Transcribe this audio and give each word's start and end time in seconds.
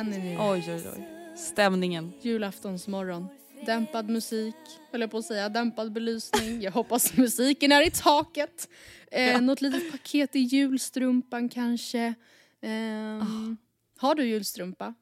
Känner 0.00 0.18
ni 0.18 0.36
oj 0.38 0.64
oj 0.74 0.88
oj. 0.96 1.08
Stämningen. 1.36 2.12
julaftonsmorgon? 2.22 3.28
Dämpad 3.66 4.08
musik, 4.08 4.54
höll 4.92 5.00
jag 5.00 5.10
på 5.10 5.18
att 5.18 5.24
säga. 5.24 5.48
Dämpad 5.48 5.92
belysning. 5.92 6.62
Jag 6.62 6.72
hoppas 6.72 7.12
musiken 7.16 7.72
är 7.72 7.86
i 7.86 7.90
taket. 7.90 8.68
Eh, 9.12 9.40
Något 9.40 9.60
litet 9.60 9.92
paket 9.92 10.36
i 10.36 10.38
julstrumpan 10.38 11.48
kanske. 11.48 12.14
Ehm, 12.62 13.56
Har 13.98 14.14
du 14.14 14.24
julstrumpa? 14.28 14.94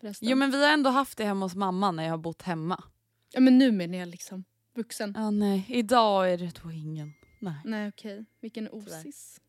Förresten? 0.00 0.28
Jo 0.28 0.36
men 0.36 0.50
vi 0.50 0.64
har 0.64 0.72
ändå 0.72 0.90
haft 0.90 1.18
det 1.18 1.24
hemma 1.24 1.44
hos 1.44 1.54
mamma 1.54 1.90
när 1.90 2.02
jag 2.04 2.10
har 2.10 2.18
bott 2.18 2.42
hemma. 2.42 2.84
Ja 3.32 3.40
men 3.40 3.58
nu 3.58 3.72
menar 3.72 3.98
jag 3.98 4.08
liksom 4.08 4.44
vuxen. 4.76 5.14
Ja 5.16 5.30
nej, 5.30 5.64
idag 5.68 6.32
är 6.32 6.38
det 6.38 6.60
då 6.62 6.72
ingen. 6.72 7.12
Nej. 7.38 7.54
Nej 7.64 7.88
okej, 7.88 8.24
vilken 8.40 8.68
osis. 8.68 9.40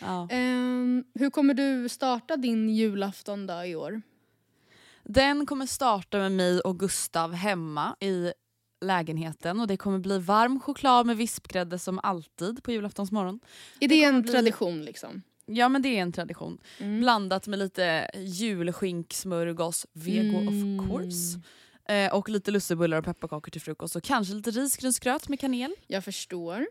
Ja. 0.00 0.28
Ehm, 0.30 1.04
hur 1.14 1.30
kommer 1.30 1.54
du 1.54 1.88
starta 1.88 2.36
din 2.36 2.68
julafton 2.68 3.46
då 3.46 3.64
i 3.64 3.76
år? 3.76 4.02
Den 5.08 5.46
kommer 5.46 5.66
starta 5.66 6.18
med 6.18 6.32
mig 6.32 6.60
och 6.60 6.78
Gustav 6.78 7.32
hemma 7.32 7.96
i 8.00 8.32
lägenheten 8.84 9.60
och 9.60 9.66
det 9.66 9.76
kommer 9.76 9.98
bli 9.98 10.18
varm 10.18 10.60
choklad 10.60 11.06
med 11.06 11.16
vispgrädde 11.16 11.78
som 11.78 12.00
alltid 12.02 12.62
på 12.62 12.72
julaftonsmorgon. 12.72 13.40
Är 13.80 13.88
det, 13.88 13.94
kommer 14.00 14.08
en 14.16 14.22
bli- 14.22 14.32
tradition 14.32 14.84
liksom? 14.84 15.22
Ja 15.46 15.68
men 15.68 15.82
det 15.82 15.88
är 15.88 16.02
en 16.02 16.12
tradition. 16.12 16.58
Mm. 16.78 17.00
Blandat 17.00 17.46
med 17.46 17.58
lite 17.58 18.10
julskinksmörgås, 18.16 19.86
vego 19.92 20.38
Mm. 20.38 20.80
of 20.80 20.88
course. 20.90 21.40
Eh, 21.88 22.14
och 22.14 22.28
lite 22.28 22.50
lussebullar 22.50 22.98
och 22.98 23.04
pepparkakor 23.04 23.50
till 23.50 23.60
frukost 23.60 23.96
och 23.96 24.02
kanske 24.02 24.34
lite 24.34 24.50
risgrynsgröt 24.50 25.28
med 25.28 25.40
kanel. 25.40 25.74
Jag 25.86 26.04
förstår. 26.04 26.66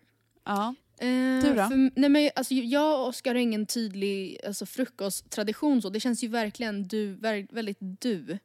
Ja. 0.46 0.75
Eh, 0.97 1.07
Du 1.44 1.50
då? 1.50 1.67
För, 1.67 2.00
nej 2.00 2.09
men, 2.09 2.29
alltså, 2.35 2.53
jag 2.53 3.00
och 3.01 3.07
Oskar 3.07 3.31
har 3.35 3.41
ingen 3.41 3.66
tydlig 3.66 4.38
alltså, 4.47 4.66
frukosttradition. 4.66 5.81
Så. 5.81 5.89
Det 5.89 6.00
känns 6.00 6.23
ju 6.23 6.28
verkligen 6.28 6.88
du, 6.88 7.13
väldigt 7.51 7.78
du 7.79 8.39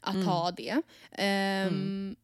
att 0.00 0.14
Mm. 0.14 0.26
ha 0.26 0.50
det. 0.50 0.82
Ehm, 1.12 2.16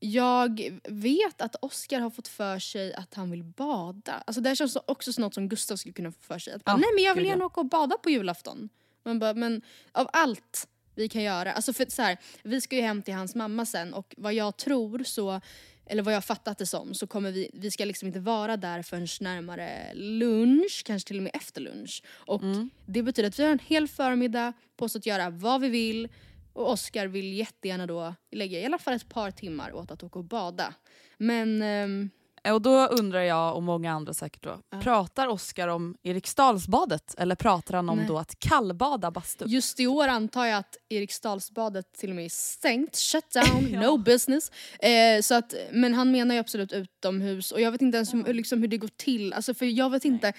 Jag 0.00 0.80
vet 0.88 1.40
att 1.40 1.56
Oskar 1.60 2.00
har 2.00 2.10
fått 2.10 2.28
för 2.28 2.58
sig 2.58 2.94
att 2.94 3.14
han 3.14 3.30
vill 3.30 3.44
bada. 3.44 4.22
Alltså 4.26 4.40
det 4.40 4.48
här 4.48 4.56
känns 4.56 4.76
också 4.86 5.20
något 5.20 5.34
som 5.34 5.48
Gustav 5.48 5.76
skulle 5.76 5.92
kunna 5.92 6.12
få 6.12 6.18
för 6.20 6.38
sig. 6.38 6.52
Att 6.54 6.64
bara, 6.64 6.72
Ja, 6.72 6.76
nej 6.76 6.88
men 6.94 7.04
jag 7.04 7.14
vill 7.14 7.24
gärna 7.26 7.44
åka 7.44 7.60
och 7.60 7.66
bada 7.66 7.96
på 7.98 8.10
julafton. 8.10 8.68
Man 9.04 9.18
bara, 9.18 9.34
men 9.34 9.62
av 9.92 10.08
allt 10.12 10.68
vi 10.94 11.08
kan 11.08 11.22
göra. 11.22 11.52
Alltså 11.52 11.72
för 11.72 11.86
så 11.88 12.02
här, 12.02 12.18
vi 12.42 12.60
ska 12.60 12.76
ju 12.76 12.82
hem 12.82 13.02
till 13.02 13.14
hans 13.14 13.34
mamma 13.34 13.66
sen 13.66 13.94
och 13.94 14.14
vad 14.16 14.34
jag 14.34 14.56
tror 14.56 15.04
så 15.04 15.40
eller 15.86 16.02
vad 16.02 16.14
jag 16.14 16.24
fattat 16.24 16.58
det 16.58 16.66
som, 16.66 16.94
så 16.94 17.06
kommer 17.06 17.30
vi, 17.32 17.50
vi 17.52 17.70
ska 17.70 17.84
liksom 17.84 18.06
inte 18.08 18.20
vara 18.20 18.56
där 18.56 18.82
förrän 18.82 19.06
närmare 19.20 19.94
lunch, 19.94 20.82
kanske 20.86 21.06
till 21.08 21.16
och 21.16 21.22
med 21.22 21.32
efter 21.34 21.60
lunch. 21.60 22.02
Och 22.08 22.42
Mm. 22.42 22.70
det 22.86 23.02
betyder 23.02 23.28
att 23.28 23.38
vi 23.38 23.42
har 23.44 23.50
en 23.52 23.58
hel 23.58 23.88
förmiddag 23.88 24.52
på 24.76 24.84
oss 24.84 24.96
att 24.96 25.06
göra 25.06 25.30
vad 25.30 25.60
vi 25.60 25.68
vill 25.68 26.08
och 26.52 26.70
Oskar 26.70 27.06
vill 27.06 27.32
jättegärna 27.32 27.86
då 27.86 28.14
lägga 28.30 28.60
i 28.60 28.64
alla 28.64 28.78
fall 28.78 28.94
ett 28.94 29.08
par 29.08 29.30
timmar 29.30 29.72
åt 29.72 29.90
att 29.90 30.02
åka 30.02 30.18
och 30.18 30.24
bada. 30.24 30.74
Men 31.18 31.62
ehm, 31.62 32.10
Och 32.52 32.62
då 32.62 32.86
undrar 32.86 33.20
jag 33.20 33.56
och 33.56 33.62
många 33.62 33.92
andra 33.92 34.14
säkert 34.14 34.42
då, 34.42 34.78
pratar 34.80 35.28
Oskar 35.28 35.68
om 35.68 35.96
Eriksdalsbadet 36.02 37.14
eller 37.18 37.34
pratar 37.34 37.74
han 37.74 37.88
om 37.88 37.98
Nej. 37.98 38.06
då 38.06 38.18
att 38.18 38.38
kallbada 38.38 39.10
bastun? 39.10 39.48
just 39.50 39.80
i 39.80 39.86
år 39.86 40.08
antar 40.08 40.46
jag 40.46 40.58
att 40.58 40.76
Eriksdalsbadet 40.88 41.92
till 41.92 42.10
och 42.10 42.16
med 42.16 42.24
är 42.24 42.28
stängt, 42.28 42.96
shut 42.96 43.30
down, 43.30 43.64
no 43.82 43.96
business. 43.96 44.50
Eh, 44.78 45.20
så 45.22 45.34
att, 45.34 45.54
men 45.72 45.94
han 45.94 46.10
menar 46.10 46.34
ju 46.34 46.40
absolut 46.40 46.72
utomhus 46.72 47.52
och 47.52 47.60
jag 47.60 47.70
vet 47.70 47.82
inte 47.82 47.96
ens 47.96 48.14
hur, 48.14 48.34
liksom, 48.34 48.60
hur 48.60 48.68
det 48.68 48.78
går 48.78 48.90
till. 48.96 49.32
Alltså, 49.32 49.54
för 49.54 49.66
jag 49.66 49.90
vet 49.90 50.04
inte, 50.04 50.32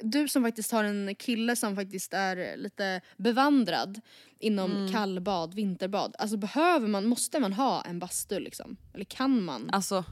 du 0.00 0.28
som 0.28 0.42
faktiskt 0.42 0.72
har 0.72 0.84
en 0.84 1.14
kille 1.14 1.56
som 1.56 1.76
faktiskt 1.76 2.14
är 2.14 2.56
lite 2.56 3.00
bevandrad 3.16 4.00
inom 4.38 4.72
Mm. 4.72 4.92
kallbad, 4.92 5.54
vinterbad. 5.54 6.14
Alltså 6.18 6.36
behöver 6.36 6.88
man, 6.88 7.06
måste 7.06 7.40
man 7.40 7.52
ha 7.52 7.82
en 7.82 7.98
bastu 7.98 8.40
liksom? 8.40 8.76
Eller 8.94 9.04
kan 9.04 9.42
man? 9.42 9.70
Alltså, 9.72 10.04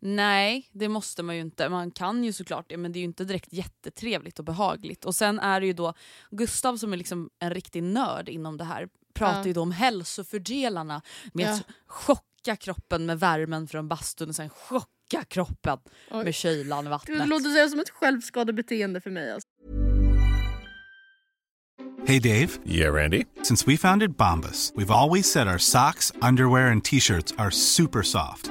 nej 0.00 0.68
det 0.72 0.88
måste 0.88 1.22
man 1.22 1.34
ju 1.34 1.40
inte. 1.40 1.68
Man 1.68 1.90
kan 1.90 2.24
ju 2.24 2.32
såklart 2.32 2.66
det 2.68 2.76
men 2.76 2.92
det 2.92 2.98
är 2.98 3.00
ju 3.00 3.04
inte 3.06 3.24
direkt 3.24 3.52
jättetrevligt 3.52 4.38
och 4.38 4.44
behagligt. 4.44 5.04
Och 5.04 5.14
sen 5.14 5.38
är 5.38 5.60
det 5.60 5.66
ju 5.66 5.72
då 5.72 5.94
Gustav 6.30 6.76
som 6.76 6.92
är 6.92 6.96
liksom 6.96 7.30
en 7.38 7.54
riktig 7.54 7.82
nörd 7.82 8.28
inom 8.28 8.56
det 8.56 8.64
här 8.64 8.88
pratar 9.14 9.38
Ja. 9.40 9.46
ju 9.46 9.52
då 9.52 9.62
om 9.62 9.72
hälsofördelarna 9.72 11.02
med 11.32 11.46
Ja. 11.48 11.52
att 11.52 11.62
chocka 11.86 12.56
kroppen 12.56 13.06
med 13.06 13.20
värmen 13.20 13.68
från 13.68 13.88
bastun 13.88 14.28
och 14.28 14.36
sen 14.36 14.48
chocka 14.50 15.24
kroppen 15.28 15.78
Oj. 16.10 16.24
med 16.24 16.34
kylan 16.34 16.84
Det 16.84 16.90
vattnet. 16.90 17.28
låter 17.28 17.44
så 17.50 17.58
här 17.58 17.68
som 17.68 17.80
ett 17.80 17.90
självskadebeteende 17.90 19.00
för 19.00 19.10
mig. 19.10 19.32
Alltså. 19.32 19.48
Hey 22.06 22.20
Dave, 22.20 22.48
Yeah, 22.64 22.94
Randy. 22.94 23.24
since 23.42 23.70
we 23.70 23.76
founded 23.76 24.10
Bombus, 24.16 24.72
we've 24.76 24.90
always 24.92 25.26
said 25.32 25.46
our 25.48 25.58
socks, 25.58 26.12
underwear, 26.22 26.70
and 26.70 26.84
t 26.84 27.00
shirts 27.00 27.34
are 27.36 27.50
super 27.50 28.02
soft. 28.02 28.50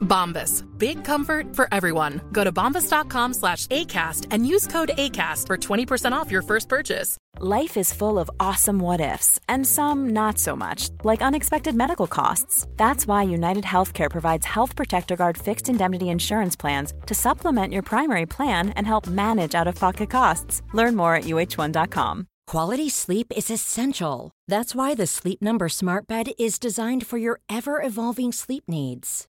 Bombas. 0.00 0.64
Big 0.78 1.04
comfort 1.04 1.54
for 1.54 1.68
everyone. 1.72 2.20
Go 2.32 2.42
to 2.44 2.52
bombas.com 2.52 3.34
slash 3.34 3.66
ACAST 3.68 4.26
and 4.30 4.46
use 4.46 4.66
code 4.66 4.90
ACAST 4.96 5.46
for 5.46 5.56
20% 5.56 6.12
off 6.12 6.30
your 6.30 6.42
first 6.42 6.68
purchase. 6.68 7.16
Life 7.38 7.76
is 7.76 7.92
full 7.92 8.18
of 8.18 8.30
awesome 8.40 8.78
what 8.78 9.00
ifs, 9.00 9.38
and 9.48 9.66
some 9.66 10.10
not 10.10 10.38
so 10.38 10.56
much, 10.56 10.90
like 11.04 11.22
unexpected 11.22 11.74
medical 11.74 12.06
costs. 12.06 12.66
That's 12.76 13.06
why 13.06 13.22
United 13.22 13.64
Healthcare 13.64 14.10
provides 14.10 14.46
Health 14.46 14.74
Protector 14.74 15.16
Guard 15.16 15.38
fixed 15.38 15.68
indemnity 15.68 16.08
insurance 16.08 16.56
plans 16.56 16.92
to 17.06 17.14
supplement 17.14 17.72
your 17.72 17.82
primary 17.82 18.26
plan 18.26 18.70
and 18.70 18.86
help 18.86 19.06
manage 19.06 19.54
out 19.54 19.68
of 19.68 19.76
pocket 19.76 20.10
costs. 20.10 20.62
Learn 20.74 20.96
more 20.96 21.14
at 21.14 21.24
uh1.com. 21.24 22.26
Quality 22.46 22.88
sleep 22.88 23.32
is 23.36 23.48
essential. 23.48 24.32
That's 24.48 24.74
why 24.74 24.96
the 24.96 25.06
Sleep 25.06 25.40
Number 25.40 25.68
Smart 25.68 26.08
Bed 26.08 26.32
is 26.36 26.58
designed 26.58 27.06
for 27.06 27.16
your 27.16 27.38
ever 27.48 27.80
evolving 27.80 28.32
sleep 28.32 28.64
needs. 28.66 29.28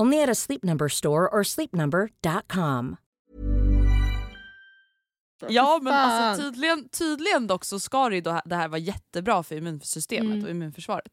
Only 0.00 0.22
at 0.22 0.28
a 0.28 0.34
Sleep 0.34 0.62
Number 0.64 0.88
store 0.88 1.28
or 1.28 1.42
sleepnumber.com. 1.42 2.96
Ja 5.48 5.80
men 5.82 5.92
alltså, 5.92 6.42
tydligen, 6.42 6.88
tydligen 6.88 7.46
dock 7.46 7.64
så 7.64 7.80
ska 7.80 8.08
det, 8.08 8.14
ju 8.14 8.20
då, 8.20 8.40
det 8.44 8.56
här 8.56 8.68
vara 8.68 8.78
jättebra 8.78 9.42
för 9.42 9.56
immunsystemet 9.56 10.32
Mm. 10.32 10.44
och 10.44 10.50
immunförsvaret. 10.50 11.12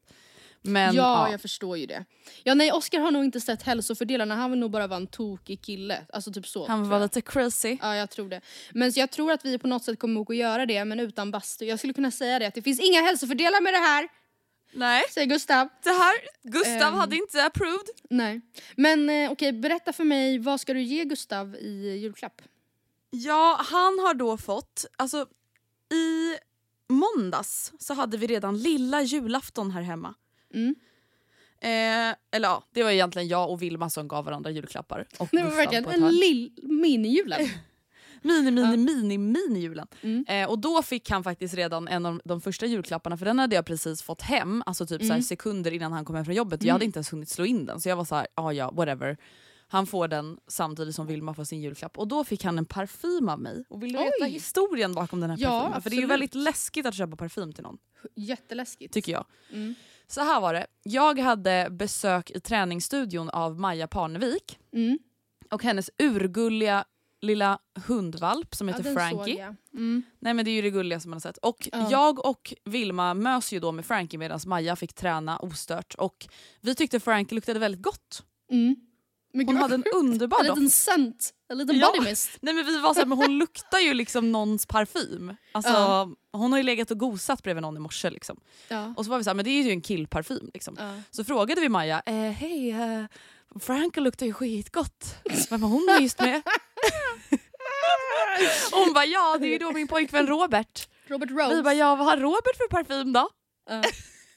Men 0.62 0.94
ja, 0.94 1.26
ja, 1.26 1.30
jag 1.30 1.40
förstår 1.40 1.78
ju 1.78 1.86
det. 1.86 2.04
Ja, 2.44 2.54
nej, 2.54 2.72
Oscar 2.72 2.98
har 3.00 3.10
nog 3.10 3.24
inte 3.24 3.40
sett 3.40 3.62
hälsofördelarna, 3.62 4.34
han 4.34 4.50
vill 4.50 4.60
nog 4.60 4.70
bara 4.70 4.86
vara 4.86 4.96
en 4.96 5.06
tokig 5.06 5.62
kille. 5.62 6.06
Alltså 6.12 6.32
typ 6.32 6.46
så. 6.46 6.66
han 6.66 6.88
var 6.88 7.00
lite 7.00 7.20
crazy. 7.20 7.78
Ja, 7.82 7.96
jag 7.96 8.10
tror 8.10 8.28
det. 8.28 8.40
Men 8.72 8.92
så 8.92 9.00
jag 9.00 9.10
tror 9.10 9.32
att 9.32 9.44
vi 9.44 9.58
på 9.58 9.68
något 9.68 9.84
sätt 9.84 9.98
kommer 9.98 10.20
att 10.20 10.36
göra 10.36 10.66
det, 10.66 10.84
men 10.84 11.00
utan 11.00 11.30
bastu. 11.30 11.64
Jag 11.64 11.78
skulle 11.78 11.92
kunna 11.92 12.10
säga 12.10 12.38
det, 12.38 12.46
att 12.46 12.54
det 12.54 12.62
finns 12.62 12.80
inga 12.80 13.00
hälsofördelar 13.02 13.60
med 13.60 13.72
det 13.72 13.78
här, 13.78 14.08
Nej, 14.72 15.02
säger 15.10 15.26
Gustav. 15.26 15.68
det 15.82 15.90
här, 15.90 16.14
Gustav 16.42 16.92
Ehm. 16.92 16.94
hade 16.94 17.16
inte 17.16 17.44
approved. 17.44 17.86
Nej. 18.10 18.40
Men 18.76 19.10
eh, 19.10 19.32
okej, 19.32 19.52
berätta 19.52 19.92
för 19.92 20.04
mig, 20.04 20.38
vad 20.38 20.60
ska 20.60 20.74
du 20.74 20.82
ge 20.82 21.04
Gustav 21.04 21.54
i 21.56 21.98
julklapp? 22.02 22.42
Ja, 23.10 23.60
han 23.70 23.98
har 23.98 24.14
då 24.14 24.36
fått, 24.36 24.84
alltså 24.96 25.26
i 25.94 26.36
måndags 26.88 27.72
så 27.78 27.94
hade 27.94 28.16
vi 28.16 28.26
redan 28.26 28.58
lilla 28.58 29.02
julafton 29.02 29.70
här 29.70 29.82
hemma. 29.82 30.14
Mm. 30.54 30.74
Eh, 31.60 32.16
eller 32.36 32.48
ja, 32.48 32.64
det 32.72 32.82
var 32.82 32.90
egentligen 32.90 33.28
jag 33.28 33.50
och 33.50 33.62
Vilma 33.62 33.90
som 33.90 34.08
gav 34.08 34.24
varandra 34.24 34.50
julklappar. 34.50 35.06
Och 35.18 35.28
Det 35.32 35.36
var 35.36 35.44
Gustav 35.44 35.56
verkligen 35.56 36.02
en 36.04 36.10
lill 36.10 36.52
mini-julen. 36.62 37.48
Mini, 38.22 38.50
mini, 38.50 38.76
mini, 38.76 39.18
mini 39.18 39.60
julen. 39.60 39.86
Mm. 40.00 40.24
Eh, 40.28 40.48
och 40.50 40.58
då 40.58 40.82
fick 40.82 41.10
han 41.10 41.24
faktiskt 41.24 41.54
redan 41.54 41.88
en 41.88 42.06
av 42.06 42.20
de 42.24 42.40
första 42.40 42.66
julklapparna 42.66 43.16
för 43.16 43.24
den 43.26 43.38
hade 43.38 43.54
jag 43.56 43.66
precis 43.66 44.02
fått 44.02 44.22
hem, 44.22 44.62
alltså 44.66 44.86
typ 44.86 45.02
Mm. 45.02 45.22
sekunder 45.22 45.72
innan 45.72 45.92
han 45.92 46.04
kom 46.04 46.16
hem 46.16 46.24
från 46.24 46.34
jobbet. 46.34 46.62
Jag 46.62 46.72
hade 46.72 46.84
inte 46.84 46.96
ens 46.98 47.12
hunnit 47.12 47.28
slå 47.28 47.44
in 47.44 47.66
den 47.66 47.80
så 47.80 47.88
jag 47.88 47.96
var 47.96 48.04
så 48.04 48.14
här, 48.14 48.26
ja 48.34 48.52
ja 48.52 48.70
whatever. 48.70 49.16
Han 49.70 49.86
får 49.86 50.08
den 50.08 50.38
samtidigt 50.48 50.94
som 50.94 51.06
Vilma 51.06 51.34
får 51.34 51.44
sin 51.44 51.60
julklapp. 51.60 51.98
Och 51.98 52.08
då 52.08 52.24
fick 52.24 52.44
han 52.44 52.58
en 52.58 52.64
parfym 52.64 53.28
av 53.28 53.40
mig. 53.40 53.64
Och 53.68 53.82
vill 53.82 53.92
du 53.92 53.98
veta 53.98 54.24
historien 54.24 54.94
bakom 54.94 55.20
den 55.20 55.30
här 55.30 55.36
Ja, 55.40 55.60
parfymen? 55.60 55.82
För 55.82 55.90
det 55.90 55.96
är 55.96 56.00
ju 56.00 56.06
väldigt 56.06 56.34
läskigt 56.34 56.86
att 56.86 56.94
köpa 56.94 57.16
parfym 57.16 57.52
till 57.52 57.62
någon, 57.62 57.78
Jätteläskigt. 58.14 58.94
tycker 58.94 59.12
jag. 59.12 59.24
Mm. 59.52 59.74
Så 60.06 60.20
här 60.20 60.40
var 60.40 60.54
det, 60.54 60.66
jag 60.82 61.18
hade 61.18 61.68
besök 61.70 62.30
i 62.30 62.40
träningsstudion 62.40 63.30
av 63.30 63.60
Maja 63.60 63.86
Parnevik 63.88 64.58
Mm. 64.72 64.98
och 65.50 65.62
hennes 65.62 65.90
urgulliga 65.98 66.84
lilla 67.20 67.58
hundvalp 67.86 68.54
som 68.54 68.68
Ja, 68.68 68.74
heter 68.74 68.84
den 68.84 68.94
Frankie. 68.94 69.54
Mm. 69.74 70.02
Nej 70.18 70.34
men 70.34 70.44
det 70.44 70.50
är 70.50 70.52
ju 70.52 70.62
det 70.62 70.70
gulliga 70.70 71.00
som 71.00 71.10
man 71.10 71.16
har 71.16 71.20
sett. 71.20 71.38
Och 71.38 71.68
Ja. 71.72 71.88
jag 71.90 72.24
och 72.26 72.54
Vilma 72.64 73.14
mös 73.14 73.52
ju 73.52 73.60
då 73.60 73.72
med 73.72 73.86
Frankie 73.86 74.18
medan 74.18 74.40
Maja 74.46 74.76
fick 74.76 74.94
träna 74.94 75.36
ostört. 75.38 75.94
Och 75.94 76.26
vi 76.60 76.74
tyckte 76.74 77.00
Frankie 77.00 77.34
luktade 77.34 77.58
väldigt 77.58 77.82
gott. 77.82 78.22
Mm. 78.50 78.76
Hon 79.46 79.56
hade 79.56 79.74
en 79.74 79.84
underbar 79.94 80.38
En 80.40 80.44
liten 80.46 80.64
doft. 80.64 80.74
scent, 80.76 81.30
en 81.48 81.58
liten 81.58 81.78
Ja. 81.78 81.92
body 81.96 82.08
mist. 82.10 82.30
Nej 82.40 82.54
men 82.54 82.66
vi 82.66 82.78
var 82.80 82.94
såhär, 82.94 83.06
men 83.06 83.18
hon 83.18 83.38
luktar 83.38 83.78
ju 83.78 83.94
liksom 83.94 84.32
någons 84.32 84.66
parfym. 84.66 85.36
Alltså, 85.52 85.72
Ja. 85.72 86.10
Hon 86.32 86.52
har 86.52 86.58
ju 86.58 86.62
legat 86.62 86.90
och 86.90 86.98
gosat 86.98 87.42
bredvid 87.42 87.62
någon 87.62 87.76
i 87.76 87.80
morse. 87.80 88.10
Liksom. 88.10 88.40
Ja. 88.68 88.94
Och 88.96 89.04
så 89.04 89.10
var 89.10 89.18
vi 89.18 89.24
såhär, 89.24 89.34
men 89.34 89.44
det 89.44 89.50
är 89.50 89.62
ju 89.62 89.70
en 89.70 89.80
killparfym. 89.80 90.50
Liksom. 90.54 90.76
Ja. 90.78 90.94
Så 91.10 91.24
frågade 91.24 91.60
vi 91.60 91.68
Maja, 91.68 92.02
eh, 92.06 92.14
hej 92.14 92.70
eh, 92.70 93.04
Frankie 93.60 94.02
luktar 94.02 94.26
ju 94.26 94.32
skitgott. 94.32 95.14
Vem 95.50 95.62
har 95.62 95.70
hon 95.70 95.96
myst 96.00 96.20
med? 96.20 96.42
Hon 98.72 98.92
bara, 98.92 99.04
ja 99.04 99.36
det 99.40 99.46
är 99.46 99.50
ju 99.50 99.58
då 99.58 99.72
min 99.72 99.88
pojkvän 99.88 100.26
Robert. 100.26 100.88
Robert 101.06 101.30
Rose. 101.30 101.54
Vi 101.56 101.62
bara, 101.62 101.74
ja 101.74 101.96
vad 101.96 102.06
har 102.06 102.16
Robert 102.16 102.56
för 102.56 102.68
parfym 102.68 103.12
då? 103.12 103.28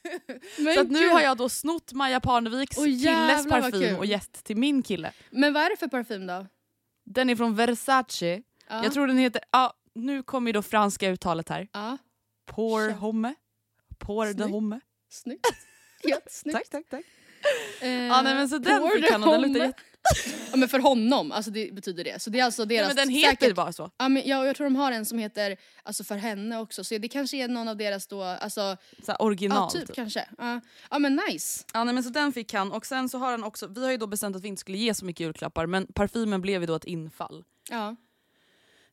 Men 0.58 0.74
Så 0.74 0.82
att 0.82 0.88
nu 0.92 1.10
har 1.10 1.22
jag 1.22 1.38
då 1.38 1.50
snott 1.50 1.94
Maja 1.94 2.20
Parneviks 2.20 2.78
Åh, 2.78 2.84
killes 2.84 3.48
parfym 3.50 3.98
och 3.98 4.06
gett 4.06 4.44
till 4.44 4.58
min 4.58 4.84
kille. 4.84 5.14
Men 5.30 5.54
vad 5.54 5.64
är 5.64 5.70
det 5.70 5.78
för 5.78 5.88
parfym 5.88 6.28
då? 6.28 6.48
Den 7.06 7.30
är 7.30 7.36
från 7.36 7.56
Versace. 7.56 8.42
Ja. 8.70 8.84
Jag 8.84 8.94
tror 8.94 9.08
den 9.08 9.18
heter, 9.18 9.42
ja 9.52 9.74
nu 9.96 10.24
kommer 10.24 10.50
ju 10.50 10.54
då 10.54 10.62
franska 10.62 11.10
uttalet 11.10 11.50
här. 11.50 11.68
Ja, 11.74 11.98
Pour 12.46 12.80
Kör. 12.90 12.96
homme. 12.96 13.34
Pour 14.00 14.26
de 14.26 14.34
Snyggt. 14.34 14.52
homme. 14.52 14.80
snyggt. 15.10 15.48
Jättesnyggt. 16.04 16.58
Tack, 16.58 16.70
tack, 16.70 16.90
tack. 16.90 17.06
Eh, 17.82 17.90
Ja, 17.92 18.22
nej, 18.22 18.36
men 18.36 18.50
så 18.50 18.58
den 18.58 18.90
fick 18.90 19.06
de 19.08 19.12
han 19.12 19.24
och 19.24 19.32
den 19.32 19.42
luktar 19.42 19.66
jätte- 19.66 19.82
Ja 20.52 20.58
men 20.58 20.70
för 20.70 20.80
honom, 20.80 21.32
alltså 21.32 21.52
det 21.52 21.74
betyder 21.74 22.04
det. 22.04 22.22
Så 22.22 22.30
det 22.30 22.40
är 22.40 22.46
alltså 22.46 22.62
Ja, 22.62 22.66
deras... 22.66 22.88
men 22.88 22.96
den 22.96 23.10
heter 23.10 23.30
säkert, 23.30 23.56
bara 23.56 23.74
så. 23.74 23.92
Ja, 23.98 24.10
men 24.10 24.24
jag, 24.26 24.46
jag 24.46 24.56
tror 24.56 24.66
de 24.66 24.76
har 24.76 24.92
en 24.92 25.06
som 25.06 25.20
heter 25.20 25.58
alltså 25.84 26.04
för 26.04 26.18
henne 26.18 26.60
också, 26.60 26.84
så 26.84 26.98
det 26.98 27.08
kanske 27.08 27.38
är 27.38 27.48
någon 27.48 27.68
av 27.68 27.78
deras 27.78 28.08
då, 28.08 28.24
alltså, 28.24 28.78
så 29.06 29.16
original. 29.16 29.58
ja 29.58 29.80
typ, 29.80 29.88
typ. 29.88 29.96
kanske. 29.96 30.26
Ja, 30.38 30.62
ja 30.90 31.00
men 31.00 31.20
nice. 31.30 31.64
Ja, 31.74 31.84
nej, 31.84 31.94
men 31.94 32.04
så 32.04 32.10
den 32.10 32.34
fick 32.34 32.54
han 32.54 32.72
och 32.72 32.86
sen 32.86 33.10
så 33.10 33.18
har 33.18 33.32
han 33.32 33.44
också, 33.44 33.68
vi 33.68 33.84
har 33.84 33.92
ju 33.92 33.98
då 33.98 34.08
bestämt 34.08 34.36
att 34.36 34.44
vi 34.44 34.48
inte 34.48 34.60
skulle 34.60 34.78
ge 34.78 34.94
så 34.94 35.06
mycket 35.06 35.20
julklappar 35.20 35.66
men 35.66 35.88
parfymen 35.94 36.42
blev 36.42 36.62
ju 36.62 36.68
då 36.68 36.76
ett 36.76 36.86
infall. 36.86 37.44
Ja, 37.70 37.96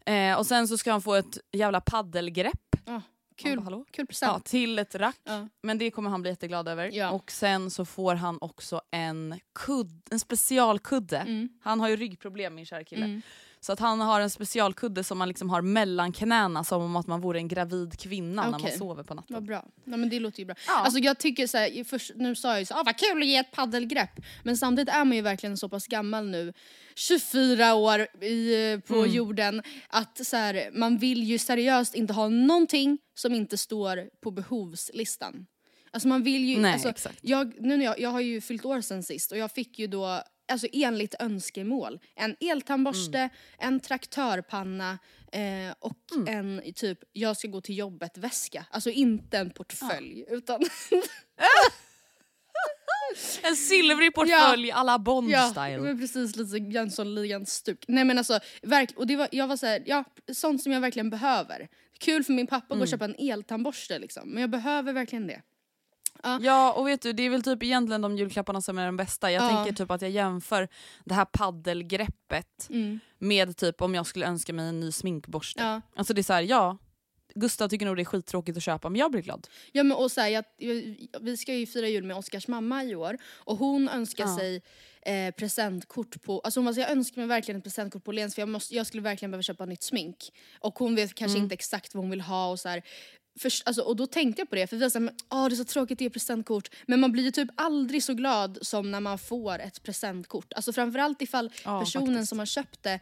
Eh, 0.08 0.38
och 0.38 0.46
sen 0.46 0.68
så 0.68 0.78
ska 0.78 0.92
han 0.92 1.02
få 1.02 1.14
ett 1.14 1.38
jävla 1.52 1.80
paddelgrepp 1.80 2.67
ja. 3.44 3.50
Ja, 3.50 3.54
kul, 3.56 3.64
hallå? 3.64 3.84
kul 3.90 4.02
ja, 4.02 4.06
present. 4.06 4.44
till 4.44 4.78
ett 4.78 4.94
rack. 4.94 5.20
Ja. 5.24 5.48
Men 5.62 5.78
det 5.78 5.90
kommer 5.90 6.10
han 6.10 6.22
bli 6.22 6.30
jätteglad 6.30 6.68
över. 6.68 6.90
Ja. 6.92 7.10
Och 7.10 7.30
sen 7.30 7.70
så 7.70 7.84
får 7.84 8.14
han 8.14 8.38
också 8.40 8.80
en, 8.90 9.40
kudd, 9.54 10.02
en 10.10 10.20
specialkudde. 10.20 11.18
Mm. 11.18 11.48
Han 11.62 11.80
har 11.80 11.88
ju 11.88 11.96
ryggproblem 11.96 12.54
min 12.54 12.66
kära 12.66 12.84
kille. 12.84 13.04
Mm. 13.04 13.22
Så 13.60 13.72
att 13.72 13.80
han 13.80 14.00
har 14.00 14.20
en 14.20 14.30
specialkudde 14.30 15.04
som 15.04 15.18
man 15.18 15.28
liksom 15.28 15.50
har 15.50 15.62
mellan 15.62 16.12
knäna 16.12 16.64
som 16.64 16.82
om 16.82 16.96
att 16.96 17.06
man 17.06 17.20
vore 17.20 17.38
en 17.38 17.48
gravid 17.48 17.98
kvinna 18.00 18.50
när 18.50 18.58
man 18.58 18.70
sover 18.72 19.02
på 19.02 19.14
natten. 19.14 19.34
Vad 19.34 19.44
bra. 19.44 19.64
Ja, 19.84 19.96
men 19.96 20.08
det 20.08 20.20
låter 20.20 20.38
ju 20.38 20.44
bra. 20.44 20.54
Ja. 20.66 20.78
Alltså 20.78 20.98
jag 21.00 21.18
tycker 21.18 21.46
så 21.46 21.58
här, 21.58 21.84
först, 21.84 22.10
nu 22.16 22.34
sa 22.34 22.48
jag 22.48 22.58
ju 22.58 22.64
så 22.64 22.74
ah, 22.74 22.82
vad 22.86 22.96
kul 22.96 23.22
att 23.22 23.28
ge 23.28 23.36
ett 23.36 23.52
paddelgrepp. 23.52 24.10
Men 24.42 24.56
samtidigt 24.56 24.94
är 24.94 25.04
man 25.04 25.16
ju 25.16 25.22
verkligen 25.22 25.56
så 25.56 25.68
pass 25.68 25.86
gammal 25.86 26.26
nu, 26.26 26.52
24 26.94 27.74
år 27.74 28.00
i, 28.24 28.80
på 28.86 28.94
Mm. 28.94 29.10
jorden, 29.10 29.62
att 29.88 30.26
så 30.26 30.36
här, 30.36 30.70
man 30.72 30.98
vill 30.98 31.22
ju 31.22 31.38
seriöst 31.38 31.94
inte 31.94 32.12
ha 32.12 32.28
någonting 32.28 32.98
som 33.14 33.34
inte 33.34 33.58
står 33.58 34.08
på 34.22 34.30
behovslistan. 34.30 35.46
Alltså 35.90 36.08
man 36.08 36.22
vill 36.22 36.44
ju, 36.44 36.58
Nej, 36.58 36.72
alltså, 36.72 36.88
exakt. 36.88 37.18
jag, 37.22 37.60
nu 37.60 37.76
när 37.76 37.84
jag, 37.84 38.00
jag 38.00 38.10
har 38.10 38.20
ju 38.20 38.40
fyllt 38.40 38.64
år 38.64 38.80
sen 38.80 39.02
sist 39.02 39.32
och 39.32 39.38
jag 39.38 39.50
fick 39.52 39.78
ju 39.78 39.86
då 39.86 40.22
Alltså 40.48 40.66
enligt 40.72 41.14
önskemål. 41.18 42.00
En 42.16 42.36
eltandborste, 42.40 43.18
Mm. 43.18 43.30
en 43.58 43.80
traktörpanna 43.80 44.98
eh, 45.32 45.74
och 45.80 45.98
Mm. 46.16 46.28
en 46.66 46.72
typ 46.72 46.98
jag 47.12 47.36
ska 47.36 47.48
gå 47.48 47.60
till 47.60 47.78
jobbet-väska. 47.78 48.66
Alltså 48.70 48.90
inte 48.90 49.38
en 49.38 49.50
portfölj 49.50 50.24
utan 50.28 50.60
En 53.42 53.56
silvrig 53.56 54.14
portfölj 54.14 54.70
alla 54.70 54.92
ja, 54.92 54.98
Bond-style. 54.98 55.78
men 55.80 55.98
precis 55.98 56.36
lite 56.36 56.56
Jönssonligan-stuk. 56.58 57.84
Nej 57.88 58.04
men 58.04 58.18
alltså, 58.18 58.40
verk, 58.62 58.90
och 58.96 59.06
det 59.06 59.16
var, 59.16 59.28
jag 59.32 59.46
var 59.46 59.56
såhär, 59.56 59.82
ja 59.86 60.04
sånt 60.32 60.62
som 60.62 60.72
jag 60.72 60.80
verkligen 60.80 61.10
behöver. 61.10 61.68
Kul 62.00 62.24
för 62.24 62.32
min 62.32 62.46
pappa 62.46 62.64
att 62.64 62.68
gå 62.68 62.74
Mm. 62.74 62.82
och 62.82 62.88
köpa 62.88 63.04
en 63.04 63.14
eltandborste 63.18 63.98
liksom, 63.98 64.28
men 64.28 64.40
jag 64.40 64.50
behöver 64.50 64.92
verkligen 64.92 65.26
det. 65.26 65.42
Ja 66.22 66.72
och 66.72 66.86
vet 66.88 67.02
du 67.02 67.12
det 67.12 67.22
är 67.22 67.30
väl 67.30 67.42
typ 67.42 67.62
egentligen 67.62 68.00
de 68.02 68.16
julklapparna 68.16 68.60
som 68.60 68.78
är 68.78 68.86
de 68.86 68.96
bästa. 68.96 69.32
Jag 69.32 69.44
Ja. 69.44 69.48
tänker 69.64 69.72
typ 69.84 69.90
att 69.90 70.02
jag 70.02 70.10
jämför 70.10 70.68
det 71.04 71.14
här 71.14 71.24
paddelgreppet 71.24 72.66
Mm. 72.70 73.00
med 73.18 73.56
typ 73.56 73.82
om 73.82 73.94
jag 73.94 74.06
skulle 74.06 74.26
önska 74.26 74.52
mig 74.52 74.68
en 74.68 74.80
ny 74.80 74.92
sminkborste. 74.92 75.62
Ja. 75.62 75.80
Alltså 75.96 76.14
det 76.14 76.20
är 76.20 76.22
så 76.22 76.32
här, 76.32 76.42
ja 76.42 76.78
Gustav 77.34 77.68
tycker 77.68 77.86
nog 77.86 77.96
det 77.96 78.02
är 78.02 78.04
skittråkigt 78.04 78.56
att 78.56 78.62
köpa 78.62 78.88
men 78.90 78.98
jag 79.00 79.10
blir 79.10 79.22
glad. 79.22 79.48
Ja, 79.72 79.82
men 79.82 79.96
och 79.96 80.12
så 80.12 80.20
här, 80.20 80.28
jag, 80.28 80.44
jag, 80.58 80.96
vi 81.20 81.36
ska 81.36 81.54
ju 81.54 81.66
fira 81.66 81.88
jul 81.88 82.04
med 82.04 82.16
Oskars 82.16 82.48
mamma 82.48 82.84
i 82.84 82.94
år 82.94 83.18
och 83.36 83.56
hon 83.58 83.88
önskar 83.88 84.24
Ja. 84.24 84.36
sig 84.36 84.62
eh, 85.02 85.34
presentkort 85.34 86.22
på, 86.22 86.40
alltså 86.40 86.60
hon 86.60 86.64
var 86.66 86.72
så, 86.72 86.80
jag 86.80 86.90
önskar 86.90 87.20
mig 87.20 87.28
verkligen 87.28 87.58
ett 87.58 87.64
presentkort 87.64 88.04
på 88.04 88.08
Åhléns 88.10 88.34
för 88.34 88.42
jag, 88.42 88.48
måste, 88.48 88.74
jag 88.74 88.86
skulle 88.86 89.02
verkligen 89.02 89.30
behöva 89.30 89.42
köpa 89.42 89.64
nytt 89.66 89.82
smink. 89.82 90.16
Och 90.60 90.78
hon 90.78 90.94
vet 90.94 91.14
kanske 91.14 91.36
Mm. 91.36 91.44
inte 91.44 91.54
exakt 91.54 91.94
vad 91.94 92.02
hon 92.04 92.10
vill 92.10 92.20
ha 92.20 92.50
och 92.50 92.60
så 92.60 92.68
här. 92.68 92.82
Först, 93.38 93.66
alltså, 93.66 93.82
och 93.82 93.96
då 93.96 94.06
tänkte 94.06 94.40
jag 94.40 94.50
på 94.50 94.56
det, 94.56 94.66
för 94.66 94.76
vi 94.76 94.82
var 94.82 94.90
såhär, 94.90 95.10
åh, 95.30 95.48
det 95.48 95.54
är 95.54 95.56
så 95.56 95.64
tråkigt 95.64 95.96
att 95.96 96.00
ge 96.00 96.10
presentkort. 96.10 96.70
Men 96.86 97.00
man 97.00 97.12
blir 97.12 97.22
ju 97.24 97.30
typ 97.30 97.48
aldrig 97.54 98.02
så 98.04 98.14
glad 98.14 98.58
som 98.62 98.90
när 98.90 99.00
man 99.00 99.18
får 99.18 99.58
ett 99.58 99.82
presentkort. 99.82 100.52
Alltså 100.52 100.72
framförallt 100.72 101.22
ifall 101.22 101.50
Ja, 101.64 101.80
personen 101.80 102.06
faktiskt. 102.14 102.28
som 102.28 102.38
har 102.38 102.46
köpt 102.46 102.82
det 102.82 103.00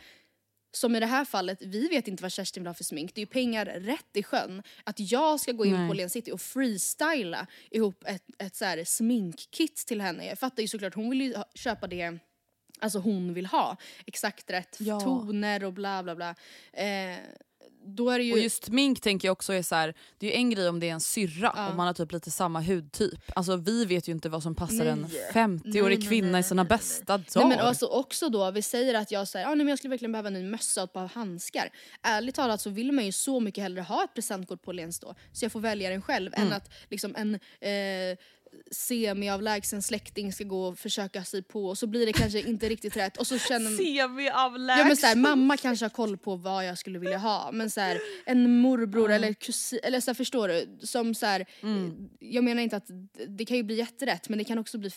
som 0.73 0.97
i 0.97 1.01
det 1.01 1.07
här 1.07 1.25
fallet, 1.25 1.59
vi 1.63 1.89
vet 1.89 2.09
inte 2.09 2.23
vad 2.23 2.33
Kerstin 2.33 2.63
vill 2.63 2.67
ha 2.69 2.75
för 2.75 2.85
smink. 2.85 3.15
Det 3.15 3.19
är 3.19 3.23
ju 3.23 3.27
pengar 3.27 3.67
rätt 3.67 4.17
i 4.17 4.23
sjön. 4.23 4.63
Att 4.85 5.01
jag 5.01 5.41
ska 5.41 5.53
gå 5.53 5.65
in 5.65 5.73
Nej. 5.73 5.87
på 5.87 5.91
Åhléns 5.91 6.13
City 6.13 6.33
och 6.33 6.41
freestyla 6.41 7.47
ihop 7.71 8.05
ett, 8.07 8.25
ett 8.39 8.57
så 8.57 8.65
här 8.65 8.85
sminkkit 8.85 9.77
till 9.77 10.01
henne. 10.01 10.27
Jag 10.27 10.39
fattar 10.39 10.63
ju 10.63 10.69
såklart, 10.69 10.95
hon 10.95 11.11
vill 11.11 11.21
ju 11.21 11.35
köpa 11.55 11.87
det 11.87 12.19
alltså 12.81 12.99
hon 12.99 13.35
vill 13.35 13.47
ha. 13.47 13.77
Exakt 14.07 14.51
rätt 14.51 14.77
Ja. 14.81 15.01
toner 15.01 15.65
och 15.65 15.73
bla 15.73 16.03
bla 16.03 16.15
bla. 16.17 16.35
Eh, 16.73 17.17
då 17.87 18.11
är 18.11 18.19
det 18.19 18.25
ju... 18.25 18.33
Och 18.33 18.39
just 18.39 18.65
smink 18.65 19.01
tänker 19.01 19.29
jag 19.29 19.33
också 19.33 19.53
är 19.53 19.63
så 19.63 19.75
här, 19.75 19.95
det 20.19 20.27
är 20.27 20.31
ju 20.31 20.37
en 20.37 20.51
grej 20.51 20.69
om 20.69 20.81
det 20.81 20.89
är 20.89 20.93
en 20.93 21.01
syrra, 21.01 21.53
Ja. 21.57 21.71
om 21.71 21.77
man 21.77 21.87
har 21.87 21.95
typ 21.95 22.13
lite 22.13 22.31
samma 22.31 22.61
hudtyp. 22.61 23.21
Alltså 23.35 23.57
vi 23.57 23.85
vet 23.85 24.09
ju 24.09 24.13
inte 24.13 24.29
vad 24.29 24.43
som 24.43 24.55
passar 24.55 24.87
en 24.87 25.07
Nej. 25.11 25.31
50-årig 25.33 25.75
Nej, 25.83 25.99
nej, 25.99 26.09
kvinna 26.09 26.31
nej, 26.33 26.41
i 26.41 26.45
sina 26.45 26.63
nej, 26.63 26.69
nej. 26.71 26.79
bästa 26.79 27.19
dagar. 27.19 27.49
Nej, 27.49 27.57
men 27.57 27.67
alltså 27.67 27.87
också 27.87 28.29
då, 28.29 28.51
vi 28.51 28.63
säger 28.63 28.95
att 28.95 29.11
jag 29.11 29.29
säger 29.29 29.47
ah, 29.47 29.49
nej, 29.49 29.57
men 29.59 29.69
jag 29.69 29.79
skulle 29.79 29.91
verkligen 29.91 30.13
behöva 30.13 30.29
en 30.29 30.35
ny 30.35 30.43
mössa 30.43 30.83
och 30.83 30.89
ett 30.89 30.93
par 30.93 31.09
handskar. 31.09 31.69
Ärligt 32.03 32.35
talat 32.35 32.61
så 32.61 32.71
vill 32.71 32.93
man 32.93 33.07
ju 33.07 33.13
så 33.13 33.41
mycket 33.41 33.63
hellre 33.63 33.81
ha 33.81 34.05
ett 34.05 34.15
presentkort 34.15 34.63
på 34.63 34.71
Åhléns 34.71 35.01
då, 35.01 35.15
så 35.33 35.45
jag 35.45 35.53
får 35.53 35.61
välja 35.61 35.91
den 35.91 36.03
själv, 36.03 36.31
än 36.35 36.53
att 36.53 36.71
liksom 36.91 37.17
en 37.17 37.35
eh, 37.35 38.19
semi-avlägsen 38.71 39.83
släkting 39.83 40.33
ska 40.33 40.45
gå 40.45 40.67
och 40.67 40.79
försöka 40.79 41.25
sig 41.25 41.43
på 41.43 41.67
och 41.67 41.79
så 41.79 41.87
blir 41.87 42.07
det 42.07 42.13
kanske 42.13 42.41
inte 42.41 42.69
riktigt 42.69 42.97
rätt 42.97 43.17
och 43.17 43.27
så 43.27 43.39
känner 43.39 43.71
Semi-avlägsen. 43.71 44.79
Ja 44.79 44.85
men 44.85 44.97
så 44.97 45.07
här, 45.07 45.17
mamma 45.17 45.57
kanske 45.57 45.85
har 45.85 45.91
koll 45.91 46.17
på 46.19 46.37
vad 46.37 46.67
jag 46.67 46.79
skulle 46.79 46.99
vilja 46.99 47.19
ha 47.19 47.51
men 47.53 47.71
så 47.71 47.81
här, 47.81 48.01
en 48.27 48.61
morbror 48.61 49.11
eller 49.11 49.33
kusin, 49.33 49.79
eller 49.83 50.01
så 50.01 50.11
här, 50.11 50.15
förstår 50.15 50.49
du? 50.49 50.79
Som 50.87 51.15
så 51.15 51.27
här, 51.27 51.47
Jag 52.19 52.45
menar 52.45 52.63
inte 52.63 52.77
att 52.77 52.91
det 53.29 53.45
kan 53.45 53.57
ju 53.57 53.63
bli 53.63 53.75
jätterätt 53.75 54.29
men 54.29 54.39
det 54.39 54.45
kan 54.45 54.59
också 54.59 54.79
bli 54.79 54.91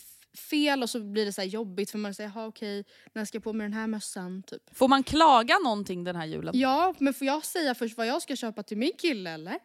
fel 0.49 0.83
och 0.83 0.89
så 0.89 0.99
blir 0.99 1.25
det 1.25 1.33
så 1.33 1.41
här 1.41 1.47
jobbigt 1.47 1.91
för 1.91 1.97
man 1.97 2.13
säger 2.13 2.31
jaha 2.35 2.47
okej, 2.47 2.85
när 3.13 3.25
ska 3.25 3.35
jag 3.35 3.43
på 3.43 3.53
mig 3.53 3.65
den 3.65 3.73
här 3.73 3.87
mössan? 3.87 4.43
Typ. 4.43 4.61
Får 4.77 4.87
man 4.87 5.03
klaga 5.03 5.59
någonting 5.63 6.03
den 6.03 6.15
här 6.15 6.25
julen? 6.25 6.59
Ja 6.59 6.93
men 6.97 7.13
får 7.13 7.27
jag 7.27 7.45
säga 7.45 7.75
först 7.75 7.97
vad 7.97 8.07
jag 8.07 8.21
ska 8.21 8.35
köpa 8.35 8.63
till 8.63 8.77
min 8.77 8.91
kille 8.97 9.29
eller? 9.29 9.59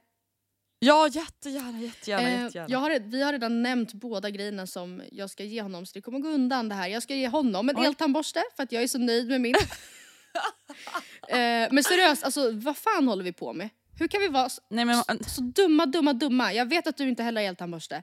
Ja 0.85 1.09
jättegärna, 1.09 1.81
jättegärna. 1.81 2.29
Eh, 2.29 2.43
jättegärna. 2.43 2.69
jag 2.71 2.79
har, 2.79 3.00
vi 3.11 3.23
har 3.23 3.33
redan 3.33 3.62
nämnt 3.62 3.93
båda 3.93 4.31
grejerna 4.31 4.67
som 4.67 5.03
jag 5.12 5.31
ska 5.31 5.45
ge 5.45 5.62
honom 5.62 5.87
så 5.87 5.93
det 5.95 6.00
kommer 6.00 6.19
gå 6.19 6.29
undan 6.29 6.69
det 6.69 6.75
här. 6.75 6.88
Jag 6.88 7.03
ska 7.03 7.14
ge 7.14 7.29
honom 7.29 7.69
en 7.69 7.76
eltandborste 7.76 8.43
för 8.57 8.62
att 8.62 8.73
jag 8.73 8.83
är 8.83 8.88
så 8.88 8.99
nöjd 8.99 9.29
med 9.29 9.41
min. 9.41 9.55
eh, 11.29 11.69
men 11.71 11.85
seriöst, 11.85 12.25
alltså, 12.25 12.50
vad 12.53 12.76
fan 12.76 13.09
håller 13.09 13.25
vi 13.25 13.33
på 13.33 13.53
med? 13.53 13.69
Hur 13.99 14.09
kan 14.09 14.21
vi 14.21 14.29
vara 14.29 14.49
så, 14.49 14.62
Nej, 14.71 14.85
men, 14.85 15.03
så 15.26 15.41
dumma, 15.41 15.87
dumma, 15.87 16.12
dumma? 16.12 16.53
Jag 16.53 16.69
vet 16.69 16.87
att 16.87 16.97
du 16.97 17.09
inte 17.09 17.23
heller 17.23 17.41
har 17.41 17.49
eltandborste. 17.49 18.03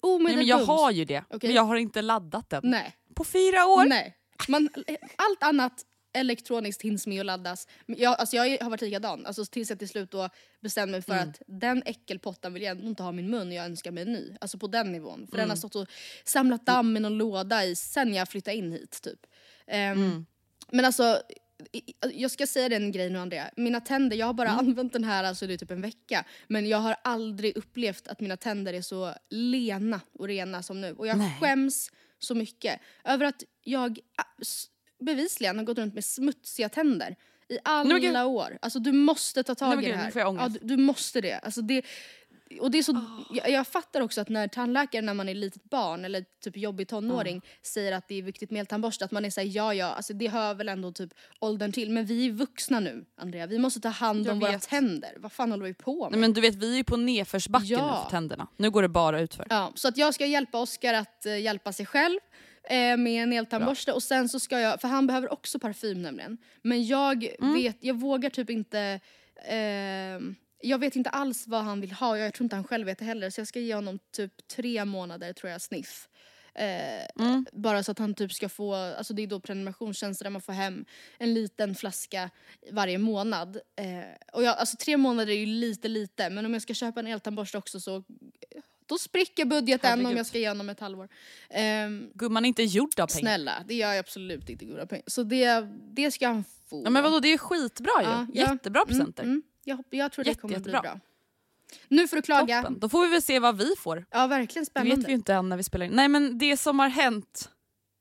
Omedelbums. 0.00 0.28
nej 0.28 0.36
men 0.36 0.46
jag 0.46 0.66
har 0.66 0.90
ju 0.90 1.04
det, 1.04 1.24
Okej. 1.30 1.48
men 1.48 1.56
jag 1.56 1.62
har 1.62 1.76
inte 1.76 2.02
laddat 2.02 2.50
den. 2.50 2.60
Nej. 2.64 2.96
På 3.14 3.24
fyra 3.24 3.66
år? 3.66 3.84
Nej. 3.84 4.16
Man, 4.48 4.68
allt 5.16 5.42
annat 5.42 5.84
elektroniskt 6.16 6.82
hinns 6.82 7.06
med 7.06 7.20
att 7.20 7.26
laddas. 7.26 7.68
Men 7.86 7.98
Jag, 7.98 8.20
alltså 8.20 8.36
jag 8.36 8.58
har 8.62 8.70
varit 8.70 8.80
likadan, 8.80 9.26
alltså 9.26 9.44
tills 9.44 9.70
jag 9.70 9.78
till 9.78 9.88
slut 9.88 10.10
då 10.10 10.28
bestämde 10.60 10.92
mig 10.92 11.02
för 11.02 11.12
Mm. 11.12 11.28
att 11.28 11.42
den 11.46 11.82
äckelpottan 11.86 12.52
vill 12.52 12.62
jag 12.62 12.70
ändå 12.70 12.88
inte 12.88 13.02
ha 13.02 13.10
i 13.10 13.14
min 13.14 13.30
mun 13.30 13.48
och 13.48 13.54
jag 13.54 13.64
önskar 13.64 13.90
mig 13.90 14.02
en 14.02 14.12
ny. 14.12 14.36
Alltså 14.40 14.58
på 14.58 14.66
den 14.66 14.92
nivån. 14.92 15.26
För 15.26 15.34
Mm. 15.36 15.42
den 15.42 15.48
har 15.50 15.56
stått 15.56 15.74
och 15.74 15.86
samlat 16.24 16.66
damm 16.66 16.96
i 16.96 17.00
någon 17.00 17.18
låda 17.18 17.64
i 17.64 17.76
sen 17.76 18.14
jag 18.14 18.28
flyttade 18.28 18.56
in 18.56 18.72
hit 18.72 19.02
typ. 19.02 19.26
Ehm, 19.66 19.98
Mm. 20.02 20.26
Men 20.72 20.84
alltså, 20.84 21.22
jag 22.12 22.30
ska 22.30 22.46
säga 22.46 22.68
den 22.68 22.92
grejen 22.92 23.12
nu 23.12 23.18
Andrea. 23.18 23.50
Mina 23.56 23.80
tänder, 23.80 24.16
jag 24.16 24.26
har 24.26 24.32
bara 24.34 24.48
Mm. 24.48 24.58
använt 24.58 24.92
den 24.92 25.04
här 25.04 25.24
alltså 25.24 25.46
det 25.46 25.52
är 25.54 25.58
typ 25.58 25.70
en 25.70 25.80
vecka. 25.82 26.24
Men 26.48 26.66
jag 26.68 26.78
har 26.78 26.96
aldrig 27.04 27.56
upplevt 27.56 28.08
att 28.08 28.20
mina 28.20 28.36
tänder 28.36 28.72
är 28.72 28.82
så 28.82 29.14
lena 29.30 30.00
och 30.18 30.26
rena 30.28 30.62
som 30.62 30.80
nu. 30.80 30.92
Och 30.92 31.06
jag 31.06 31.18
Nej. 31.18 31.38
skäms 31.40 31.90
så 32.18 32.34
mycket 32.34 32.80
över 33.04 33.26
att 33.26 33.42
jag 33.62 33.98
bevisligen 34.98 35.58
har 35.58 35.64
gått 35.64 35.78
runt 35.78 35.94
med 35.94 36.04
smutsiga 36.04 36.68
tänder 36.68 37.16
i 37.48 37.58
alla 37.62 37.98
gud. 37.98 38.16
år. 38.16 38.58
Alltså 38.62 38.78
du 38.78 38.92
måste 38.92 39.42
ta 39.42 39.54
tag 39.54 39.76
Nej, 39.76 39.78
i 39.78 39.80
det 39.80 39.86
gud, 39.92 39.96
nu 39.96 40.02
här. 40.02 40.10
får 40.10 40.20
ja, 40.22 40.48
du, 40.48 40.58
du 40.62 40.76
måste 40.76 41.20
det. 41.20 41.38
Alltså 41.38 41.62
det 41.62 41.82
och 42.60 42.70
det 42.70 42.78
är 42.78 42.82
så, 42.82 42.92
Ah. 42.96 43.24
jag, 43.30 43.50
jag 43.50 43.66
fattar 43.66 44.00
också 44.00 44.20
att 44.20 44.28
när 44.28 44.48
tandläkaren 44.48 45.06
när 45.06 45.14
man 45.14 45.28
är 45.28 45.34
litet 45.34 45.64
barn 45.64 46.04
eller 46.04 46.24
typ 46.44 46.56
jobbig 46.56 46.88
tonåring 46.88 47.40
Ah. 47.44 47.48
säger 47.62 47.92
att 47.92 48.08
det 48.08 48.14
är 48.14 48.22
viktigt 48.22 48.50
med 48.50 48.60
eltandborste, 48.60 49.04
att 49.04 49.10
man 49.10 49.24
är 49.24 49.30
såhär 49.30 49.48
ja 49.56 49.74
ja, 49.74 49.86
alltså 49.86 50.12
det 50.12 50.28
hör 50.28 50.54
väl 50.54 50.68
ändå 50.68 50.92
typ 50.92 51.10
åldern 51.38 51.72
till. 51.72 51.90
Men 51.90 52.06
vi 52.06 52.26
är 52.26 52.30
vuxna 52.32 52.80
nu 52.80 53.04
Andrea, 53.16 53.46
vi 53.46 53.58
måste 53.58 53.80
ta 53.80 53.88
hand 53.88 54.26
Jag 54.26 54.32
om 54.32 54.38
våra 54.40 54.50
vet. 54.52 54.68
tänder. 54.68 55.10
Vad 55.18 55.32
fan 55.32 55.50
håller 55.50 55.64
vi 55.64 55.74
på 55.74 56.02
med? 56.02 56.10
Nej, 56.12 56.20
men 56.20 56.32
du 56.32 56.40
vet 56.40 56.54
vi 56.54 56.72
är 56.72 56.76
ju 56.76 56.84
på 56.84 56.96
nedförsbacke 56.96 57.66
Ja. 57.66 57.86
nu 57.96 58.02
för 58.04 58.10
tänderna. 58.10 58.46
Nu 58.56 58.70
går 58.70 58.82
det 58.82 58.88
bara 58.88 59.20
utför. 59.20 59.46
Ja, 59.50 59.72
så 59.74 59.88
att 59.88 59.96
jag 59.96 60.14
ska 60.14 60.26
hjälpa 60.26 60.58
Oskar 60.58 60.94
att 60.94 61.26
eh, 61.26 61.38
hjälpa 61.40 61.72
sig 61.72 61.86
själv 61.86 62.18
eh, 62.70 62.96
med 62.96 63.22
en 63.22 63.32
eltandborste 63.32 63.92
och 63.92 64.02
sen 64.02 64.28
så 64.28 64.40
ska 64.40 64.60
jag, 64.60 64.80
för 64.80 64.88
han 64.88 65.06
behöver 65.06 65.32
också 65.32 65.58
parfym 65.58 66.02
nämligen. 66.02 66.38
Men 66.62 66.86
jag 66.86 67.24
Mm. 67.40 67.54
vet, 67.54 67.76
jag 67.80 67.94
vågar 68.00 68.30
typ 68.30 68.50
inte, 68.50 69.00
ehm, 69.44 70.34
jag 70.60 70.78
vet 70.78 70.96
inte 70.96 71.10
alls 71.10 71.46
vad 71.46 71.64
han 71.64 71.80
vill 71.80 71.92
ha, 71.92 72.18
jag 72.18 72.34
tror 72.34 72.44
inte 72.44 72.56
han 72.56 72.64
själv 72.64 72.86
vet 72.86 72.98
det 72.98 73.04
heller 73.04 73.30
så 73.30 73.40
jag 73.40 73.48
ska 73.48 73.60
ge 73.60 73.74
honom 73.74 73.98
typ 74.16 74.48
tre 74.48 74.84
månader 74.84 75.32
tror 75.32 75.50
jag 75.52 75.60
sniff. 75.62 76.08
Eh, 76.54 77.06
Mm. 77.18 77.46
Bara 77.52 77.82
så 77.82 77.92
att 77.92 77.98
han 77.98 78.14
typ 78.14 78.32
ska 78.32 78.48
få, 78.48 78.74
alltså 78.74 79.14
det 79.14 79.22
är 79.22 79.26
då 79.26 79.40
prenumerationstjänster 79.40 80.24
där 80.24 80.30
man 80.30 80.42
får 80.42 80.52
hem 80.52 80.84
en 81.18 81.34
liten 81.34 81.74
flaska 81.74 82.30
varje 82.72 82.98
månad. 82.98 83.56
Eh, 83.76 84.14
och 84.32 84.42
jag, 84.42 84.56
alltså 84.58 84.76
tre 84.76 84.96
månader 84.96 85.32
är 85.32 85.36
ju 85.36 85.46
lite 85.46 85.88
lite 85.88 86.30
men 86.30 86.46
om 86.46 86.52
jag 86.52 86.62
ska 86.62 86.74
köpa 86.74 87.00
en 87.00 87.06
eltandborste 87.06 87.58
också 87.58 87.80
så 87.80 88.04
då 88.86 88.98
spricker 88.98 89.44
budgeten 89.44 89.92
om 89.92 89.98
Herregud. 90.00 90.18
jag 90.18 90.26
ska 90.26 90.38
ge 90.38 90.48
honom 90.48 90.68
ett 90.68 90.80
halvår. 90.80 91.08
Um, 91.86 92.10
Gumman 92.14 92.44
är 92.44 92.48
inte 92.48 92.62
gjord 92.62 93.00
av 93.00 93.06
pengar. 93.06 93.20
snälla, 93.20 93.52
det 93.68 93.74
gör 93.74 93.88
jag 93.88 93.98
absolut 93.98 94.48
inte 94.48 94.64
goda 94.64 94.86
pengar. 94.86 95.04
Så 95.06 95.22
det, 95.22 95.60
det 95.94 96.10
ska 96.10 96.26
han 96.28 96.44
få. 96.70 96.82
Ja, 96.84 96.90
men 96.90 97.02
vadå, 97.02 97.20
det 97.20 97.28
är 97.28 97.32
ju 97.32 97.38
skitbra 97.38 97.92
ju. 98.02 98.08
Ja, 98.08 98.26
ja. 98.34 98.52
Jättebra 98.52 98.84
presenter. 98.86 99.22
Mm, 99.22 99.32
mm. 99.32 99.42
Jag, 99.64 99.84
jag 100.00 100.12
tror 100.12 100.24
det 100.24 100.28
Jätte, 100.30 100.40
kommer 100.40 100.54
bli 100.54 100.60
jättebra. 100.60 100.80
bra. 100.82 101.00
Nu 101.88 102.08
får 102.08 102.16
du 102.16 102.22
klaga. 102.22 102.62
Toppen. 102.62 102.78
Då 102.80 102.88
får 102.88 103.02
vi 103.04 103.10
väl 103.10 103.22
se 103.22 103.38
vad 103.38 103.58
vi 103.58 103.74
får. 103.78 104.06
Ja 104.10 104.26
verkligen 104.26 104.62
Det 104.64 104.70
spännande. 104.70 104.96
vet 104.96 105.04
vi 105.06 105.10
ju 105.12 105.14
inte 105.16 105.34
än 105.34 105.48
när 105.48 105.56
vi 105.56 105.62
spelar 105.62 105.86
in. 105.86 105.92
Nej 105.92 106.08
men 106.08 106.38
det 106.38 106.56
som 106.56 106.78
har 106.78 106.88
hänt. 106.88 107.50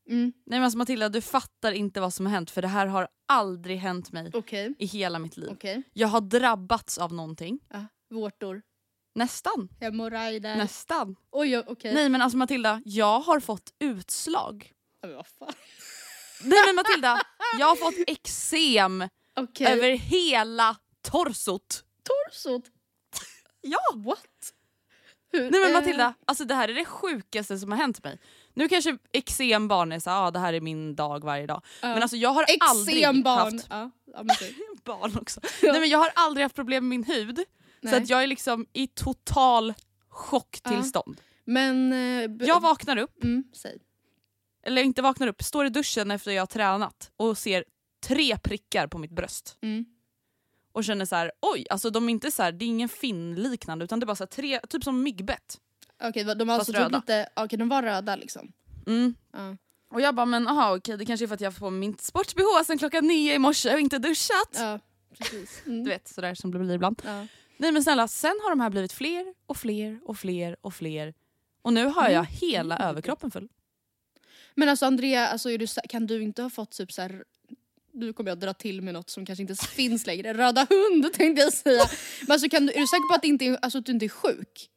Mm. 0.10 0.34
Nej 0.46 0.60
men 0.60 0.64
alltså 0.64 0.78
Matilda 0.78 1.10
du 1.10 1.22
fattar 1.22 1.72
inte 1.72 2.02
vad 2.02 2.14
som 2.14 2.26
har 2.26 2.34
hänt 2.34 2.52
för 2.52 2.62
det 2.62 2.68
här 2.68 2.88
har 2.88 3.08
aldrig 3.28 3.78
hänt 3.78 4.12
mig 4.12 4.32
Okej, 4.34 4.74
i 4.80 4.86
hela 4.86 5.20
mitt 5.20 5.38
liv. 5.38 5.50
okej. 5.52 5.84
Jag 5.94 6.08
har 6.08 6.22
drabbats 6.22 6.98
av 6.98 7.14
någonting. 7.14 7.60
Ja, 7.74 7.86
vårtor, 8.10 8.62
Nästan. 9.16 9.70
hemorrojder. 9.80 10.56
Nästan. 10.56 11.16
Oj, 11.32 11.58
okej. 11.58 11.94
Nej 11.94 12.10
men 12.10 12.22
alltså 12.22 12.38
Matilda, 12.38 12.82
jag 12.86 13.20
har 13.20 13.40
fått 13.40 13.74
utslag. 13.80 14.72
Men 15.02 15.16
vad 15.16 15.28
fan. 15.28 15.54
Nej 16.44 16.60
men 16.66 16.76
Matilda, 16.76 17.22
jag 17.60 17.68
har 17.68 17.76
fått 17.76 17.96
eksem 18.08 19.08
Okej. 19.36 19.68
över 19.68 19.90
hela 19.92 20.76
torsot. 21.02 21.84
Torsot? 22.04 22.64
Ja! 23.62 23.80
What? 23.96 24.20
Hur, 25.32 25.52
Nej 25.52 25.62
men 25.62 25.74
Matilda, 25.74 26.14
alltså 26.26 26.46
det 26.46 26.56
här 26.56 26.70
är 26.70 26.74
det 26.74 26.86
sjukaste 26.86 27.58
som 27.58 27.72
har 27.72 27.78
hänt 27.80 28.04
mig. 28.04 28.20
Nu 28.54 28.68
kanske 28.68 28.98
eksem 29.12 29.68
barn 29.68 29.92
är 29.92 30.00
såhär, 30.00 30.28
ah, 30.28 30.32
det 30.32 30.40
här 30.40 30.54
är 30.54 30.62
min 30.62 30.96
dag 30.96 31.24
varje 31.24 31.48
dag. 31.48 31.62
Men 31.82 32.02
alltså 32.02 32.18
jag 32.18 32.30
har 32.30 32.46
aldrig 32.60 32.98
Eksembarn. 32.98 33.62
haft 33.70 34.40
typ. 34.40 34.84
barn 34.84 35.18
också. 35.22 35.42
Nej 35.62 35.80
men 35.80 35.90
jag 35.90 36.00
har 36.00 36.12
aldrig 36.16 36.46
haft 36.46 36.56
problem 36.56 36.84
med 36.84 36.90
min 37.00 37.04
hud. 37.04 37.40
Så 37.86 37.92
Nej. 37.92 38.04
att 38.04 38.10
jag 38.10 38.24
är 38.24 38.28
liksom 38.28 38.66
i 38.74 38.88
total 38.88 39.74
chocktillstånd. 40.10 41.22
Men... 41.46 41.94
eh, 41.94 42.48
Jag 42.48 42.62
vaknar 42.62 42.98
upp, 42.98 43.24
Mm, 43.24 43.44
eller 44.64 44.84
inte 44.84 45.02
vaknar 45.02 45.28
upp, 45.28 45.44
står 45.44 45.66
i 45.66 45.70
duschen 45.70 46.12
efter 46.12 46.32
jag 46.32 46.42
har 46.42 46.48
tränat 46.48 47.12
och 47.18 47.38
ser 47.38 47.66
tre 48.08 48.38
prickar 48.38 48.88
på 48.88 48.98
mitt 48.98 49.12
bröst. 49.12 49.58
Mm. 49.62 49.86
Och 50.72 50.84
känner 50.84 51.06
så 51.06 51.16
här: 51.16 51.32
oj, 51.42 51.66
alltså 51.70 51.90
de 51.90 52.06
är 52.10 52.12
inte 52.12 52.32
så 52.32 52.44
här, 52.44 52.52
det 52.52 52.66
är 52.66 52.68
ingen 52.68 52.90
Finn-liknande 52.90 53.86
utan 53.86 54.00
det 54.00 54.04
är 54.04 54.08
bara 54.08 54.16
så 54.16 54.24
här, 54.24 54.28
tre, 54.30 54.60
typ 54.70 54.84
som 54.84 55.04
myggbett. 55.04 55.58
Okej, 56.04 56.24
va- 56.24 56.36
de 56.36 56.50
alltså 56.50 56.72
röda. 56.72 56.98
lite... 56.98 57.30
Okej, 57.36 57.60
de 57.60 57.70
var 57.70 57.84
röda 57.84 58.16
liksom. 58.16 58.52
Mm. 58.88 59.16
Ja. 59.34 59.58
Och 59.92 60.02
jag 60.02 60.16
bara, 60.16 60.26
men 60.26 60.48
aha 60.48 60.76
okej 60.78 60.98
det 60.98 61.06
kanske 61.06 61.26
är 61.26 61.28
för 61.28 61.36
att 61.36 61.42
jag 61.42 61.52
har 61.52 61.60
på 61.60 61.70
min 61.70 61.94
sports-bh 61.98 62.64
sen 62.66 62.78
klockan 62.78 63.08
nio 63.08 63.34
i 63.34 63.40
morse 63.40 63.74
och 63.74 63.80
inte 63.80 63.98
duschat. 63.98 64.50
Ja, 64.54 64.80
precis. 65.18 65.62
Mm. 65.66 65.84
Du 65.84 65.90
vet 65.90 66.08
sådär 66.08 66.36
som 66.36 66.52
det 66.52 66.60
blir 66.60 66.74
ibland. 66.76 67.02
Ja. 67.06 67.28
Nej 67.58 67.72
men 67.72 67.84
snälla, 67.84 68.08
sen 68.08 68.40
har 68.44 68.50
de 68.50 68.60
här 68.60 68.70
blivit 68.70 68.94
fler 68.94 69.34
och 69.46 69.58
fler 69.58 70.00
och 70.06 70.18
fler 70.18 70.56
och 70.62 70.74
fler. 70.74 71.14
Och 71.62 71.74
nu 71.74 71.86
har 71.86 72.10
jag 72.10 72.24
hela 72.26 72.78
överkroppen 72.78 73.32
full. 73.32 73.50
Men 74.56 74.70
alltså 74.70 74.86
Andrea, 74.86 75.28
alltså, 75.28 75.58
du, 75.58 75.68
kan 75.90 76.08
du 76.08 76.24
inte 76.24 76.42
ha 76.42 76.50
fått 76.50 76.72
typ 76.72 76.92
så 76.92 77.02
här 77.02 77.24
nu 77.94 78.14
kommer 78.14 78.32
jag 78.32 78.40
dra 78.40 78.54
till 78.54 78.82
med 78.82 78.94
något 78.94 79.10
som 79.10 79.26
kanske 79.26 79.42
inte 79.42 79.56
finns 79.56 80.08
längre. 80.08 80.34
Röda 80.34 80.68
hund 80.70 81.14
tänkte 81.14 81.42
jag 81.42 81.54
säga. 81.54 81.84
Men 82.22 82.32
alltså, 82.32 82.50
kan 82.50 82.66
du, 82.66 82.74
är 82.74 82.80
du 82.80 82.88
säker 82.88 83.10
på 83.10 83.16
att, 83.16 83.26
inte 83.26 83.58
alltså, 83.62 83.78
att 83.78 83.86
du 83.86 83.92
inte 83.92 84.06
är 84.06 84.10
sjuk? 84.10 84.70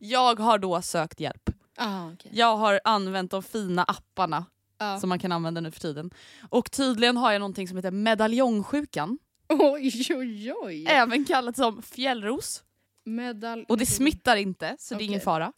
Jag 0.00 0.40
har 0.40 0.58
då 0.58 0.82
sökt 0.82 1.20
hjälp. 1.20 1.50
Ah, 1.76 2.10
okay. 2.10 2.30
Jag 2.34 2.56
har 2.56 2.80
använt 2.84 3.30
de 3.30 3.42
fina 3.42 3.84
apparna 3.84 4.44
Ja. 4.78 5.00
som 5.00 5.08
man 5.08 5.18
kan 5.18 5.32
använda 5.32 5.60
nu 5.60 5.70
för 5.70 5.80
tiden. 5.80 6.10
Och 6.50 6.70
tydligen 6.70 7.16
har 7.16 7.32
jag 7.32 7.40
någonting 7.40 7.68
som 7.68 7.76
heter 7.76 7.90
medaljongsjukan. 7.90 9.18
Oj, 9.48 10.06
oj, 10.14 10.52
oj. 10.52 10.84
Även 10.88 11.24
kallat 11.24 11.56
som 11.56 11.82
fjällros. 11.82 12.62
Medal... 13.04 13.64
Och 13.68 13.78
det 13.78 13.86
smittar 13.86 14.36
inte 14.36 14.76
så 14.78 14.94
det 14.94 15.04
är 15.04 15.06
ingen 15.06 15.20
fara. 15.20 15.52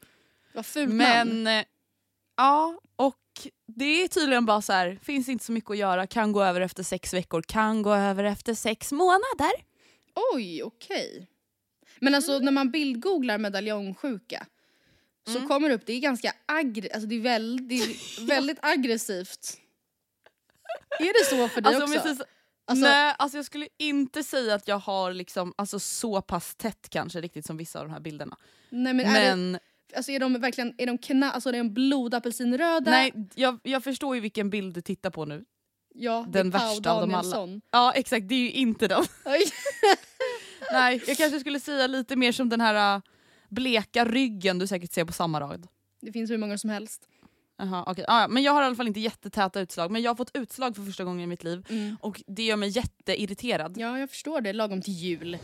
Vad 0.54 0.66
fult 0.66 0.94
namn. 0.94 1.42
Men 1.42 1.46
eh, 1.60 1.64
ja, 2.36 2.80
och 2.96 3.16
det 3.66 3.84
är 3.84 4.08
tydligen 4.08 4.46
bara 4.46 4.62
så 4.62 4.72
här, 4.72 4.98
finns 5.02 5.28
inte 5.28 5.44
så 5.44 5.52
mycket 5.52 5.70
att 5.70 5.76
göra, 5.78 6.06
kan 6.06 6.32
gå 6.32 6.42
över 6.42 6.60
efter 6.60 6.82
sex 6.82 7.14
veckor, 7.14 7.42
kan 7.42 7.82
gå 7.82 7.94
över 7.94 8.24
efter 8.24 8.54
sex 8.54 8.92
månader. 8.92 9.52
Oj, 10.34 10.62
okej. 10.62 11.28
Men 12.00 12.14
alltså 12.14 12.38
när 12.38 12.52
man 12.52 12.70
bildgooglar 12.70 13.38
medaljongsjuka 13.38 14.46
så 15.26 15.36
Mm. 15.36 15.48
kommer 15.48 15.68
det 15.68 15.74
upp, 15.74 15.86
det 15.86 15.92
är 15.92 16.00
ganska 16.00 16.32
aggre- 16.46 16.92
alltså 16.94 17.08
det 17.08 17.14
är 17.14 17.20
väldigt, 17.20 18.18
väldigt 18.20 18.58
aggressivt. 18.62 19.56
Är 20.98 21.04
det 21.20 21.36
så 21.36 21.48
för 21.48 21.60
dig 21.60 21.74
Alltså, 21.74 21.98
också? 22.10 22.24
Alltså- 22.68 22.84
nej, 22.84 23.14
alltså 23.18 23.38
jag 23.38 23.44
skulle 23.44 23.68
inte 23.78 24.22
säga 24.22 24.54
att 24.54 24.68
jag 24.68 24.78
har 24.78 25.12
liksom, 25.12 25.54
alltså, 25.56 25.78
så 25.78 26.22
pass 26.22 26.54
tätt 26.54 26.88
kanske 26.90 27.20
riktigt 27.20 27.46
som 27.46 27.56
vissa 27.56 27.80
av 27.80 27.86
de 27.86 27.92
här 27.92 28.00
bilderna. 28.00 28.36
Nej 28.70 28.94
men, 28.94 29.06
är, 29.06 29.12
Men 29.36 29.52
det, 29.52 29.96
alltså, 29.96 30.12
är 30.12 30.20
de 30.20 30.40
verkligen 30.40 30.74
är 30.78 30.86
de 30.86 30.98
kna, 30.98 31.32
alltså, 31.32 31.48
är 31.48 31.52
de 31.52 31.74
blodapelsinröda? 31.74 32.90
nej, 32.90 33.12
jag, 33.34 33.58
jag 33.62 33.84
förstår 33.84 34.14
ju 34.14 34.20
vilken 34.20 34.50
bild 34.50 34.74
du 34.74 34.80
tittar 34.80 35.10
på 35.10 35.24
nu. 35.24 35.44
ja, 35.94 36.24
är 36.28 36.32
Den 36.32 36.50
värsta 36.50 36.92
av 36.92 37.00
dem 37.00 37.14
alla. 37.14 37.60
Ja 37.70 37.92
exakt, 37.92 38.28
det 38.28 38.34
är 38.34 38.38
ju 38.38 38.52
inte 38.52 38.88
den. 38.88 39.04
Nej, 40.72 41.02
jag 41.06 41.16
kanske 41.16 41.40
skulle 41.40 41.60
säga 41.60 41.86
lite 41.86 42.16
mer 42.16 42.32
som 42.32 42.48
den 42.48 42.60
här 42.60 42.96
äh, 42.96 43.02
bleka 43.48 44.04
ryggen 44.04 44.58
du 44.58 44.66
säkert 44.66 44.92
ser 44.92 45.04
på 45.04 45.12
samma 45.12 45.40
rad. 45.40 45.68
Det 46.00 46.12
finns 46.12 46.30
hur 46.30 46.38
många 46.38 46.58
som 46.58 46.70
helst. 46.70 47.08
Aha, 47.60 47.90
okay. 47.90 48.04
ah, 48.08 48.28
men 48.28 48.42
jag 48.42 48.52
har 48.52 48.62
i 48.62 48.64
alla 48.64 48.76
fall 48.76 48.86
inte 48.88 49.00
jättetäta 49.00 49.60
utslag 49.60 49.90
men 49.90 50.02
jag 50.02 50.10
har 50.10 50.16
fått 50.16 50.30
utslag 50.36 50.76
för 50.76 50.82
första 50.82 51.04
gången 51.04 51.20
i 51.20 51.26
mitt 51.26 51.44
liv 51.44 51.66
Mm. 51.70 51.96
och 52.00 52.22
det 52.26 52.42
gör 52.42 52.56
mig 52.56 52.68
jätteirriterad. 52.68 53.74
Ja, 53.78 53.98
jag 53.98 54.10
förstår 54.10 54.40
det. 54.40 54.52
Lagom 54.52 54.82
till 54.82 54.94
jul. 54.94 55.38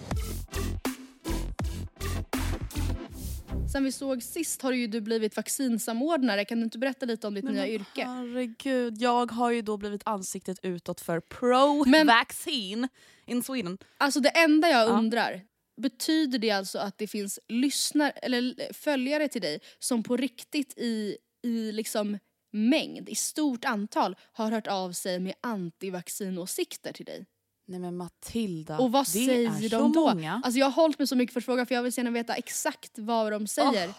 Sen 3.72 3.84
vi 3.84 3.92
såg 3.92 4.22
sist 4.22 4.62
har 4.62 4.72
ju 4.72 4.86
du 4.86 5.00
blivit 5.00 5.36
vaccinsamordnare. 5.36 6.44
Kan 6.44 6.58
du 6.58 6.64
inte 6.64 6.78
berätta 6.78 7.06
lite 7.06 7.26
om 7.26 7.34
ditt 7.34 7.44
nya 7.44 7.68
yrke? 7.68 8.04
Herregud, 8.04 8.94
jag 8.98 9.30
har 9.32 9.50
ju 9.50 9.62
då 9.62 9.76
blivit 9.76 10.02
ansiktet 10.06 10.58
utåt 10.62 11.00
för 11.00 11.20
pro 11.20 11.84
Men- 11.84 12.06
vaccine 12.06 12.88
in 13.26 13.42
Sweden. 13.42 13.78
Alltså 13.98 14.20
det 14.20 14.28
enda 14.28 14.68
jag 14.68 14.88
Ja. 14.88 14.92
undrar, 14.92 15.40
betyder 15.82 16.38
det 16.38 16.50
alltså 16.50 16.78
att 16.78 16.98
det 16.98 17.06
finns 17.06 17.38
lyssnar 17.48 18.12
eller 18.22 18.72
följare 18.72 19.28
till 19.28 19.42
dig 19.42 19.60
som 19.78 20.02
på 20.02 20.16
riktigt 20.16 20.78
i, 20.78 21.16
i 21.44 21.72
liksom 21.72 22.18
mängd, 22.52 23.08
i 23.08 23.14
stort 23.14 23.64
antal 23.64 24.16
har 24.32 24.50
hört 24.50 24.66
av 24.66 24.92
sig 24.92 25.20
med 25.20 25.34
antivaccinåsikter 25.40 26.92
till 26.92 27.04
dig? 27.06 27.26
Nej 27.66 27.80
men 27.80 27.96
Matilda, 27.96 28.78
Och 28.78 28.92
vad 28.92 29.04
det 29.06 29.10
säger 29.10 29.48
är 29.48 29.60
de 29.60 29.68
så 29.68 29.78
då? 29.88 30.14
många. 30.14 30.40
Alltså 30.44 30.58
jag 30.58 30.66
har 30.66 30.72
hållit 30.82 30.98
mig 30.98 31.08
så 31.08 31.16
mycket 31.16 31.32
för 31.32 31.40
att 31.40 31.44
fråga 31.44 31.66
för 31.66 31.74
jag 31.74 31.82
vill 31.82 31.92
gärna 31.96 32.10
veta 32.10 32.34
exakt 32.34 32.92
vad 32.98 33.32
de 33.32 33.46
säger. 33.46 33.90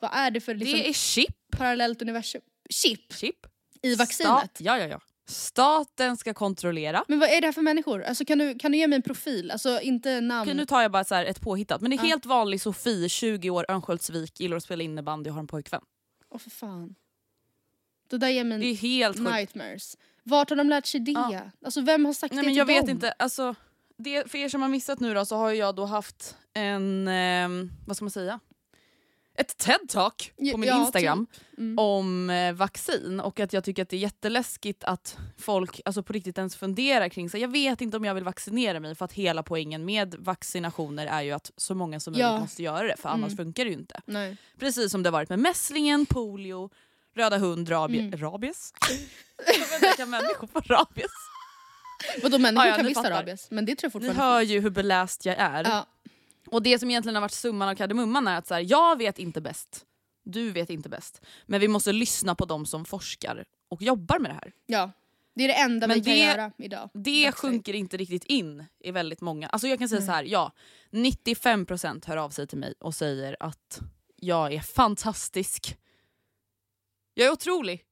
Vad 0.00 0.10
är 0.14 0.30
det 0.30 0.40
för 0.40 0.54
liksom 0.54 0.78
det 0.78 0.88
är 0.88 0.92
chip. 0.92 1.34
parallellt 1.56 2.02
universum? 2.02 2.40
Chip 2.70 3.12
chip. 3.12 3.46
i 3.82 3.94
vaccinet? 3.94 4.28
Stat, 4.38 4.56
ja, 4.60 4.78
ja, 4.78 4.86
ja. 4.86 5.00
Staten 5.28 6.16
ska 6.16 6.34
kontrollera. 6.34 7.04
Men 7.08 7.18
vad 7.18 7.28
är 7.28 7.40
det 7.40 7.46
här 7.46 7.52
för 7.52 7.62
människor? 7.62 8.02
Alltså 8.02 8.24
kan 8.24 8.38
du, 8.38 8.54
kan 8.58 8.72
du 8.72 8.78
ge 8.78 8.86
mig 8.88 8.96
en 8.96 9.02
profil? 9.02 9.50
Alltså 9.50 9.80
inte 9.80 10.20
namn. 10.20 10.42
Okej, 10.42 10.54
nu 10.54 10.66
tar 10.66 10.82
jag 10.82 10.92
bara 10.92 11.04
så 11.04 11.14
ett 11.14 11.40
påhittat. 11.40 11.80
Men 11.80 11.90
det 11.90 11.94
är 11.94 11.98
Ja. 11.98 12.02
helt 12.04 12.26
vanlig 12.26 12.60
Sofie, 12.60 13.08
20 13.08 13.50
år, 13.50 13.66
Örnsköldsvik, 13.68 14.40
gillar 14.40 14.56
att 14.56 14.62
spela 14.62 14.82
innebandy 14.84 15.30
och 15.30 15.34
har 15.34 15.40
en 15.40 15.46
pojkvän. 15.46 15.80
Åh 16.34 16.38
för 16.40 16.50
fan. 16.50 16.94
Det 18.08 18.18
där 18.18 18.28
ger 18.28 18.44
mig 18.44 18.58
Det 18.58 18.66
är 18.66 18.74
helt 18.74 19.16
sjukt. 19.18 19.30
nightmares. 19.30 19.98
Vart 20.22 20.50
har 20.50 20.56
de 20.56 20.68
lärt 20.68 20.86
sig 20.86 21.00
det? 21.00 21.12
Ja. 21.12 21.40
Alltså 21.64 21.80
vem 21.80 22.04
har 22.04 22.12
sagt 22.12 22.34
Nej, 22.34 22.42
det 22.42 22.46
men 22.46 22.52
till 22.52 22.58
jag 22.58 22.66
vet 22.66 22.80
dem? 22.80 22.90
inte, 22.90 23.12
alltså, 23.12 23.54
det, 23.96 24.30
för 24.30 24.38
er 24.38 24.48
som 24.48 24.62
har 24.62 24.68
missat 24.68 25.00
nu 25.00 25.14
då 25.14 25.24
så 25.24 25.36
har 25.36 25.50
jag 25.52 25.74
då 25.74 25.84
haft 25.84 26.36
en, 26.52 27.08
ehm, 27.08 27.70
vad 27.86 27.96
ska 27.96 28.04
man 28.04 28.10
säga? 28.10 28.40
Ett 29.36 29.56
TED-talk 29.58 30.32
Ja, 30.36 30.52
på 30.52 30.58
min 30.58 30.68
ja, 30.68 30.80
Instagram 30.80 31.26
typ. 31.26 31.58
Mm. 31.58 31.78
om 31.78 32.30
eh, 32.30 32.52
vaccin 32.52 33.20
och 33.20 33.40
att 33.40 33.52
jag 33.52 33.64
tycker 33.64 33.82
att 33.82 33.88
det 33.88 33.96
är 33.96 34.00
jätteläskigt 34.00 34.84
att 34.84 35.16
folk 35.38 35.80
alltså, 35.84 36.02
på 36.02 36.12
riktigt 36.12 36.38
ens 36.38 36.56
funderar 36.56 37.08
kring 37.08 37.30
sig. 37.30 37.40
Jag 37.40 37.48
vet 37.48 37.80
inte 37.80 37.96
om 37.96 38.04
jag 38.04 38.14
vill 38.14 38.24
vaccinera 38.24 38.80
mig 38.80 38.94
för 38.94 39.04
att 39.04 39.12
hela 39.12 39.42
poängen 39.42 39.84
med 39.84 40.14
vaccinationer 40.18 41.06
är 41.06 41.22
ju 41.22 41.32
att 41.32 41.50
så 41.56 41.74
många 41.74 42.00
som 42.00 42.14
Ja. 42.14 42.26
möjligt 42.28 42.40
måste 42.42 42.62
göra 42.62 42.86
det 42.86 42.96
för 42.98 43.08
annars 43.08 43.32
Mm. 43.32 43.36
funkar 43.36 43.64
det 43.64 43.70
ju 43.70 43.76
inte. 43.76 44.00
Nej. 44.06 44.36
Precis 44.58 44.90
som 44.92 45.02
det 45.02 45.08
har 45.08 45.12
varit 45.12 45.28
med 45.28 45.38
mässlingen, 45.38 46.06
polio, 46.06 46.70
röda 47.16 47.38
hund, 47.38 47.70
rabie, 47.70 48.00
Mm. 48.00 48.20
rabies. 48.20 48.72
Inte, 49.56 49.96
kan 49.96 50.10
människor 50.10 50.46
få 50.46 50.60
rabies? 50.60 51.10
Vadå 52.22 52.38
människor 52.38 52.66
Ja, 52.66 52.70
ja, 52.70 52.76
kan 52.76 52.84
ni 52.84 52.88
visst 52.90 53.00
ha 53.02 53.10
rabies 53.10 53.50
men 53.50 53.64
det 53.66 53.76
tror 53.76 53.90
jag 53.92 54.02
Ni 54.02 54.08
fortfarande 54.08 54.22
hör 54.34 54.40
ju 54.40 54.60
hur 54.60 54.70
beläst 54.70 55.24
jag 55.26 55.36
är. 55.38 55.64
Ja. 55.64 55.86
Och 56.54 56.62
det 56.62 56.78
som 56.78 56.90
egentligen 56.90 57.14
har 57.14 57.20
varit 57.22 57.32
summan 57.32 57.68
av 57.68 57.74
kardemumman 57.74 58.26
är 58.28 58.38
att 58.38 58.46
så 58.46 58.54
här, 58.54 58.66
jag 58.68 58.98
vet 58.98 59.18
inte 59.18 59.40
bäst, 59.40 59.84
du 60.24 60.50
vet 60.50 60.70
inte 60.70 60.88
bäst. 60.88 61.20
Men 61.46 61.60
vi 61.60 61.68
måste 61.68 61.92
lyssna 61.92 62.34
på 62.34 62.44
de 62.44 62.66
som 62.66 62.84
forskar 62.84 63.44
och 63.68 63.82
jobbar 63.82 64.18
med 64.18 64.30
det 64.30 64.34
här. 64.34 64.52
ja. 64.66 64.90
Det 65.36 65.44
är 65.44 65.48
det 65.48 65.54
enda 65.54 65.86
Men 65.86 65.94
vi 65.98 66.04
kan 66.04 66.12
det- 66.14 66.18
göra 66.20 66.52
idag. 66.58 66.90
Det 66.92 66.98
Dagsläget. 67.00 67.34
sjunker 67.34 67.74
inte 67.74 67.96
riktigt 67.96 68.24
in 68.24 68.64
i 68.80 68.90
väldigt 68.90 69.20
många. 69.20 69.48
Alltså 69.48 69.68
jag 69.68 69.78
kan 69.78 69.88
säga 69.88 69.98
Nej. 70.00 70.06
så 70.06 70.12
här, 70.12 70.24
ja, 70.24 70.52
95% 70.90 72.06
hör 72.06 72.16
av 72.16 72.30
sig 72.30 72.46
till 72.46 72.58
mig 72.58 72.74
och 72.80 72.94
säger 72.94 73.36
att 73.40 73.80
jag 74.16 74.52
är 74.54 74.60
fantastisk. 74.60 75.76
Jag 77.14 77.26
är 77.26 77.32
otrolig. 77.32 77.84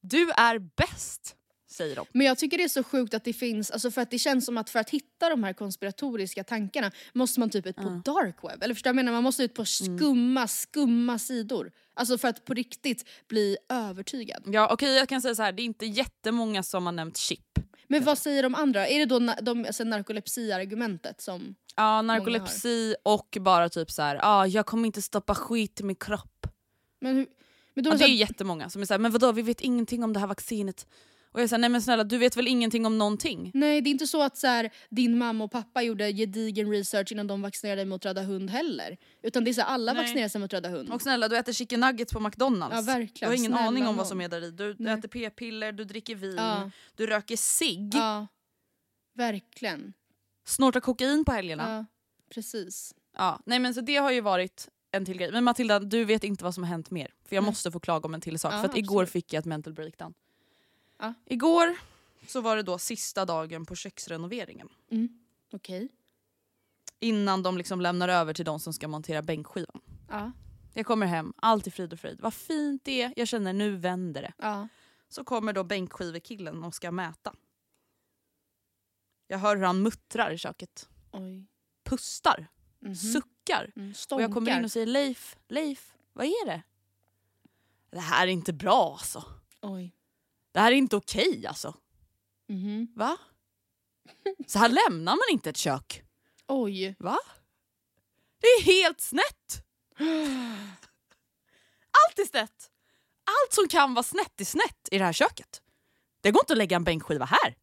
Du 0.00 0.30
är 0.30 0.58
bäst, 0.58 1.36
säger 1.70 1.96
de. 1.96 2.06
Men 2.12 2.26
jag 2.26 2.38
tycker 2.38 2.58
det 2.58 2.64
är 2.64 2.68
så 2.68 2.82
sjukt 2.84 3.14
att 3.14 3.24
det 3.24 3.32
finns, 3.32 3.70
alltså 3.70 3.90
för 3.90 4.00
att 4.02 4.10
det 4.10 4.18
känns 4.18 4.46
som 4.46 4.58
att 4.58 4.70
för 4.70 4.78
att 4.78 4.90
hitta 4.90 5.28
de 5.28 5.44
här 5.44 5.52
konspiratoriska 5.52 6.44
tankarna 6.44 6.90
måste 7.12 7.40
man 7.40 7.50
typ 7.50 7.66
ut 7.66 7.76
på 7.76 8.02
dark 8.04 8.36
web. 8.44 8.62
Eller 8.62 8.74
förstår 8.74 8.88
jag 8.88 8.96
menar? 8.96 9.12
Man 9.12 9.22
måste 9.22 9.42
ut 9.42 9.54
på 9.54 9.64
Mm. 9.82 9.98
skumma, 9.98 10.48
skumma 10.48 11.18
sidor. 11.18 11.72
Alltså 11.94 12.18
för 12.18 12.28
att 12.28 12.44
på 12.44 12.54
riktigt 12.54 13.04
bli 13.28 13.56
övertygad. 13.68 14.42
Ja 14.46 14.68
okej 14.72 14.96
jag 14.96 15.08
kan 15.08 15.22
säga 15.22 15.34
så 15.34 15.42
här, 15.42 15.52
det 15.52 15.62
är 15.62 15.64
inte 15.64 15.86
jättemånga 15.86 16.62
som 16.62 16.86
har 16.86 16.92
nämnt 16.92 17.16
chip. 17.16 17.40
Men 17.88 18.04
vad 18.04 18.18
säger 18.18 18.42
de 18.42 18.54
andra? 18.54 18.88
Är 18.88 18.98
det 18.98 19.06
då 19.06 19.18
na- 19.18 19.42
de, 19.42 19.64
alltså 19.64 19.84
narkolepsi-argumentet 19.84 21.20
som... 21.20 21.54
Ja, 21.76 22.02
narkolepsi 22.02 22.94
och 23.02 23.36
bara 23.40 23.68
typ 23.68 23.90
så 23.90 24.02
här, 24.02 24.18
ah, 24.22 24.46
jag 24.46 24.66
kommer 24.66 24.86
inte 24.86 25.02
stoppa 25.02 25.34
skit 25.34 25.80
i 25.80 25.84
min 25.84 25.96
kropp. 25.96 26.46
Men, 27.00 27.16
hur, 27.16 27.26
men 27.74 27.84
då 27.84 27.90
Ja, 27.90 27.94
är 27.94 27.98
det 27.98 28.04
det 28.04 28.10
är 28.10 28.14
jättemånga 28.14 28.70
som 28.70 28.82
är 28.82 28.86
såhär, 28.86 28.98
men 28.98 29.12
vadå 29.12 29.32
vi 29.32 29.42
vet 29.42 29.60
ingenting 29.60 30.04
om 30.04 30.12
det 30.12 30.20
här 30.20 30.26
vaccinet. 30.26 30.86
Och 31.32 31.40
jag 31.40 31.48
säger 31.48 31.60
nej 31.60 31.70
men 31.70 31.82
snälla 31.82 32.04
du 32.04 32.18
vet 32.18 32.36
väl 32.36 32.48
ingenting 32.48 32.86
om 32.86 32.98
någonting? 32.98 33.50
Nej 33.54 33.80
det 33.80 33.88
är 33.88 33.92
inte 33.92 34.06
så 34.06 34.22
att 34.22 34.36
så 34.36 34.46
här, 34.46 34.70
din 34.88 35.18
mamma 35.18 35.44
och 35.44 35.50
pappa 35.52 35.82
gjorde 35.82 36.12
gedigen 36.12 36.70
research 36.70 37.12
innan 37.12 37.26
de 37.26 37.42
vaccinerade 37.42 37.80
dig 37.80 37.86
mot 37.86 38.04
röda 38.04 38.22
hund 38.22 38.50
heller. 38.50 38.96
Utan 39.22 39.44
det 39.44 39.50
är 39.50 39.52
så 39.52 39.60
här, 39.60 39.68
alla 39.68 39.92
Nej. 39.92 40.02
vaccinerar 40.02 40.28
sig 40.28 40.40
mot 40.40 40.52
röda 40.52 40.68
hund. 40.68 40.90
Och 40.92 41.02
snälla 41.02 41.28
du 41.28 41.36
äter 41.36 41.52
chicken 41.52 41.80
nuggets 41.80 42.12
på 42.12 42.20
McDonalds. 42.20 42.76
Ja, 42.76 42.82
verkligen. 42.82 43.10
Du 43.20 43.26
har 43.26 43.32
ingen 43.34 43.52
Snälla 43.52 43.66
aning 43.68 43.86
om 43.86 43.96
vad 43.96 44.06
som 44.06 44.20
är 44.20 44.28
där 44.28 44.44
i. 44.44 44.50
Du 44.50 44.76
Nej. 44.78 44.98
äter 44.98 45.08
p-piller, 45.08 45.72
du 45.72 45.84
dricker 45.84 46.14
vin, 46.14 46.34
Ja. 46.36 46.70
du 46.94 47.06
röker 47.06 47.36
cigg, 47.36 47.90
Ja, 47.94 48.26
verkligen. 49.14 49.92
snortar 50.46 50.80
kokain 50.80 51.24
på 51.24 51.32
helgerna. 51.32 51.76
Ja, 51.76 51.86
precis. 52.34 52.94
Ja. 53.16 53.40
Nej 53.46 53.58
men 53.58 53.74
så 53.74 53.80
det 53.80 53.96
har 53.96 54.10
ju 54.10 54.20
varit 54.20 54.68
en 54.92 55.04
till 55.04 55.18
grej. 55.18 55.32
Men 55.32 55.44
Matilda 55.44 55.78
du 55.80 56.04
vet 56.04 56.24
inte 56.24 56.44
vad 56.44 56.54
som 56.54 56.62
har 56.64 56.70
hänt 56.70 56.90
mer. 56.90 57.14
För 57.28 57.36
jag 57.36 57.42
Nej. 57.42 57.50
måste 57.50 57.70
få 57.70 57.80
klaga 57.80 58.06
om 58.06 58.14
en 58.14 58.20
till 58.20 58.38
sak. 58.38 58.52
Ja, 58.54 58.58
för 58.60 58.68
att 58.68 58.76
igår 58.76 59.02
absolut. 59.02 59.12
fick 59.12 59.32
jag 59.32 59.38
ett 59.40 59.46
mental 59.46 59.72
breakdown. 59.72 60.14
Ja. 61.00 61.14
Igår 61.26 61.76
så 62.26 62.40
var 62.40 62.56
det 62.56 62.62
då 62.62 62.78
sista 62.78 63.24
dagen 63.24 63.66
på 63.66 63.74
köksrenoveringen. 63.76 64.68
Mm. 64.90 65.08
Okej. 65.52 65.88
Innan 67.00 67.42
de 67.42 67.58
liksom 67.58 67.80
lämnar 67.80 68.08
över 68.08 68.34
till 68.34 68.44
de 68.44 68.60
som 68.60 68.72
ska 68.72 68.88
montera 68.88 69.22
bänkskivan. 69.22 69.80
Ja. 70.08 70.32
Jag 70.74 70.86
kommer 70.86 71.06
hem, 71.06 71.32
allt 71.36 71.66
är 71.66 71.70
frid 71.70 71.92
och 71.92 72.00
fröjd. 72.00 72.20
Vad 72.20 72.34
fint 72.34 72.84
det 72.84 73.02
är, 73.02 73.12
jag 73.16 73.28
känner 73.28 73.52
nu 73.52 73.76
vänder 73.76 74.22
det. 74.22 74.32
Ja. 74.38 74.68
Så 75.08 75.24
kommer 75.24 75.52
då 75.52 75.64
bänkskivekillen 75.64 76.64
och 76.64 76.74
ska 76.74 76.90
mäta. 76.90 77.34
Jag 79.26 79.38
hör 79.38 79.56
hur 79.56 79.64
han 79.64 79.82
muttrar 79.82 80.30
i 80.30 80.38
köket. 80.38 80.88
Oj. 81.12 81.46
Pustar, 81.84 82.46
Mhm. 82.78 82.94
suckar. 82.94 83.72
Mm, 83.76 83.94
Och 84.10 84.22
jag 84.22 84.32
kommer 84.34 84.58
in 84.58 84.64
och 84.64 84.72
säger 84.72 84.86
Leif, 84.86 85.36
Leif, 85.48 85.94
vad 86.12 86.26
är 86.26 86.46
det? 86.46 86.62
Det 87.90 88.00
här 88.00 88.26
är 88.26 88.30
inte 88.30 88.52
bra 88.52 88.92
alltså. 88.92 89.24
Oj. 89.60 89.94
Det 90.52 90.60
här 90.60 90.72
är 90.72 90.76
inte 90.76 90.96
okej 90.96 91.28
okay, 91.28 91.46
alltså. 91.46 91.74
Mm 92.48 92.62
-hmm. 92.62 92.98
Va? 92.98 93.18
Så 94.46 94.58
här 94.58 94.68
lämnar 94.68 95.12
man 95.12 95.24
inte 95.30 95.50
ett 95.50 95.56
kök. 95.56 96.02
Oj. 96.48 96.96
Va? 96.98 97.18
Det 98.40 98.46
är 98.46 98.62
helt 98.62 99.00
snett! 99.00 99.64
Allt 101.90 102.18
är 102.18 102.24
snett! 102.24 102.70
Allt 103.24 103.52
som 103.52 103.68
kan 103.68 103.94
vara 103.94 104.02
snett 104.02 104.40
är 104.40 104.44
snett 104.44 104.88
i 104.90 104.98
det 104.98 105.04
här 105.04 105.12
köket. 105.12 105.62
Det 106.20 106.30
går 106.30 106.42
inte 106.42 106.52
att 106.52 106.58
lägga 106.58 106.76
en 106.76 106.84
bänkskiva 106.84 107.24
här. 107.24 107.56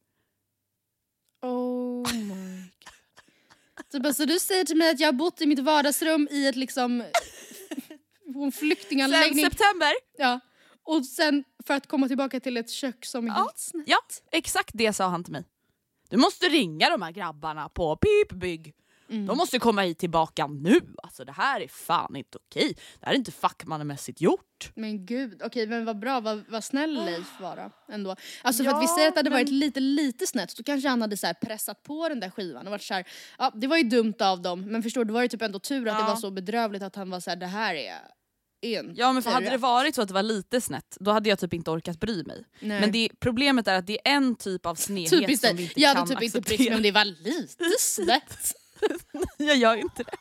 Oh 1.42 2.14
my 2.14 2.62
god. 2.62 3.92
Typ, 3.92 4.06
alltså, 4.06 4.26
du 4.26 4.40
säger 4.40 4.64
till 4.64 4.78
mig 4.78 4.90
att 4.90 5.00
jag 5.00 5.08
har 5.08 5.14
bott 5.14 5.42
i 5.42 5.46
mitt 5.46 5.60
vardagsrum 5.60 6.28
i 6.32 6.48
ett 6.48 6.56
liksom... 6.56 7.02
en 8.36 8.52
flyktinganläggning. 8.52 9.44
Sen 9.46 9.52
september? 9.52 9.94
Ja. 10.18 10.40
Och 10.88 11.06
sen 11.06 11.44
för 11.68 11.74
att 11.74 11.88
komma 11.88 12.08
tillbaka 12.08 12.40
till 12.40 12.58
ett 12.58 12.70
kök 12.70 13.06
som 13.06 13.28
är 13.28 13.32
helt 13.32 13.58
snett. 13.58 13.84
ja 13.88 13.98
exakt 14.32 14.70
det 14.74 14.94
sa 14.94 15.08
han 15.08 15.24
till 15.24 15.34
mig. 15.34 15.44
Du 16.10 16.18
måste 16.18 16.46
ringa 16.46 16.90
de 16.90 17.02
här 17.02 17.12
grabbarna 17.12 17.70
på 17.70 17.96
Pipbygg. 17.98 18.74
Mm. 19.10 19.26
De 19.26 19.38
måste 19.38 19.60
komma 19.60 19.82
hit 19.82 20.00
tillbaka 20.00 20.48
nu. 20.48 20.80
Alltså 21.04 21.26
det 21.26 21.32
här 21.32 21.62
är 21.62 21.68
fan 21.68 22.16
inte 22.16 22.38
okej. 22.48 22.74
Det 23.00 23.06
här 23.06 23.14
är 23.14 23.18
inte 23.18 23.32
fackmannamässigt 23.32 24.22
gjort. 24.22 24.72
Men 24.76 25.06
gud, 25.06 25.42
okej 25.46 25.68
men 25.68 25.86
vad 25.86 26.00
bra, 26.00 26.20
vad, 26.20 26.44
vad 26.50 26.64
snäll 26.64 27.06
Leif 27.06 27.40
var 27.40 27.56
då, 27.56 27.94
ändå. 27.94 28.16
Alltså 28.42 28.64
för 28.64 28.72
Ja, 28.72 28.78
att 28.78 28.84
vi 28.84 28.88
säger 28.88 29.08
att 29.08 29.14
det 29.14 29.20
hade 29.20 29.30
men- 29.30 29.38
varit 29.40 29.50
lite 29.50 29.80
lite 29.80 30.28
snett 30.28 30.52
så 30.52 30.64
kanske 30.64 30.90
han 30.90 31.02
hade 31.02 31.18
så 31.18 31.28
här 31.28 31.34
pressat 31.34 31.84
på 31.84 32.10
den 32.10 32.20
där 32.20 32.30
skivan 32.30 32.66
och 32.68 32.72
varit 32.72 32.84
så 32.84 32.94
här, 32.94 33.08
ja 33.38 33.52
det 33.56 33.68
var 33.68 33.78
ju 33.78 33.84
dumt 33.84 34.14
av 34.20 34.42
dem 34.42 34.62
men 34.62 34.84
förstår 34.84 35.02
du, 35.02 35.08
det 35.08 35.14
var 35.14 35.22
ju 35.22 35.28
typ 35.28 35.42
ändå 35.42 35.60
tur 35.60 35.88
att 35.88 35.98
det 35.98 36.04
Ja. 36.04 36.08
var 36.08 36.16
så 36.16 36.32
bedrövligt 36.32 36.84
att 36.84 36.96
han 36.96 37.10
var 37.10 37.20
så 37.20 37.30
här, 37.30 37.38
det 37.38 37.46
här 37.48 37.76
är 37.76 37.98
en 38.62 38.94
Ja 38.96 39.14
men 39.14 39.24
för 39.24 39.32
hade 39.32 39.46
fyra." 39.46 39.52
det 39.52 39.58
varit 39.58 39.96
så 39.96 40.02
att 40.02 40.08
det 40.08 40.14
var 40.14 40.24
lite 40.24 40.62
snett 40.62 40.98
då 41.00 41.12
hade 41.12 41.30
jag 41.30 41.40
typ 41.40 41.54
inte 41.54 41.72
orkat 41.72 42.00
bry 42.00 42.24
mig. 42.24 42.46
Nej. 42.60 42.82
Men 42.82 42.92
det, 42.92 43.10
problemet 43.20 43.68
är 43.68 43.76
att 43.78 43.88
det 43.88 43.94
är 44.08 44.16
en 44.16 44.36
typ 44.36 44.66
av 44.66 44.76
snedhet 44.76 45.10
Typiskt 45.12 45.48
som 45.48 45.58
vi 45.58 45.64
inte 45.64 45.80
Jag 45.82 45.96
kan 45.96 45.98
hade 46.08 46.14
typ 46.16 46.24
inte 46.24 46.42
brytt 46.42 46.60
mig 46.60 46.68
acceptera. 46.70 46.76
om 46.76 46.82
det 46.82 46.92
var 46.92 47.06
lite 47.06 47.64
snett. 47.80 48.54
jag 49.38 49.58
gör 49.58 49.76
inte 49.76 50.04
det. 50.04 50.16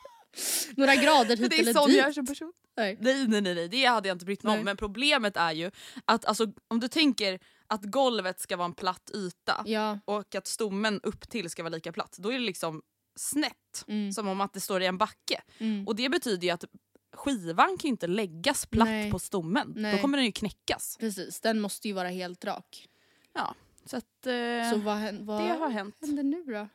Några 0.77 0.95
grader 0.95 1.37
hit 1.37 1.51
det 1.51 1.57
är 1.57 1.61
eller 1.61 1.73
sån 1.73 1.91
jag 1.91 1.99
är 2.01 2.07
dit. 2.07 2.15
som 2.15 2.27
person. 2.27 2.53
Nej. 2.77 2.99
Nej, 3.01 3.29
nej 3.29 3.41
nej 3.41 3.55
nej 3.55 3.69
det 3.69 3.85
hade 3.85 4.09
jag 4.09 4.15
inte 4.15 4.25
brytt 4.25 4.43
mig 4.43 4.51
Nej. 4.53 4.59
om 4.59 4.65
men 4.65 4.77
problemet 4.77 5.37
är 5.37 5.53
ju 5.53 5.71
att 6.05 6.25
alltså, 6.25 6.47
om 6.69 6.81
du 6.81 6.89
tänker 6.89 7.39
att 7.67 7.83
golvet 7.85 8.41
ska 8.41 8.57
vara 8.57 8.65
en 8.65 8.73
platt 8.75 9.11
yta 9.15 9.63
Ja. 9.67 9.99
och 10.05 10.35
att 10.35 10.47
stommen 10.47 11.01
upp 11.03 11.29
till 11.29 11.51
ska 11.51 11.63
vara 11.63 11.71
lika 11.75 11.93
platt 11.93 12.17
då 12.19 12.29
är 12.29 12.33
det 12.39 12.45
liksom 12.45 12.83
snett 13.19 13.53
Mm. 13.89 14.13
som 14.13 14.29
om 14.29 14.41
att 14.41 14.53
det 14.55 14.61
står 14.61 14.83
i 14.83 14.87
en 14.87 14.99
backe. 14.99 15.43
Mm. 15.59 15.87
Och 15.87 15.97
det 15.97 16.09
betyder 16.09 16.47
ju 16.47 16.51
att 16.51 16.65
skivan 17.17 17.67
kan 17.69 17.79
ju 17.83 17.89
inte 17.89 18.07
läggas 18.07 18.67
platt 18.67 18.89
Nej. 18.89 19.11
på 19.11 19.19
stommen. 19.19 19.73
Då 19.75 19.81
Nej. 19.81 20.01
kommer 20.01 20.19
den 20.19 20.25
ju 20.27 20.33
knäckas. 20.33 20.97
Precis, 21.01 21.41
den 21.41 21.61
måste 21.61 21.89
ju 21.89 21.95
vara 21.95 22.09
helt 22.09 22.45
rak. 22.45 22.89
Ja, 23.33 23.55
så 23.85 23.97
att, 23.97 24.27
eh, 24.27 24.71
Så 24.71 24.77
vad, 24.77 25.15
vad 25.15 25.43
det 25.43 25.49
har 25.49 25.69
hänt. 25.69 25.97
händer 26.01 26.23
nu 26.23 26.45
då? 26.45 26.69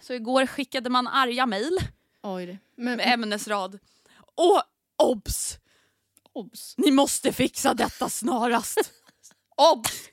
Så 0.00 0.12
igår 0.14 0.46
skickade 0.46 0.90
man 0.90 1.06
arga 1.06 1.46
mejl 1.46 1.78
Oj. 2.22 2.58
Men, 2.76 2.96
med 2.96 3.14
ämnesrad. 3.14 3.78
Och 4.34 4.62
obs! 4.96 5.58
obs. 6.32 6.74
Ni 6.78 6.90
måste 6.90 7.32
fixa 7.32 7.74
detta 7.74 8.08
snarast. 8.08 8.78
Obs! 9.56 10.08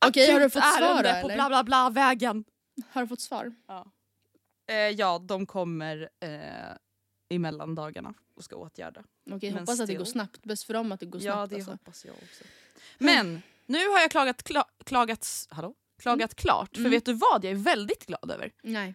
Okej, 0.06 0.32
har 0.32 0.40
du 0.40 0.50
fått 0.50 0.62
svar 0.62 0.80
då 0.80 0.86
ärende 0.86 1.22
på 1.22 1.28
eller? 1.28 1.34
bla 1.34 1.48
bla 1.48 1.64
bla 1.64 1.90
vägen. 1.90 2.44
Har 2.90 3.02
du 3.02 3.08
fått 3.08 3.20
svar? 3.20 3.52
Eh, 4.70 4.74
ja, 4.76 5.18
de 5.18 5.46
kommer 5.46 6.08
eh, 6.20 6.28
i 7.30 7.38
mellandagarna 7.38 8.14
och 8.36 8.44
ska 8.44 8.56
åtgärda. 8.56 9.02
Okej, 9.30 9.50
hoppas 9.50 9.80
att 9.80 9.86
det 9.86 9.94
går 9.94 10.04
still. 10.04 10.12
snabbt. 10.12 10.42
Bäst 10.44 10.64
för 10.64 10.74
dem 10.74 10.92
att 10.92 11.00
det 11.00 11.06
går 11.06 11.22
Ja, 11.22 11.32
snabbt 11.32 11.50
det 11.50 11.56
alltså. 11.56 11.70
hoppas 11.70 12.04
jag 12.04 12.14
också. 12.14 12.44
Men 12.98 13.42
nu 13.66 13.88
har 13.88 13.98
jag 14.00 14.10
klagat, 14.10 14.42
kla, 14.42 14.64
klagat, 14.84 15.46
hallå? 15.50 15.74
klagat 15.98 16.34
klart. 16.34 16.70
För 16.72 16.78
Mm. 16.80 16.90
vet 16.90 17.04
du 17.04 17.12
vad 17.12 17.44
jag 17.44 17.50
är 17.50 17.56
väldigt 17.56 18.06
glad 18.06 18.30
över? 18.30 18.52
Nej. 18.62 18.94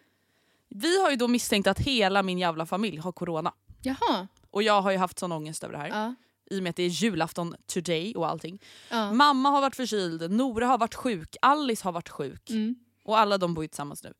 Vi 0.70 1.02
har 1.02 1.10
ju 1.12 1.16
då 1.16 1.28
misstänkt 1.28 1.68
att 1.68 1.80
hela 1.80 2.24
min 2.24 2.40
jävla 2.40 2.66
familj 2.66 2.98
har 2.98 3.12
corona. 3.12 3.54
Jaha. 3.82 4.28
Och 4.52 4.64
jag 4.64 4.82
har 4.82 4.92
ju 4.92 4.98
haft 4.98 5.20
sån 5.20 5.32
ångest 5.32 5.64
över 5.64 5.74
det 5.74 5.80
här. 5.80 5.88
Ja. 5.90 6.16
I 6.50 6.60
och 6.60 6.64
med 6.64 6.70
att 6.70 6.76
det 6.76 6.84
är 6.84 6.88
julafton 6.90 7.56
today 7.66 8.14
och 8.16 8.28
allting. 8.28 8.62
Ja. 8.90 9.14
Mamma 9.14 9.50
har 9.50 9.62
varit 9.62 9.76
förkyld, 9.76 10.32
Nora 10.32 10.68
har 10.68 10.78
varit 10.78 10.96
sjuk, 10.96 11.36
Alice 11.42 11.84
har 11.84 11.92
varit 11.92 12.10
sjuk. 12.10 12.50
Mm. 12.50 12.76
Och 13.04 13.20
alla 13.20 13.38
de 13.38 13.54
bor 13.54 13.64
ju 13.64 13.68
tillsammans 13.68 14.04
nu. 14.04 14.14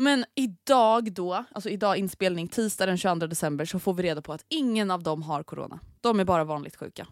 Men 0.00 0.24
idag 0.34 1.12
då, 1.12 1.44
alltså 1.52 1.68
idag 1.70 1.96
inspelning, 1.96 2.48
tisdag 2.48 2.86
den 2.86 2.98
22 2.98 3.26
december, 3.26 3.64
så 3.64 3.78
får 3.78 3.94
vi 3.94 4.02
reda 4.02 4.22
på 4.22 4.32
att 4.32 4.44
ingen 4.48 4.90
av 4.90 5.02
dem 5.02 5.22
har 5.22 5.42
corona. 5.42 5.80
De 6.00 6.20
är 6.20 6.24
bara 6.24 6.44
vanligt 6.44 6.76
sjuka. 6.76 7.06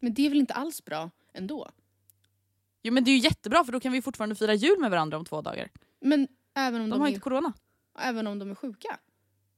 Men 0.00 0.14
det 0.14 0.26
är 0.26 0.28
väl 0.28 0.38
inte 0.38 0.54
alls 0.54 0.84
bra 0.84 1.10
ändå? 1.34 1.70
Jo 2.82 2.92
men 2.92 3.04
det 3.04 3.10
är 3.10 3.12
ju 3.12 3.18
jättebra 3.18 3.64
för 3.64 3.72
då 3.72 3.80
kan 3.80 3.92
vi 3.92 4.02
fortfarande 4.02 4.34
fira 4.34 4.54
jul 4.54 4.80
med 4.80 4.90
varandra 4.90 5.18
om 5.18 5.24
två 5.24 5.42
dagar. 5.42 5.70
Men 6.00 6.28
även 6.54 6.80
om 6.80 6.90
De 6.90 6.90
de, 6.90 7.00
har 7.00 7.06
är, 7.06 7.10
inte 7.10 7.20
corona. 7.20 7.52
även 7.98 8.26
om 8.26 8.38
de 8.38 8.50
är 8.50 8.54
sjuka? 8.54 8.98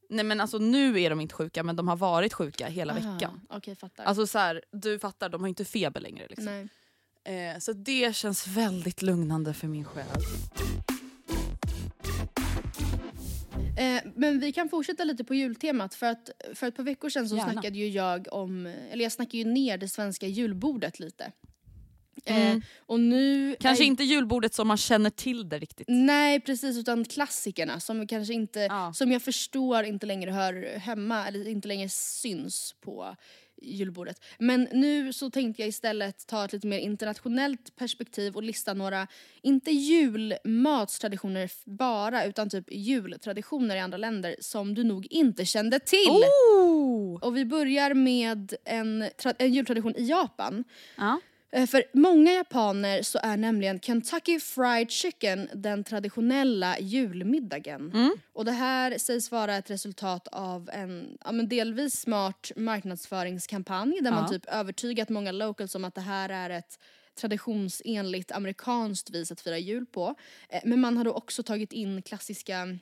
Nej 0.09 0.25
men 0.25 0.41
alltså 0.41 0.59
nu 0.59 1.01
är 1.01 1.11
de 1.11 1.21
inte 1.21 1.35
sjuka 1.35 1.63
men 1.63 1.77
de 1.77 1.89
har 1.89 1.97
varit 1.97 2.33
sjuka 2.33 2.67
hela 2.69 2.93
Aha, 2.93 3.13
veckan. 3.13 3.41
Okej, 3.49 3.75
fattar. 3.77 4.05
Alltså 4.05 4.27
så 4.27 4.39
här, 4.39 4.63
du 4.73 4.99
fattar, 4.99 5.29
de 5.29 5.41
har 5.41 5.49
inte 5.49 5.65
feber 5.65 6.01
längre. 6.01 6.27
Liksom. 6.29 6.69
Nej. 7.25 7.51
Eh, 7.53 7.59
så 7.59 7.73
det 7.73 8.17
känns 8.17 8.47
väldigt 8.47 9.03
lugnande 9.03 9.55
för 9.55 9.67
min 9.69 9.85
själ. 9.85 10.07
Eh, 13.77 14.03
men 14.15 14.41
vi 14.41 14.53
kan 14.53 14.69
fortsätta 14.69 15.05
lite 15.05 15.25
på 15.25 15.35
jultemat 15.35 15.95
för 15.95 16.07
att 16.07 16.31
för 16.55 16.67
ett 16.67 16.77
par 16.77 16.83
veckor 16.85 17.09
sedan 17.09 17.29
så 17.29 17.37
Gärna. 17.37 17.53
snackade 17.53 17.79
ju 17.79 17.89
jag 17.89 18.29
om, 18.33 18.67
eller 18.67 19.03
jag 19.03 19.13
snackade 19.13 19.37
ju 19.39 19.45
ner 19.45 19.79
det 19.79 19.89
svenska 19.89 20.27
julbordet 20.27 20.99
lite. 21.01 21.33
Mm. 22.25 22.57
Eh, 22.57 22.63
och 22.79 23.01
nu... 23.01 23.57
Kanske 23.61 23.85
är- 23.85 23.87
inte 23.87 24.05
julbordet 24.05 24.55
som 24.55 24.69
man 24.69 24.77
känner 24.77 25.11
till 25.11 25.49
det 25.49 25.59
riktigt. 25.59 25.87
Nej 25.89 26.41
precis, 26.41 26.77
utan 26.79 27.05
klassikerna 27.05 27.81
som 27.81 28.07
kanske 28.07 28.35
inte, 28.35 28.61
Ja. 28.61 28.93
som 28.95 29.13
jag 29.13 29.23
förstår 29.23 29.85
inte 29.85 30.07
längre 30.07 30.31
hör 30.31 30.79
hemma 30.79 31.29
eller 31.29 31.49
inte 31.49 31.69
längre 31.69 31.89
syns 31.89 32.75
på 32.81 33.17
julbordet. 33.63 34.21
Men 34.39 34.69
nu 34.73 35.13
så 35.13 35.31
tänkte 35.31 35.63
jag 35.63 35.69
istället 35.69 36.27
ta 36.27 36.45
ett 36.45 36.53
lite 36.53 36.67
mer 36.67 36.79
internationellt 36.79 37.77
perspektiv 37.77 38.37
och 38.37 38.43
lista 38.43 38.75
några, 38.75 39.07
inte 39.43 39.71
julmatstraditioner 39.71 41.51
bara, 41.65 42.25
utan 42.25 42.51
typ 42.51 42.73
jultraditioner 42.73 43.77
i 43.77 43.81
andra 43.81 43.99
länder 43.99 44.37
som 44.41 44.75
du 44.75 44.85
nog 44.85 45.07
inte 45.11 45.45
kände 45.45 45.79
till. 45.79 46.25
Oh! 46.59 47.19
Och 47.23 47.37
vi 47.37 47.45
börjar 47.45 47.95
med 47.95 48.55
en, 48.65 49.11
en 49.39 49.53
jultradition 49.55 49.97
i 49.97 50.05
Japan. 50.05 50.65
Ja. 50.97 51.21
Eh, 51.57 51.67
För 51.67 51.85
många 51.93 52.33
japaner 52.33 53.03
så 53.03 53.19
är 53.23 53.37
nämligen 53.37 53.81
Kentucky 53.81 54.41
Fried 54.41 54.91
Chicken 54.91 55.49
den 55.55 55.85
traditionella 55.85 56.79
julmiddagen. 56.79 57.91
Mm. 57.95 58.17
Och 58.33 58.45
det 58.45 58.53
här 58.53 58.99
sägs 58.99 59.31
vara 59.31 59.57
ett 59.57 59.71
resultat 59.71 60.29
av 60.33 60.71
en 60.73 61.19
ja, 61.25 61.33
men 61.33 61.49
delvis 61.49 61.95
smart 62.01 62.51
marknadsföringskampanj 62.57 64.01
där 64.01 64.11
man 64.11 64.23
Ja. 64.23 64.29
typ 64.29 64.47
övertygat 64.47 65.09
många 65.09 65.33
locals 65.33 65.75
om 65.75 65.85
att 65.85 65.95
det 65.95 66.01
här 66.01 66.29
är 66.29 66.51
ett 66.51 66.79
traditionsenligt 67.21 68.33
amerikanskt 68.33 69.11
vis 69.11 69.33
att 69.33 69.41
fira 69.41 69.59
jul 69.59 69.87
på. 69.87 70.15
Eh, 70.49 70.61
Men 70.65 70.81
man 70.81 70.97
har 70.97 71.05
då 71.05 71.13
också 71.13 71.43
tagit 71.43 71.73
in 71.73 72.03
klassiska 72.03 72.79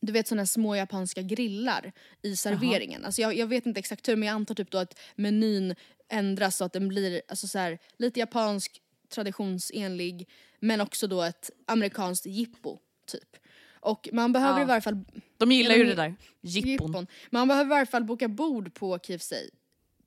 du 0.00 0.12
vet 0.12 0.28
sådana 0.28 0.46
små 0.46 0.76
japanska 0.76 1.22
grillar 1.22 1.92
i 2.22 2.36
serveringen. 2.36 3.04
Alltså 3.04 3.22
jag, 3.22 3.36
jag 3.36 3.46
vet 3.46 3.66
inte 3.66 3.80
exakt 3.80 4.08
hur 4.08 4.16
men 4.16 4.26
jag 4.28 4.34
antar 4.34 4.54
typ 4.54 4.70
då 4.70 4.78
att 4.78 4.98
menyn 5.16 5.74
ändras 6.08 6.56
så 6.56 6.64
att 6.64 6.72
den 6.72 6.88
blir 6.88 7.22
alltså 7.28 7.46
så 7.48 7.58
här, 7.58 7.78
lite 7.96 8.20
japansk 8.20 8.80
traditionsenlig 9.08 10.28
men 10.60 10.80
också 10.80 11.06
då 11.06 11.22
ett 11.22 11.50
amerikanskt 11.66 12.26
jippo 12.26 12.78
typ. 13.06 13.36
Och 13.80 14.08
man 14.12 14.32
behöver 14.32 14.58
Ja. 14.58 14.64
i 14.64 14.66
varje 14.66 14.80
fall 14.80 15.04
De 15.36 15.52
gillar 15.52 15.74
ju 15.74 15.84
det 15.84 15.94
där. 15.94 16.14
Jippon. 16.40 16.70
jippon. 16.70 17.06
Man 17.30 17.48
behöver 17.48 17.66
i 17.66 17.70
varje 17.70 17.86
fall 17.86 18.04
boka 18.04 18.28
bord 18.28 18.74
på 18.74 18.98
KFC. 18.98 19.32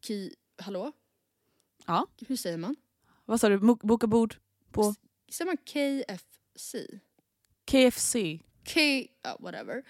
Ki, 0.01 0.35
hallå? 0.57 0.91
Ja. 1.85 2.07
Hur 2.27 2.35
säger 2.35 2.57
man? 2.57 2.75
Vad 3.25 3.39
sa 3.41 3.49
du? 3.49 3.57
Boka 3.81 4.07
bord 4.07 4.35
på 4.71 4.95
Säger 5.31 5.45
man 5.45 5.57
KFC? 5.57 6.75
KFC? 7.65 8.15
K, 8.73 8.79
ja 9.23 9.37
whatever. 9.39 9.83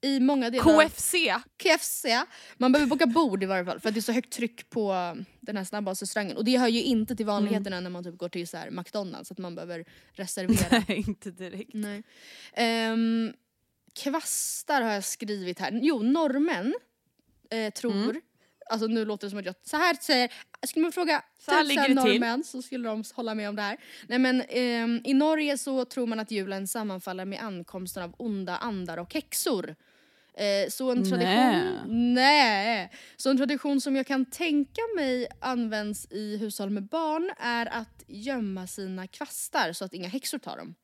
I 0.00 0.20
många 0.20 0.50
delar 0.50 0.64
KFC? 0.64 1.14
KFC. 1.62 2.04
Man 2.56 2.72
behöver 2.72 2.90
boka 2.90 3.06
bord 3.06 3.42
i 3.42 3.46
varje 3.46 3.64
fall 3.64 3.80
för 3.80 3.88
att 3.88 3.94
det 3.94 3.98
är 4.00 4.02
så 4.02 4.12
högt 4.12 4.32
tryck 4.32 4.70
på 4.70 4.92
um, 4.92 5.24
den 5.40 5.56
här 5.56 5.64
snabbmatsrestaurangen. 5.64 6.36
Och 6.36 6.44
det 6.44 6.56
hör 6.58 6.68
ju 6.68 6.82
inte 6.82 7.16
till 7.16 7.26
vanligheterna 7.26 7.80
när 7.80 7.90
man 7.90 8.04
typ 8.04 8.18
går 8.18 8.28
till 8.28 8.48
så 8.48 8.56
här 8.56 8.70
McDonalds 8.70 9.30
att 9.30 9.38
man 9.38 9.54
behöver 9.54 9.84
reservera. 10.12 10.82
Nej, 10.88 11.04
inte 11.08 11.30
direkt. 11.30 11.70
Nej. 11.74 12.02
Ehm, 12.54 13.32
kvastar 14.02 14.82
har 14.82 14.92
jag 14.92 15.04
skrivit 15.04 15.58
här. 15.58 15.78
Jo, 15.82 16.02
norrmän 16.02 16.74
eh, 17.50 17.72
tror, 17.72 17.92
Mm. 17.92 18.20
alltså 18.70 18.86
nu 18.86 19.04
låter 19.04 19.26
det 19.26 19.30
som 19.30 19.38
att 19.38 19.46
jag, 19.46 19.54
så 19.62 19.76
här 19.76 19.94
säger, 20.00 20.32
skulle 20.66 20.82
man 20.82 20.92
fråga 20.92 21.22
Så 21.38 21.50
här 21.50 21.64
tusen 21.64 21.94
norrmän 21.94 22.44
så 22.44 22.62
skulle 22.62 22.88
de 22.88 23.04
hålla 23.14 23.34
med 23.34 23.48
om 23.48 23.56
det 23.56 23.62
här. 23.62 23.76
Nej 24.08 24.18
men 24.18 24.42
ehm, 24.48 25.00
i 25.04 25.14
Norge 25.14 25.58
så 25.58 25.84
tror 25.84 26.06
man 26.06 26.20
att 26.20 26.30
julen 26.30 26.66
sammanfaller 26.68 27.24
med 27.24 27.42
ankomsten 27.42 28.02
av 28.02 28.14
onda 28.18 28.56
andar 28.56 28.98
och 28.98 29.14
häxor. 29.14 29.76
Eh, 30.38 30.68
så 30.70 30.90
en 30.90 31.10
tradition, 31.10 32.14
nej. 32.14 32.92
Så 33.16 33.30
en 33.30 33.36
tradition 33.36 33.80
som 33.80 33.96
jag 33.96 34.06
kan 34.06 34.24
tänka 34.24 34.80
mig 34.96 35.26
används 35.40 36.06
i 36.10 36.36
hushåll 36.36 36.70
med 36.70 36.82
barn 36.82 37.30
är 37.38 37.66
att 37.66 38.04
gömma 38.06 38.66
sina 38.66 39.06
kvastar 39.06 39.72
så 39.72 39.84
att 39.84 39.94
inga 39.94 40.08
häxor 40.08 40.38
tar 40.38 40.56
dem. 40.56 40.74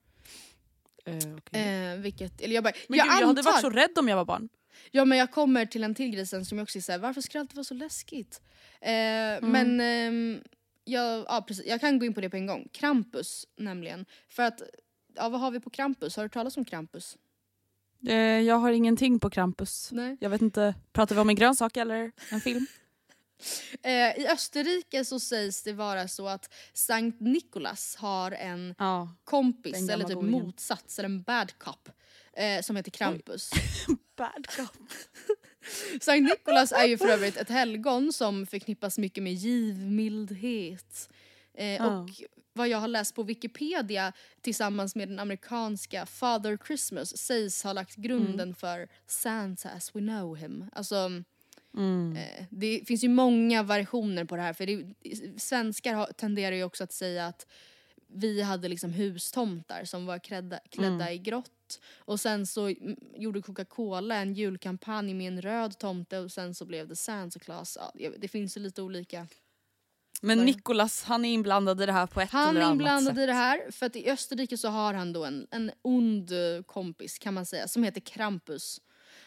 Eh, 1.07 1.37
okej. 1.39 1.93
Eh, 1.93 1.99
vilket, 1.99 2.41
eller 2.41 2.55
jag 2.55 2.65
bara, 2.65 2.73
Men 2.89 2.99
jag 2.99 3.07
gud, 3.07 3.13
jag 3.13 3.27
hade 3.27 3.41
antar, 3.41 3.53
varit 3.53 3.61
så 3.61 3.71
rädd 3.71 3.99
om 3.99 4.09
jag 4.09 4.17
var 4.17 4.25
barn. 4.25 4.49
Ja 4.91 5.05
men 5.05 5.19
jag 5.19 5.31
kommer 5.31 5.67
till 5.67 5.85
en 5.85 5.95
till 5.95 6.11
grej 6.11 6.27
sen 6.27 6.45
som 6.45 6.59
jag 6.59 6.63
också 6.63 6.79
är 6.79 6.83
såhär, 6.83 6.99
varför 6.99 7.21
ska 7.21 7.39
det 7.39 7.41
alltid 7.41 7.57
vara 7.57 7.65
så 7.65 7.75
läskigt? 7.75 8.41
Eh, 8.81 8.91
Mm. 8.91 9.51
Men 9.51 9.81
ehm, 9.81 10.41
jag, 10.85 11.25
ja, 11.29 11.45
precis, 11.49 11.67
jag 11.67 11.81
kan 11.81 11.99
gå 11.99 12.07
in 12.07 12.15
på 12.15 12.21
det 12.21 12.31
på 12.31 12.37
en 12.37 12.47
gång. 12.47 12.69
Krampus 12.73 13.47
nämligen. 13.57 14.07
För 14.29 14.43
att, 14.43 14.63
ja 15.15 15.29
vad 15.29 15.41
har 15.41 15.51
vi 15.51 15.61
på 15.61 15.71
Krampus? 15.71 16.17
Har 16.17 16.23
du 16.23 16.29
talas 16.29 16.57
om 16.57 16.65
Krampus? 16.65 17.17
Eh, 18.07 18.17
jag 18.41 18.57
har 18.59 18.73
ingenting 18.73 19.21
på 19.21 19.31
Krampus. 19.31 19.89
Nej. 19.93 20.17
Jag 20.21 20.31
vet 20.31 20.43
inte, 20.43 20.75
pratar 20.93 21.15
vi 21.15 21.21
om 21.21 21.29
en 21.29 21.35
grönsak 21.37 21.77
eller 21.77 22.13
en 22.31 22.41
film? 22.41 22.67
Eh, 23.83 24.19
I 24.19 24.29
Österrike 24.33 25.05
så 25.05 25.21
sägs 25.21 25.63
det 25.63 25.73
vara 25.73 26.09
så 26.09 26.29
att 26.29 26.53
Sankt 26.73 27.21
Nikolas 27.21 27.97
har 27.97 28.31
en 28.33 28.75
Ja. 28.79 29.15
kompis, 29.25 29.89
eller 29.89 30.05
typ 30.05 30.15
godingen. 30.15 30.43
motsats, 30.45 30.99
eller 30.99 31.09
en 31.09 31.23
bad 31.23 31.59
cop. 31.59 31.89
Eh, 32.37 32.63
som 32.63 32.77
heter 32.77 32.91
Krampus. 32.91 33.51
Bad 34.17 34.47
cop. 34.57 34.77
Sankt 36.01 36.31
Nikolas 36.31 36.73
är 36.73 36.85
ju 36.87 36.99
för 36.99 37.09
övrigt 37.09 37.37
ett 37.37 37.49
helgon 37.51 38.13
som 38.13 38.47
förknippas 38.47 38.99
mycket 38.99 39.23
med 39.23 39.33
givmildhet. 39.35 41.09
Eh, 41.55 41.67
Ja. 41.75 41.99
Och 41.99 42.11
vad 42.57 42.69
jag 42.69 42.79
har 42.79 42.89
läst 42.89 43.15
på 43.15 43.23
Wikipedia 43.23 44.13
tillsammans 44.41 44.95
med 44.97 45.09
den 45.09 45.19
amerikanska 45.19 46.07
Father 46.07 46.59
Christmas 46.67 47.17
sägs 47.17 47.63
ha 47.65 47.73
lagt 47.73 47.97
grunden 47.97 48.41
Mm. 48.41 48.55
för 48.55 48.89
Santa 49.07 49.69
as 49.71 49.97
we 49.97 50.01
know 50.01 50.37
him. 50.37 50.65
Alltså, 50.73 51.11
Mm. 51.77 52.17
eh, 52.17 52.45
det 52.51 52.83
finns 52.87 53.05
ju 53.05 53.09
många 53.09 53.63
variationer 53.63 54.25
på 54.25 54.37
det 54.37 54.43
här 54.43 54.53
för 54.53 54.67
det, 54.67 54.85
svenskar 55.41 55.95
har, 55.95 56.07
tenderar 56.07 56.57
ju 56.57 56.65
också 56.65 56.85
att 56.85 56.93
säga 56.93 57.27
att 57.27 57.47
vi 58.07 58.43
hade 58.43 58.69
liksom 58.69 58.91
hustomtar 58.93 59.85
som 59.85 60.07
var 60.07 60.19
klädda, 60.19 60.59
klädda 60.71 60.95
Mm. 60.95 61.13
i 61.15 61.19
grått. 61.19 61.81
Och 61.97 62.21
sen 62.21 62.47
så 62.47 62.75
gjorde 63.17 63.43
Coca-Cola 63.43 64.17
en 64.17 64.35
julkampanj 64.35 65.15
med 65.15 65.27
en 65.29 65.43
röd 65.43 65.79
tomte 65.79 66.19
och 66.19 66.33
sen 66.33 66.55
så 66.55 66.65
blev 66.65 66.89
det 66.89 66.97
Santa 66.97 67.39
Claus. 67.39 67.79
Ja, 67.95 68.11
det 68.19 68.29
finns 68.29 68.57
ju 68.57 68.61
lite 68.61 68.83
olika. 68.83 69.27
Men 70.25 70.39
Vad 70.39 70.49
är- 70.49 70.53
Nikolas, 70.53 71.05
han 71.05 71.25
är 71.25 71.33
inblandad 71.35 71.83
i 71.83 71.87
det 71.87 71.93
här 71.93 72.07
på 72.07 72.21
ett 72.21 72.31
Han 72.31 72.51
eller 72.51 72.61
är 72.61 72.65
annat 72.65 72.73
inblandad 72.75 73.15
sätt. 73.15 73.23
i 73.23 73.27
det 73.27 73.33
här 73.33 73.71
för 73.71 73.87
att 73.87 73.97
i 73.97 74.11
Österrike 74.11 74.57
så 74.57 74.69
har 74.69 74.95
han 74.95 75.13
då 75.13 75.25
en, 75.25 75.47
en 75.51 75.71
ond 75.83 76.33
eh, 76.33 76.63
kompis 76.67 77.19
kan 77.19 77.35
man 77.35 77.47
säga 77.47 77.69
som 77.69 77.83
heter 77.85 78.01
Krampus. 78.01 78.81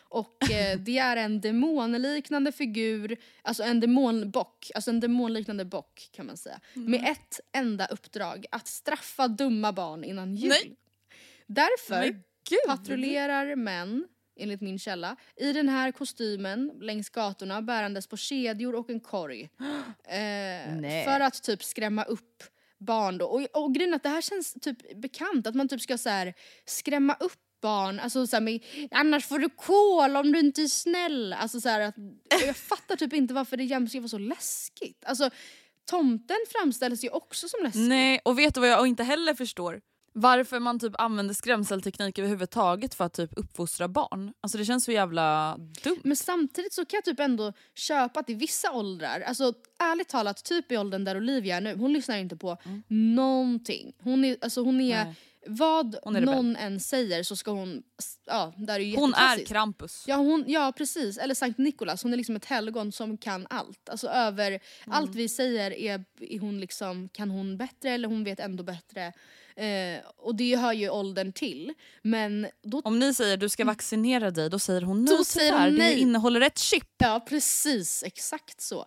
Och 0.10 0.52
eh, 0.52 0.78
det 0.80 0.98
är 0.98 1.18
en 1.18 1.42
demonliknande 1.42 2.52
figur, 2.52 3.18
alltså 3.42 3.64
en 3.64 3.80
demonbock, 3.80 4.72
alltså 4.76 4.92
en 4.92 5.00
demonliknande 5.00 5.66
bock 5.66 6.10
kan 6.12 6.26
man 6.26 6.38
säga. 6.38 6.60
Mm. 6.76 6.92
Med 6.92 7.12
ett 7.12 7.40
enda 7.54 7.86
uppdrag, 7.86 8.46
att 8.52 8.68
straffa 8.68 9.28
dumma 9.28 9.72
barn 9.72 10.04
innan 10.04 10.36
jul. 10.36 10.50
Nej. 10.50 10.76
Därför 11.48 12.04
gud! 12.50 12.60
patrullerar 12.68 13.56
män, 13.56 14.08
enligt 14.40 14.62
min 14.62 14.80
källa, 14.80 15.16
i 15.36 15.54
den 15.54 15.70
här 15.70 15.92
kostymen 15.92 16.72
längs 16.82 17.10
gatorna 17.10 17.62
bärandes 17.62 18.08
på 18.08 18.18
kedjor 18.18 18.76
och 18.76 18.90
en 18.90 19.00
korg. 19.00 19.50
Eh, 20.08 21.06
för 21.06 21.20
att 21.20 21.44
typ 21.44 21.64
skrämma 21.64 22.04
upp 22.04 22.44
barn 22.78 23.18
då. 23.18 23.26
Och, 23.26 23.64
och 23.64 23.76
grejen 23.76 23.94
att 23.94 24.04
det 24.04 24.10
här 24.10 24.22
känns 24.22 24.54
typ 24.54 25.02
bekant, 25.02 25.48
att 25.48 25.56
man 25.56 25.68
typ 25.68 25.82
ska 25.82 25.98
så 25.98 26.10
här 26.10 26.34
skrämma 26.66 27.14
upp 27.20 27.40
barn, 27.62 28.00
alltså 28.00 28.28
så 28.28 28.36
här 28.36 28.42
med, 28.42 28.64
annars 28.92 29.26
får 29.26 29.40
du 29.40 29.50
kol 29.50 30.16
om 30.16 30.32
du 30.32 30.40
inte 30.40 30.62
är 30.62 30.68
snäll. 30.68 31.34
Alltså 31.34 31.62
så 31.62 31.70
här 31.70 31.80
att, 31.80 31.96
jag 32.46 32.56
fattar 32.72 32.96
typ 32.96 33.14
inte 33.14 33.34
varför 33.34 33.58
det 33.58 33.64
jämt 33.64 33.90
ska 33.90 34.00
vara 34.00 34.10
så 34.10 34.18
läskigt. 34.18 35.06
Alltså 35.06 35.30
tomten 35.86 36.38
framställs 36.50 37.04
ju 37.04 37.10
också 37.10 37.48
som 37.48 37.64
läskig. 37.64 37.82
Nej, 37.82 38.20
och 38.26 38.40
vet 38.40 38.54
du 38.54 38.60
vad 38.60 38.70
jag 38.70 38.88
inte 38.88 39.04
heller 39.04 39.34
förstår? 39.34 39.82
Varför 40.20 40.60
man 40.60 40.80
typ 40.80 40.94
använder 40.98 41.34
skrämselteknik 41.34 42.20
överhuvudtaget 42.20 42.94
för 42.96 43.06
att 43.06 43.14
typ 43.14 43.32
uppfostra 43.36 43.88
barn. 43.88 44.34
Alltså 44.42 44.58
det 44.58 44.66
känns 44.66 44.84
så 44.84 44.92
jävla 44.92 45.58
dumt. 45.84 46.02
Men 46.04 46.16
samtidigt 46.16 46.74
så 46.74 46.86
kan 46.86 46.98
jag 46.98 47.06
typ 47.06 47.20
ändå 47.20 47.54
köpa 47.76 48.20
att 48.20 48.30
i 48.30 48.34
vissa 48.34 48.72
åldrar, 48.72 49.22
alltså 49.22 49.54
ärligt 49.80 50.08
talat 50.08 50.44
typ 50.44 50.72
i 50.72 50.78
åldern 50.78 51.04
där 51.04 51.18
Olivia 51.18 51.58
är 51.58 51.62
nu, 51.62 51.76
hon 51.76 51.94
lyssnar 51.94 52.18
inte 52.18 52.38
på 52.38 52.58
någonting. 52.88 53.94
Hon 54.00 54.26
är, 54.26 54.38
alltså 54.42 54.62
hon 54.62 54.82
är, 54.82 55.06
Nej. 55.06 55.16
Vad 55.48 55.96
någon 56.06 56.56
än 56.56 56.80
säger 56.80 57.24
så 57.24 57.36
ska 57.36 57.52
hon, 57.52 57.84
ja 58.26 58.54
det 58.58 58.74
är 58.74 58.80
ju 58.80 58.96
Hon 58.96 59.14
är. 59.14 59.46
Krampus. 59.46 60.04
Ja, 60.08 60.16
hon, 60.16 60.44
ja 60.48 60.74
precis, 60.78 61.18
eller 61.18 61.36
Sankt 61.36 61.58
Nikolas, 61.60 62.04
hon 62.04 62.14
är 62.14 62.18
liksom 62.18 62.36
ett 62.36 62.46
helgon 62.46 62.92
som 62.92 63.18
kan 63.18 63.48
allt. 63.50 63.90
Alltså 63.90 64.08
över, 64.08 64.48
Mm. 64.52 64.60
allt 64.86 65.16
vi 65.16 65.30
säger 65.30 65.72
är, 65.74 66.06
är 66.20 66.40
hon 66.40 66.60
liksom, 66.60 67.10
kan 67.10 67.30
hon 67.30 67.58
bättre 67.58 67.90
eller 67.92 68.08
hon 68.08 68.24
vet 68.24 68.40
ändå 68.40 68.64
bättre. 68.64 69.14
Eh, 69.56 70.00
och 70.18 70.36
det 70.36 70.56
hör 70.56 70.74
ju 70.74 70.90
åldern 70.90 71.34
till. 71.34 71.74
Men 72.02 72.48
då 72.64 72.82
Om 72.84 73.00
ni 73.00 73.14
säger 73.14 73.38
du 73.38 73.50
ska 73.50 73.66
vaccinera 73.66 74.32
dig, 74.32 74.50
då 74.50 74.60
säger 74.60 74.82
hon 74.82 75.06
nej 75.06 75.26
säger 75.26 75.54
hon 75.54 75.76
nej. 75.76 75.96
det 75.96 76.00
innehåller 76.02 76.42
ett 76.42 76.58
chip. 76.58 76.88
Ja 76.98 77.26
precis, 77.30 78.04
exakt 78.04 78.62
så. 78.62 78.86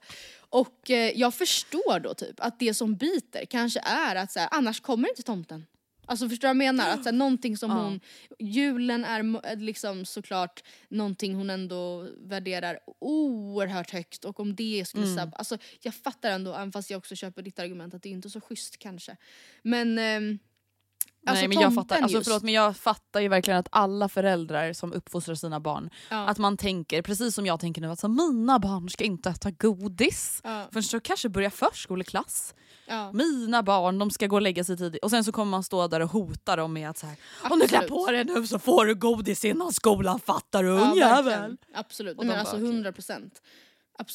Och 0.50 0.90
eh, 0.90 1.12
jag 1.18 1.34
förstår 1.34 2.00
då 2.00 2.14
typ 2.14 2.40
att 2.40 2.58
det 2.58 2.74
som 2.74 2.96
biter 2.96 3.44
kanske 3.44 3.80
är 3.80 4.16
att 4.16 4.32
så 4.32 4.38
här, 4.40 4.48
annars 4.52 4.80
kommer 4.80 5.08
inte 5.08 5.22
tomten. 5.22 5.66
Alltså 6.10 6.28
förstår 6.28 6.48
du 6.48 6.54
vad 6.54 6.64
jag 6.66 6.74
menar? 6.74 6.90
Att 6.90 7.02
så 7.02 7.08
här, 7.08 7.16
någonting 7.16 7.56
som 7.56 7.70
Ja. 7.70 7.76
hon, 7.76 8.00
julen 8.38 9.04
är 9.04 9.56
liksom 9.56 10.04
såklart 10.04 10.64
någonting 10.88 11.34
hon 11.34 11.50
ändå 11.50 12.06
värderar 12.18 12.78
oerhört 12.98 13.90
högt 13.90 14.24
och 14.24 14.40
om 14.40 14.54
det 14.56 14.84
skulle 14.88 15.04
Mm. 15.04 15.16
sabba, 15.16 15.36
alltså 15.36 15.58
jag 15.80 15.94
fattar 15.94 16.30
ändå, 16.30 16.54
även 16.54 16.72
fast 16.72 16.90
jag 16.90 16.98
också 16.98 17.16
köper 17.16 17.42
ditt 17.42 17.58
argument 17.58 17.94
att 17.94 18.02
det 18.02 18.08
är 18.08 18.10
inte 18.10 18.28
är 18.28 18.30
så 18.30 18.40
schysst 18.40 18.78
kanske. 18.78 19.16
Men 19.62 19.98
ehm, 19.98 20.38
alltså 21.26 21.40
Nej, 21.40 21.48
men 21.48 21.60
jag, 21.60 21.74
fattar, 21.74 21.96
alltså, 22.02 22.22
förlåt, 22.24 22.42
men 22.42 22.54
jag 22.54 22.76
fattar 22.76 23.20
ju 23.20 23.28
verkligen 23.28 23.60
att 23.60 23.68
alla 23.72 24.08
föräldrar 24.08 24.72
som 24.72 24.92
uppfostrar 24.92 25.34
sina 25.34 25.60
barn, 25.60 25.90
Ja. 26.10 26.16
att 26.28 26.38
man 26.38 26.56
tänker, 26.56 27.02
precis 27.02 27.34
som 27.34 27.46
jag 27.46 27.60
tänker 27.60 27.80
nu, 27.80 27.88
att 27.90 27.98
så, 27.98 28.08
mina 28.08 28.58
barn 28.58 28.88
ska 28.90 29.04
inte 29.04 29.30
äta 29.30 29.50
godis 29.50 30.40
Ja. 30.44 30.68
förrän 30.72 30.84
de 30.92 31.00
kanske 31.00 31.28
börjar 31.28 31.50
förskoleklass. 31.50 32.54
Ja. 32.86 33.12
Mina 33.12 33.62
barn 33.62 33.98
de 33.98 34.10
ska 34.10 34.26
gå 34.26 34.36
och 34.36 34.42
lägga 34.42 34.64
sig 34.64 34.76
tidigt 34.76 35.04
och 35.04 35.10
sen 35.10 35.24
så 35.24 35.32
kommer 35.32 35.50
man 35.50 35.64
stå 35.64 35.88
där 35.88 36.00
och 36.00 36.10
hota 36.10 36.56
dem 36.56 36.72
med 36.72 36.90
att 36.90 36.98
så 36.98 37.06
här, 37.06 37.16
om 37.50 37.58
du 37.58 37.68
klär 37.68 37.88
på 37.88 38.06
dig 38.10 38.24
nu 38.24 38.46
så 38.46 38.58
får 38.58 38.86
du 38.86 38.94
godis 38.94 39.44
innan 39.44 39.72
skolan, 39.72 40.20
fattar 40.20 40.62
du 40.62 40.68
ungjävel? 40.68 41.56
Absolut, 41.74 42.18
Och 42.18 42.26
men 42.26 42.34
de 42.34 42.40
alltså 42.40 42.56
bara, 42.56 42.62
okej. 42.62 42.74
100 42.74 42.92
procent. 42.92 43.42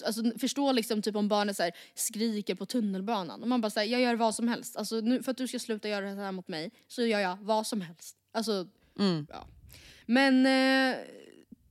Alltså, 0.05 0.23
förstå 0.39 0.71
liksom 0.71 1.01
typ 1.01 1.15
om 1.15 1.27
barnet 1.27 1.57
så 1.57 1.63
här, 1.63 1.71
skriker 1.95 2.55
på 2.55 2.65
tunnelbanan 2.65 3.41
och 3.41 3.47
man 3.47 3.61
bara 3.61 3.69
säger 3.69 3.91
jag 3.91 4.01
gör 4.01 4.15
vad 4.15 4.35
som 4.35 4.47
helst. 4.47 4.75
Alltså, 4.77 4.95
nu, 4.95 5.23
för 5.23 5.31
att 5.31 5.37
du 5.37 5.47
ska 5.47 5.59
sluta 5.59 5.89
göra 5.89 6.05
det 6.15 6.21
här 6.21 6.31
mot 6.31 6.47
mig 6.47 6.71
så 6.87 7.01
gör 7.01 7.19
jag 7.19 7.37
vad 7.41 7.67
som 7.67 7.81
helst. 7.81 8.17
Alltså, 8.33 8.67
Mm. 8.99 9.27
ja. 9.29 9.47
Men 10.05 10.45
eh, 10.45 10.97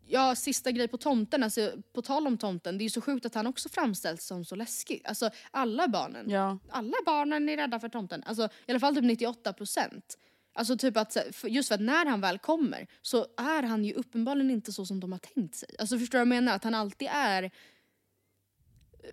ja, 0.06 0.34
sista 0.36 0.70
grej 0.70 0.88
på 0.88 0.96
tomten, 0.96 1.42
alltså, 1.42 1.72
på 1.92 2.02
tal 2.02 2.26
om 2.26 2.38
tomten, 2.38 2.78
det 2.78 2.82
är 2.82 2.84
ju 2.84 2.90
så 2.90 3.00
sjukt 3.00 3.26
att 3.26 3.34
han 3.34 3.46
också 3.46 3.68
framställs 3.68 4.26
som 4.26 4.44
så 4.44 4.54
läskig. 4.56 5.02
Alltså 5.04 5.30
alla 5.50 5.88
barnen, 5.88 6.30
Ja. 6.30 6.58
alla 6.70 6.96
barnen 7.06 7.48
är 7.48 7.56
rädda 7.56 7.80
för 7.80 7.88
tomten. 7.88 8.22
Alltså 8.26 8.48
i 8.66 8.70
alla 8.70 8.80
fall 8.80 8.94
typ 8.94 9.04
98 9.04 9.52
procent. 9.52 10.18
Alltså 10.56 10.76
typ 10.76 10.96
att, 10.96 11.16
just 11.44 11.68
för 11.68 11.74
att 11.74 11.80
när 11.80 12.06
han 12.06 12.20
väl 12.20 12.38
kommer 12.38 12.86
så 13.02 13.26
är 13.36 13.62
han 13.62 13.84
ju 13.84 13.92
uppenbarligen 13.92 14.50
inte 14.50 14.72
så 14.72 14.86
som 14.86 15.00
de 15.00 15.12
har 15.12 15.18
tänkt 15.18 15.54
sig. 15.54 15.68
Alltså 15.78 15.98
förstår 15.98 16.18
du 16.18 16.20
vad 16.24 16.36
jag 16.36 16.42
menar? 16.42 16.56
Att 16.56 16.64
han 16.64 16.74
alltid 16.74 17.08
är... 17.12 17.50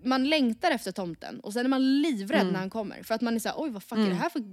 Man 0.04 0.30
längtar 0.30 0.72
efter 0.72 0.92
tomten 0.92 1.40
och 1.40 1.54
sen 1.54 1.66
är 1.66 1.70
man 1.70 2.02
livrädd 2.02 2.42
Mm. 2.42 2.54
när 2.54 2.60
han 2.60 2.70
kommer. 2.70 3.04
För 3.04 3.16
att 3.16 3.22
man 3.22 3.36
är 3.36 3.40
såhär, 3.40 3.56
oj 3.58 3.70
vad 3.70 3.84
fuck 3.84 3.98
är 4.00 4.10
det 4.10 4.14
här 4.16 4.30
för 4.30 4.44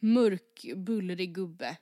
mörk, 0.00 0.64
bullrig 0.76 1.34
gubbe? 1.34 1.76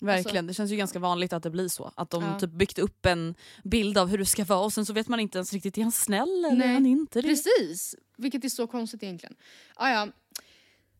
Verkligen, 0.00 0.46
det 0.46 0.54
känns 0.54 0.70
ju 0.72 0.76
ganska 0.76 0.98
vanligt 0.98 1.32
att 1.32 1.42
det 1.42 1.50
blir 1.50 1.68
så. 1.68 1.92
Att 1.96 2.10
de 2.10 2.22
Ja. 2.22 2.40
typ 2.40 2.50
byggt 2.50 2.78
upp 2.78 3.06
en 3.06 3.34
bild 3.64 3.98
av 3.98 4.08
hur 4.08 4.18
det 4.18 4.26
ska 4.26 4.44
vara 4.44 4.60
och 4.60 4.72
sen 4.72 4.86
så 4.86 4.92
vet 4.92 5.08
man 5.08 5.20
inte 5.20 5.38
ens 5.38 5.52
riktigt, 5.52 5.78
är 5.78 5.82
han 5.82 5.92
snäll 5.92 6.44
eller 6.44 6.56
Nej, 6.56 6.68
är 6.68 6.72
han 6.72 6.86
inte 6.86 7.22
det? 7.22 7.28
Precis, 7.28 7.94
vilket 8.16 8.44
är 8.44 8.48
så 8.48 8.66
konstigt 8.66 9.02
egentligen. 9.02 9.34
Ah, 9.74 9.90
ja. 9.90 10.08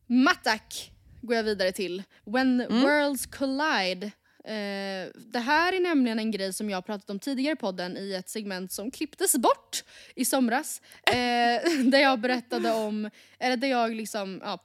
Mattak 0.07 0.91
går 1.21 1.35
jag 1.35 1.43
vidare 1.43 1.71
till. 1.71 2.03
When 2.25 2.61
Mm. 2.61 2.81
worlds 2.81 3.25
collide. 3.25 4.11
Eh, 4.47 5.09
det 5.15 5.39
här 5.39 5.73
är 5.73 5.79
nämligen 5.79 6.19
en 6.19 6.31
grej 6.31 6.53
som 6.53 6.69
jag 6.69 6.85
pratat 6.85 7.09
om 7.09 7.19
tidigare 7.19 7.53
i 7.53 7.55
podden 7.55 7.97
i 7.97 8.13
ett 8.13 8.29
segment 8.29 8.71
som 8.71 8.91
klipptes 8.91 9.37
bort 9.37 9.83
i 10.15 10.25
somras. 10.25 10.81
Eh, 11.07 11.13
där 11.91 11.99
jag 11.99 12.19
berättade 12.19 12.71
om, 12.71 13.09
eller 13.39 13.57
där 13.57 13.67
jag 13.67 13.91
liksom, 13.95 14.41
ja, 14.43 14.63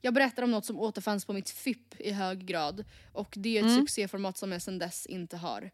jag 0.00 0.14
berättade 0.14 0.44
om 0.44 0.50
något 0.50 0.64
som 0.64 0.80
återfanns 0.80 1.24
på 1.24 1.32
mitt 1.32 1.50
FIP 1.50 2.00
i 2.00 2.10
hög 2.12 2.46
grad. 2.46 2.84
Och 3.12 3.34
det 3.36 3.58
är 3.58 3.60
ett 3.64 3.70
Mm. 3.70 3.80
succéformat 3.86 4.38
som 4.38 4.52
jag 4.52 4.62
sedan 4.62 4.78
dess 4.78 5.06
inte 5.06 5.36
har 5.36 5.70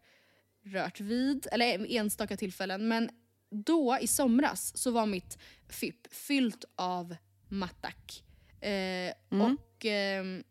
rört 0.65 0.99
vid, 0.99 1.47
eller 1.51 1.91
enstaka 1.95 2.37
tillfällen. 2.37 2.87
Men 2.87 3.09
då 3.49 3.97
i 4.01 4.07
somras 4.07 4.77
så 4.77 4.91
var 4.91 5.05
mitt 5.05 5.37
FIP 5.69 6.13
fyllt 6.13 6.65
av 6.75 7.15
mattak. 7.49 8.23
Eh, 8.61 9.13
Och 9.41 9.85
ehm, 9.85 10.43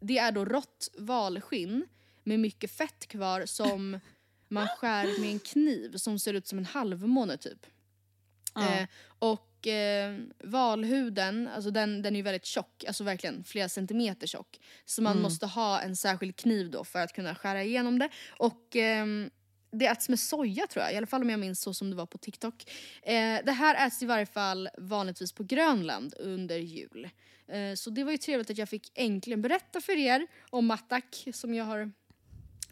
det 0.00 0.18
är 0.18 0.32
då 0.32 0.44
rått 0.44 0.88
valskinn 0.98 1.86
med 2.28 2.40
mycket 2.40 2.70
fett 2.70 3.08
kvar 3.08 3.46
som 3.46 4.00
man 4.48 4.68
skär 4.68 5.20
med 5.20 5.30
en 5.30 5.38
kniv 5.38 5.96
som 5.96 6.18
ser 6.18 6.34
ut 6.34 6.46
som 6.46 6.58
en 6.58 6.64
halvmåne 6.64 7.36
typ. 7.36 7.66
Ja. 8.54 8.74
Eh, 8.74 8.88
och 9.18 9.66
eh, 9.66 10.18
valhuden, 10.44 11.48
alltså 11.54 11.70
den, 11.70 12.02
den 12.02 12.14
är 12.14 12.18
ju 12.18 12.22
väldigt 12.22 12.44
tjock, 12.44 12.84
alltså 12.84 13.04
verkligen 13.04 13.44
flera 13.44 13.68
centimeter 13.68 14.26
tjock. 14.26 14.60
Så 14.84 15.02
man 15.02 15.22
måste 15.22 15.46
ha 15.46 15.80
en 15.80 15.96
särskild 15.96 16.36
kniv 16.36 16.70
då 16.70 16.84
för 16.84 16.98
att 16.98 17.12
kunna 17.12 17.34
skära 17.34 17.62
igenom 17.62 17.98
det. 17.98 18.08
Och 18.38 18.76
ehm, 18.76 19.30
det 19.70 19.86
äts 19.86 20.08
med 20.08 20.20
soja 20.20 20.66
tror 20.66 20.84
jag, 20.84 20.92
i 20.94 20.96
alla 20.96 21.06
fall 21.06 21.22
om 21.22 21.30
jag 21.30 21.40
minns 21.40 21.60
så 21.60 21.74
som 21.74 21.90
det 21.90 21.96
var 21.96 22.06
på 22.06 22.18
TikTok. 22.18 22.70
Eh, 23.02 23.38
det 23.44 23.52
här 23.52 23.86
äts 23.86 24.02
i 24.02 24.06
varje 24.06 24.26
fall 24.26 24.68
vanligtvis 24.78 25.32
på 25.32 25.44
Grönland 25.44 26.14
under 26.18 26.58
jul. 26.58 27.08
Eh, 27.48 27.74
så 27.74 27.90
det 27.90 28.04
var 28.04 28.12
ju 28.12 28.18
trevligt 28.18 28.50
att 28.50 28.58
jag 28.58 28.68
fick 28.68 28.92
äntligen 28.94 29.42
berätta 29.42 29.80
för 29.80 29.96
er 29.96 30.26
om 30.50 30.66
mattak 30.66 31.24
som 31.32 31.54
jag 31.54 31.64
har 31.64 31.92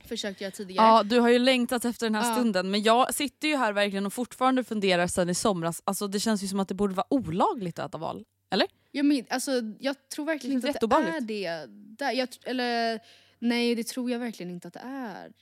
försökt 0.06 0.40
göra 0.40 0.50
tidigare. 0.50 0.86
Ja, 0.86 1.02
du 1.02 1.20
har 1.20 1.28
ju 1.28 1.38
längtat 1.38 1.84
efter 1.84 2.06
den 2.06 2.14
här 2.14 2.28
Ja. 2.28 2.34
stunden 2.34 2.70
men 2.70 2.82
jag 2.82 3.14
sitter 3.14 3.48
ju 3.48 3.56
här 3.56 3.72
verkligen 3.72 4.06
och 4.06 4.12
fortfarande 4.12 4.64
funderar 4.64 5.06
sen 5.06 5.28
i 5.30 5.34
somras. 5.34 5.82
Alltså, 5.84 6.08
det 6.08 6.20
känns 6.20 6.42
ju 6.42 6.48
som 6.48 6.60
att 6.60 6.68
det 6.68 6.74
borde 6.74 6.94
vara 6.94 7.06
olagligt 7.14 7.78
att 7.78 7.88
äta 7.90 7.98
val. 7.98 8.24
Eller? 8.50 8.66
Jag, 8.92 9.06
men, 9.06 9.24
alltså, 9.30 9.50
jag 9.80 10.08
tror 10.08 10.26
verkligen 10.26 10.60
Det 10.60 10.68
inte 10.68 10.78
att 10.78 10.90
det 10.90 10.96
är 10.96 11.00
jätteobehagligt. 11.00 11.28
det. 11.28 11.66
Där, 12.04 12.12
jag, 12.12 12.28
eller 12.44 13.00
nej, 13.38 13.74
det 13.74 13.84
tror 13.86 14.10
jag 14.10 14.18
verkligen 14.18 14.50
inte 14.52 14.68
att 14.68 14.74
det 14.74 14.82
är. 14.84 15.32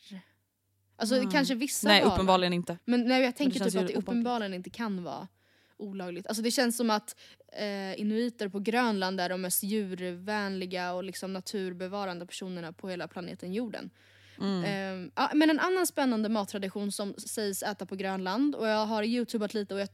Alltså 0.96 1.16
Mm. 1.16 1.30
kanske 1.30 1.54
vissa 1.54 1.88
Nej, 1.88 2.02
val. 2.04 2.12
uppenbarligen 2.12 2.52
inte. 2.52 2.78
Men 2.84 3.04
nej, 3.08 3.22
jag 3.22 3.36
tänker 3.36 3.60
typ 3.64 3.76
att 3.80 3.86
det 3.88 3.94
uppenbarligen 3.94 4.54
inte 4.54 4.70
kan 4.70 5.04
vara 5.04 5.28
olagligt. 5.76 6.26
Alltså 6.26 6.42
det 6.42 6.50
känns 6.50 6.76
som 6.76 6.90
att 6.90 7.16
eh, 7.52 8.00
inuiter 8.00 8.48
på 8.48 8.58
Grönland 8.60 9.20
är 9.20 9.28
de 9.28 9.40
mest 9.40 9.62
djurvänliga 9.62 10.92
och 10.92 11.04
liksom 11.04 11.32
naturbevarande 11.32 12.26
personerna 12.26 12.72
på 12.72 12.88
hela 12.88 13.08
planeten 13.08 13.52
jorden. 13.52 13.90
Mm. 14.40 14.64
Eh, 14.64 15.10
ja, 15.16 15.30
men 15.34 15.50
en 15.50 15.60
annan 15.60 15.86
spännande 15.86 16.28
mattradition 16.28 16.92
som 16.92 17.14
sägs 17.14 17.62
äta 17.62 17.86
på 17.86 17.96
Grönland 17.96 18.54
och 18.54 18.68
jag 18.68 18.86
har 18.86 19.02
youtubat 19.02 19.54
lite 19.54 19.74
och 19.74 19.80
jag 19.80 19.88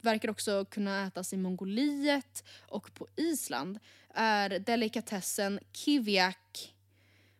verkar 0.00 0.30
också 0.30 0.64
kunna 0.64 1.06
ätas 1.06 1.32
i 1.32 1.36
Mongoliet 1.36 2.44
och 2.68 2.94
på 2.94 3.06
Island 3.16 3.78
är 4.14 4.48
delikatessen 4.58 5.60
kiviak. 5.72 6.74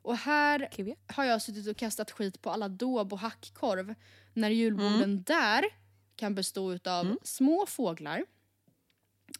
Och 0.02 0.16
här 0.16 0.68
Kiviak? 0.72 0.98
har 1.06 1.24
jag 1.24 1.42
suttit 1.42 1.68
och 1.68 1.76
kastat 1.76 2.10
skit 2.10 2.42
på 2.42 2.50
alla 2.50 2.68
dob 2.68 3.12
och 3.12 3.18
hackkorv 3.18 3.94
när 4.32 4.50
julborden 4.50 5.02
Mm. 5.02 5.22
där 5.22 5.64
kan 6.16 6.34
bestå 6.34 6.72
utav 6.72 7.16
små 7.22 7.66
fåglar 7.66 8.24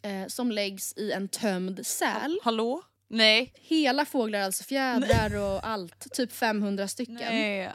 eh, 0.03 0.27
som 0.27 0.51
läggs 0.51 0.93
i 0.97 1.13
en 1.13 1.29
tömd 1.29 1.87
säl. 1.87 2.39
Hallå? 2.43 2.83
Nej. 3.09 3.53
Hela 3.55 4.05
fåglar, 4.05 4.41
alltså 4.41 4.65
fjädrar 4.65 5.37
och 5.37 5.67
allt. 5.67 6.13
Typ 6.13 6.33
500 6.33 6.89
stycken. 6.89 7.17
Nej. 7.17 7.73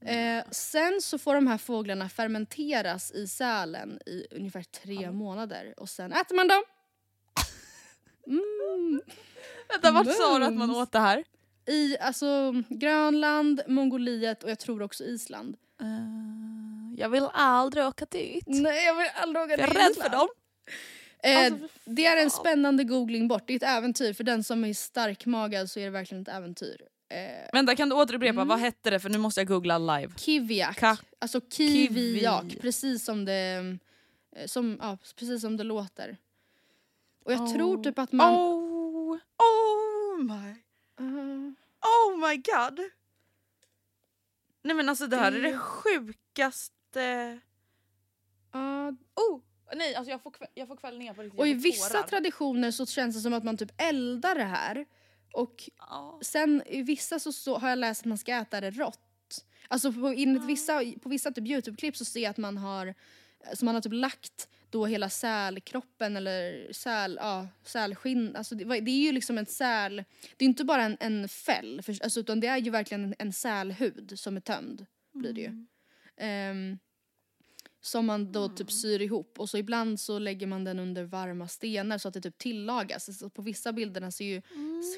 Eh, 0.00 0.44
sen 0.50 1.00
så 1.02 1.18
får 1.18 1.34
de 1.34 1.46
här 1.46 1.58
fåglarna 1.58 2.08
fermenteras 2.08 3.12
i 3.12 3.26
sälen 3.26 3.98
i 4.06 4.26
ungefär 4.30 4.62
tre 4.62 5.10
månader 5.10 5.74
och 5.76 5.88
sen 5.88 6.12
äter 6.12 6.36
man 6.36 6.48
dem. 6.48 6.62
Mm. 8.28 9.00
Vänta, 9.68 9.90
vart 9.90 10.16
sa 10.16 10.38
du 10.38 10.44
att 10.44 10.54
man 10.54 10.70
åt 10.70 10.92
det 10.92 10.98
här? 10.98 11.24
I 11.66 11.98
alltså, 11.98 12.52
Grönland, 12.68 13.62
Mongoliet 13.66 14.42
och 14.42 14.50
jag 14.50 14.58
tror 14.58 14.82
också 14.82 15.04
Island. 15.04 15.56
Eh, 15.80 17.00
jag 17.00 17.08
vill 17.08 17.28
aldrig 17.32 17.84
åka 17.84 18.04
dit. 18.04 18.44
Nej 18.46 18.86
jag 18.86 18.94
vill 18.94 19.08
aldrig 19.14 19.44
åka 19.44 19.52
Jag 19.52 19.60
är 19.60 19.74
rädd 19.74 19.96
för 20.02 20.08
dem. 20.08 20.28
Eh, 21.26 21.38
Alltså, 21.46 21.68
för 21.68 21.90
det 21.90 22.06
är 22.06 22.22
en 22.22 22.30
spännande 22.30 22.84
googling 22.84 23.28
bort, 23.28 23.42
det 23.46 23.52
är 23.52 23.56
ett 23.56 23.62
äventyr. 23.78 24.12
För 24.12 24.24
den 24.24 24.44
som 24.44 24.64
är 24.64 24.74
starkmagad 24.74 25.70
så 25.70 25.80
är 25.80 25.84
det 25.84 25.90
verkligen 25.90 26.22
ett 26.22 26.28
äventyr. 26.28 26.82
Eh, 27.08 27.48
Vänta 27.52 27.76
kan 27.76 27.88
du 27.88 27.94
återupprepa, 27.96 28.32
Mm. 28.34 28.48
vad 28.48 28.58
hette 28.58 28.90
det 28.90 29.00
för 29.00 29.08
nu 29.08 29.18
måste 29.18 29.40
jag 29.40 29.48
googla 29.48 29.78
live. 29.78 30.12
Kiviak. 30.16 30.78
Ka- 30.80 31.02
alltså 31.18 31.40
kiviak, 31.50 32.42
Kivi. 32.42 32.60
precis 32.60 33.04
som 33.04 33.24
det, 33.24 33.78
eh, 34.36 34.46
som, 34.46 34.78
ja, 34.82 34.98
precis 35.16 35.40
som 35.40 35.56
det 35.56 35.64
låter. 35.64 36.16
Och 37.24 37.32
jag 37.32 37.54
tror 37.54 37.76
Oh. 37.76 37.82
typ 37.82 37.98
att 37.98 38.12
man... 38.12 38.34
Oh, 38.34 39.12
oh 39.38 40.22
my, 40.24 40.54
Uh, 41.00 41.52
oh 41.82 42.28
my 42.28 42.36
god. 42.36 42.80
Nej 44.62 44.76
men 44.76 44.88
alltså 44.88 45.06
det 45.06 45.16
här 45.16 45.32
är 45.32 45.42
Det- 45.42 45.50
det 45.50 45.58
sjukaste... 45.58 47.38
uh, 48.54 48.90
Oh, 49.14 49.40
nej 49.74 49.94
alltså 49.94 50.10
jag 50.10 50.22
får, 50.22 50.32
jag 50.54 50.68
får 50.68 50.76
kvällningar 50.76 51.14
på 51.14 51.22
riktigt. 51.22 51.40
och 51.40 51.48
i 51.48 51.54
vissa 51.54 51.88
tårar. 51.94 52.02
traditioner 52.06 52.70
så 52.70 52.86
känns 52.86 53.16
det 53.16 53.20
som 53.22 53.34
att 53.34 53.44
man 53.44 53.56
typ 53.56 53.72
eldar 53.82 54.34
det 54.34 54.44
här. 54.44 54.86
Och 55.32 55.70
Ja. 55.78 56.18
sen 56.22 56.62
i 56.66 56.82
vissa 56.82 57.18
så, 57.18 57.32
så 57.32 57.58
har 57.58 57.68
jag 57.68 57.78
läst 57.78 58.00
att 58.02 58.06
man 58.06 58.18
ska 58.18 58.34
äta 58.36 58.60
det 58.60 58.70
rått. 58.70 59.00
Alltså 59.68 59.92
på, 59.92 60.06
enligt 60.06 60.44
vissa, 60.44 60.82
på 61.02 61.08
vissa 61.08 61.32
typ 61.32 61.46
Youtube-klipp 61.46 61.96
så 61.96 62.04
ser 62.04 62.20
jag 62.20 62.30
att 62.30 62.36
man 62.36 62.56
har, 62.58 62.94
så 63.54 63.64
man 63.64 63.74
har 63.74 63.82
typ 63.82 63.92
lagt 63.92 64.48
då 64.70 64.86
hela 64.86 65.10
sälkroppen 65.10 66.16
eller 66.16 66.72
säl, 66.72 67.18
ja, 67.22 67.48
sälskinn. 67.64 68.36
Alltså 68.36 68.54
det, 68.54 68.64
det 68.80 68.90
är 68.90 69.02
ju 69.02 69.12
liksom 69.12 69.38
en 69.38 69.46
säl, 69.46 70.04
det 70.36 70.44
är 70.44 70.46
inte 70.46 70.64
bara 70.64 70.82
en, 70.82 70.96
en 71.00 71.28
fäll 71.28 71.82
för, 71.82 72.02
alltså, 72.04 72.20
utan 72.20 72.40
det 72.40 72.46
är 72.46 72.56
ju 72.58 72.70
verkligen 72.70 73.04
en, 73.04 73.14
en 73.18 73.32
sälhud 73.32 74.12
som 74.18 74.36
är 74.36 74.40
tömd. 74.40 74.86
Blir 75.12 75.32
det 75.32 75.40
ju. 75.40 75.66
Ehm, 76.16 76.78
som 77.86 78.06
man 78.06 78.32
då 78.32 78.48
typ 78.48 78.72
syr 78.72 79.02
ihop 79.02 79.34
och 79.40 79.48
så 79.50 79.58
ibland 79.58 80.00
så 80.00 80.18
lägger 80.18 80.46
man 80.46 80.64
den 80.64 80.78
under 80.78 81.04
varma 81.04 81.48
stenar 81.48 81.98
så 81.98 82.08
att 82.08 82.14
det 82.14 82.20
typ 82.20 82.38
tillagas. 82.38 83.18
Så 83.18 83.30
på 83.30 83.42
vissa 83.42 83.72
bilderna 83.72 84.10
ser 84.10 84.24
ju 84.24 84.42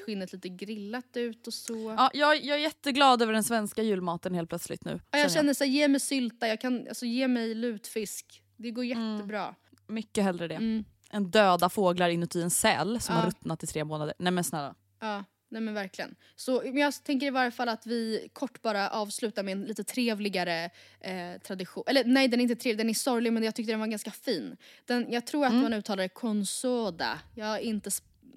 skinnet 0.05 0.33
lite 0.33 0.49
grillat 0.49 1.17
ut 1.17 1.47
och 1.47 1.53
så. 1.53 1.95
Ja, 1.97 2.11
jag, 2.13 2.43
jag 2.45 2.57
är 2.57 2.61
jätteglad 2.61 3.21
över 3.21 3.33
den 3.33 3.43
svenska 3.43 3.83
julmaten 3.83 4.33
helt 4.33 4.49
plötsligt 4.49 4.85
nu. 4.85 4.99
Ja, 5.11 5.17
jag 5.19 5.31
känner 5.31 5.53
så 5.53 5.63
här, 5.63 5.71
ge 5.71 5.87
mig 5.87 5.99
sylta, 5.99 6.47
jag 6.47 6.61
kan, 6.61 6.87
alltså, 6.87 7.05
ge 7.05 7.27
mig 7.27 7.55
lutfisk. 7.55 8.43
Det 8.57 8.71
går 8.71 8.83
Mm. 8.83 9.13
jättebra. 9.15 9.55
Mycket 9.87 10.23
hellre 10.23 10.47
det. 10.47 10.55
Mm. 10.55 10.83
Än 11.11 11.31
döda 11.31 11.69
fåglar 11.69 12.09
inuti 12.09 12.41
en 12.41 12.49
säl 12.49 13.01
som 13.01 13.15
Ja. 13.15 13.21
har 13.21 13.27
ruttnat 13.27 13.63
i 13.63 13.67
tre 13.67 13.83
månader. 13.83 14.13
Nej 14.19 14.31
men 14.31 14.43
snälla. 14.43 14.75
Ja, 14.99 15.23
nej 15.49 15.61
men 15.61 15.73
verkligen. 15.73 16.15
Så 16.35 16.61
men 16.65 16.77
jag 16.77 17.03
tänker 17.03 17.27
i 17.27 17.29
varje 17.29 17.51
fall 17.51 17.69
att 17.69 17.85
vi 17.87 18.29
kort 18.33 18.61
bara 18.61 18.89
avslutar 18.89 19.43
med 19.43 19.51
en 19.51 19.63
lite 19.63 19.83
trevligare 19.83 20.69
eh, 20.99 21.41
tradition. 21.43 21.83
Eller 21.87 22.03
nej, 22.03 22.27
den 22.27 22.39
är 22.39 22.43
inte 22.43 22.55
trevlig, 22.55 22.77
den 22.77 22.89
är 22.89 22.93
sorglig 22.93 23.33
men 23.33 23.43
jag 23.43 23.55
tyckte 23.55 23.71
den 23.73 23.79
var 23.79 23.87
ganska 23.87 24.11
fin. 24.11 24.57
Den, 24.85 25.11
jag 25.11 25.25
tror 25.27 25.45
att 25.45 25.51
Mm. 25.51 25.61
man 25.63 25.73
uttalar 25.73 26.03
det 26.03 26.09
consoda. 26.09 27.19
Jag 27.35 27.61
inte, 27.61 27.89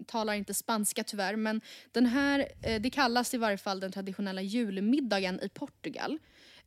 talar 0.07 0.35
inte 0.35 0.55
spanska 0.55 1.05
tyvärr 1.05 1.37
men 1.37 1.61
den 1.93 2.07
här, 2.07 2.49
eh, 2.63 2.81
det 2.81 2.91
kallas 2.91 3.35
i 3.35 3.39
varje 3.39 3.59
fall 3.59 3.81
den 3.81 3.93
traditionella 3.93 4.43
julmiddagen 4.43 5.41
i 5.43 5.49
Portugal. 5.49 6.19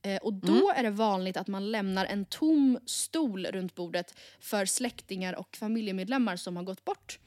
Eh, 0.02 0.18
och 0.18 0.34
då 0.34 0.72
är 0.76 0.84
det 0.84 0.90
vanligt 0.90 1.38
att 1.38 1.48
man 1.48 1.72
lämnar 1.72 2.06
en 2.06 2.26
tom 2.26 2.80
stol 2.86 3.46
runt 3.46 3.76
bordet 3.76 4.20
för 4.40 4.66
släktingar 4.66 5.34
och 5.34 5.56
familjemedlemmar 5.56 6.36
som 6.36 6.56
har 6.58 6.64
gått 6.64 6.86
bort. 6.86 7.20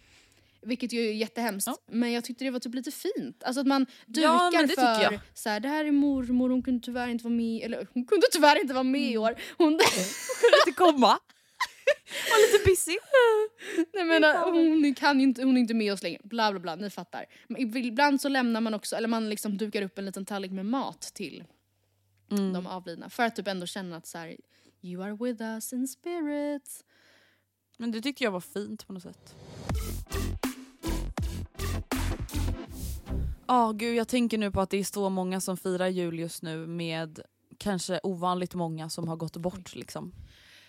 Vilket 0.63 0.93
ju 0.93 1.09
är 1.09 1.13
jättehemskt. 1.13 1.69
Men 1.87 2.13
jag 2.13 2.25
tyckte 2.25 2.45
det 2.45 2.51
var 2.51 2.61
typ 2.61 2.75
lite 2.75 2.91
fint. 2.91 3.45
Alltså 3.45 3.61
att 3.61 3.67
man 3.67 3.87
dukar 4.07 4.23
Ja, 4.29 4.51
för 4.53 5.21
så 5.35 5.49
här, 5.49 5.61
det 5.61 5.69
här 5.69 5.85
är 5.85 5.93
mormor, 5.93 6.51
hon 6.51 6.63
kunde 6.63 6.85
tyvärr 6.85 7.09
inte 7.09 7.25
vara 7.25 7.35
med, 7.35 7.63
eller 7.65 7.87
hon 7.95 8.05
kunde 8.05 8.27
tyvärr 8.33 8.61
inte 8.61 8.75
vara 8.75 8.85
med 8.85 9.11
i 9.11 9.19
år. 9.19 9.35
Hon, 9.59 9.73
inte 10.67 10.77
komma. 10.77 11.19
Var 12.31 12.53
lite 12.53 12.65
busy. 12.71 12.97
Nej, 13.95 14.05
men, 14.05 14.25
äh, 14.25 14.45
hon, 14.45 14.95
kan 14.95 15.21
ju 15.21 15.25
inte, 15.27 15.43
hon 15.43 15.57
är 15.57 15.61
inte 15.61 15.75
med 15.75 15.93
oss 15.93 16.03
längre, 16.03 16.21
bla 16.25 16.51
bla 16.51 16.61
bla, 16.61 16.77
ni 16.77 16.91
fattar. 16.91 17.27
Men 17.49 17.77
ibland 17.77 18.21
så 18.21 18.29
lämnar 18.29 18.61
man 18.61 18.75
också, 18.75 18.97
eller 18.97 19.09
man 19.09 19.29
liksom 19.29 19.57
dukar 19.57 19.83
upp 19.83 19.99
en 19.99 20.05
liten 20.05 20.25
tallrik 20.25 20.53
med 20.53 20.67
mat 20.67 21.01
till 21.01 21.45
Mm. 22.31 22.53
de 22.53 22.67
avlidna. 22.67 23.11
För 23.11 23.23
att 23.23 23.37
typ 23.37 23.49
ändå 23.49 23.67
känna 23.67 23.97
att 23.97 24.07
så 24.07 24.19
här, 24.19 24.37
you 24.83 25.03
are 25.05 25.17
with 25.25 25.43
us 25.43 25.73
in 25.73 25.89
spirit. 25.89 26.85
Men 27.77 27.91
det 27.91 28.01
tyckte 28.01 28.25
jag 28.25 28.31
var 28.31 28.41
fint 28.41 28.87
på 28.87 28.93
något 28.93 29.03
sätt. 29.03 29.35
Ja, 33.49 33.73
gud 33.73 33.95
jag 33.95 34.09
tänker 34.09 34.39
nu 34.39 34.51
på 34.51 34.61
att 34.61 34.71
det 34.71 34.77
är 34.79 34.85
så 34.85 35.09
många 35.09 35.41
som 35.41 35.57
firar 35.57 35.89
jul 35.89 36.19
just 36.19 36.43
nu 36.43 36.67
med 36.67 37.21
kanske 37.59 38.01
ovanligt 38.03 38.55
många 38.55 38.91
som 38.91 39.09
har 39.09 39.17
gått 39.17 39.37
bort 39.37 39.75
liksom. 39.75 40.13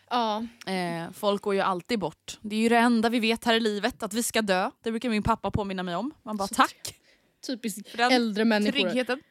Ja, 0.10 0.46
Eh, 0.68 1.12
folk 1.12 1.42
går 1.42 1.54
ju 1.56 1.62
alltid 1.62 2.00
bort. 2.00 2.38
Det 2.42 2.56
är 2.56 2.60
ju 2.60 2.70
det 2.70 2.78
enda 2.78 3.10
vi 3.10 3.20
vet 3.20 3.44
här 3.46 3.54
i 3.56 3.60
livet, 3.60 4.04
att 4.04 4.13
vi 4.13 4.24
ska 4.24 4.42
dö. 4.42 4.72
Det 4.84 4.92
brukar 4.92 5.10
min 5.10 5.24
pappa 5.24 5.52
påminna 5.52 5.84
mig 5.84 5.96
om. 5.96 6.12
Man 6.24 6.38
bara 6.38 6.48
Så 6.48 6.54
tack 6.56 6.96
typiskt 7.48 8.00
äldre 8.00 8.46
människor. 8.46 8.72
tryggheten. 8.72 9.22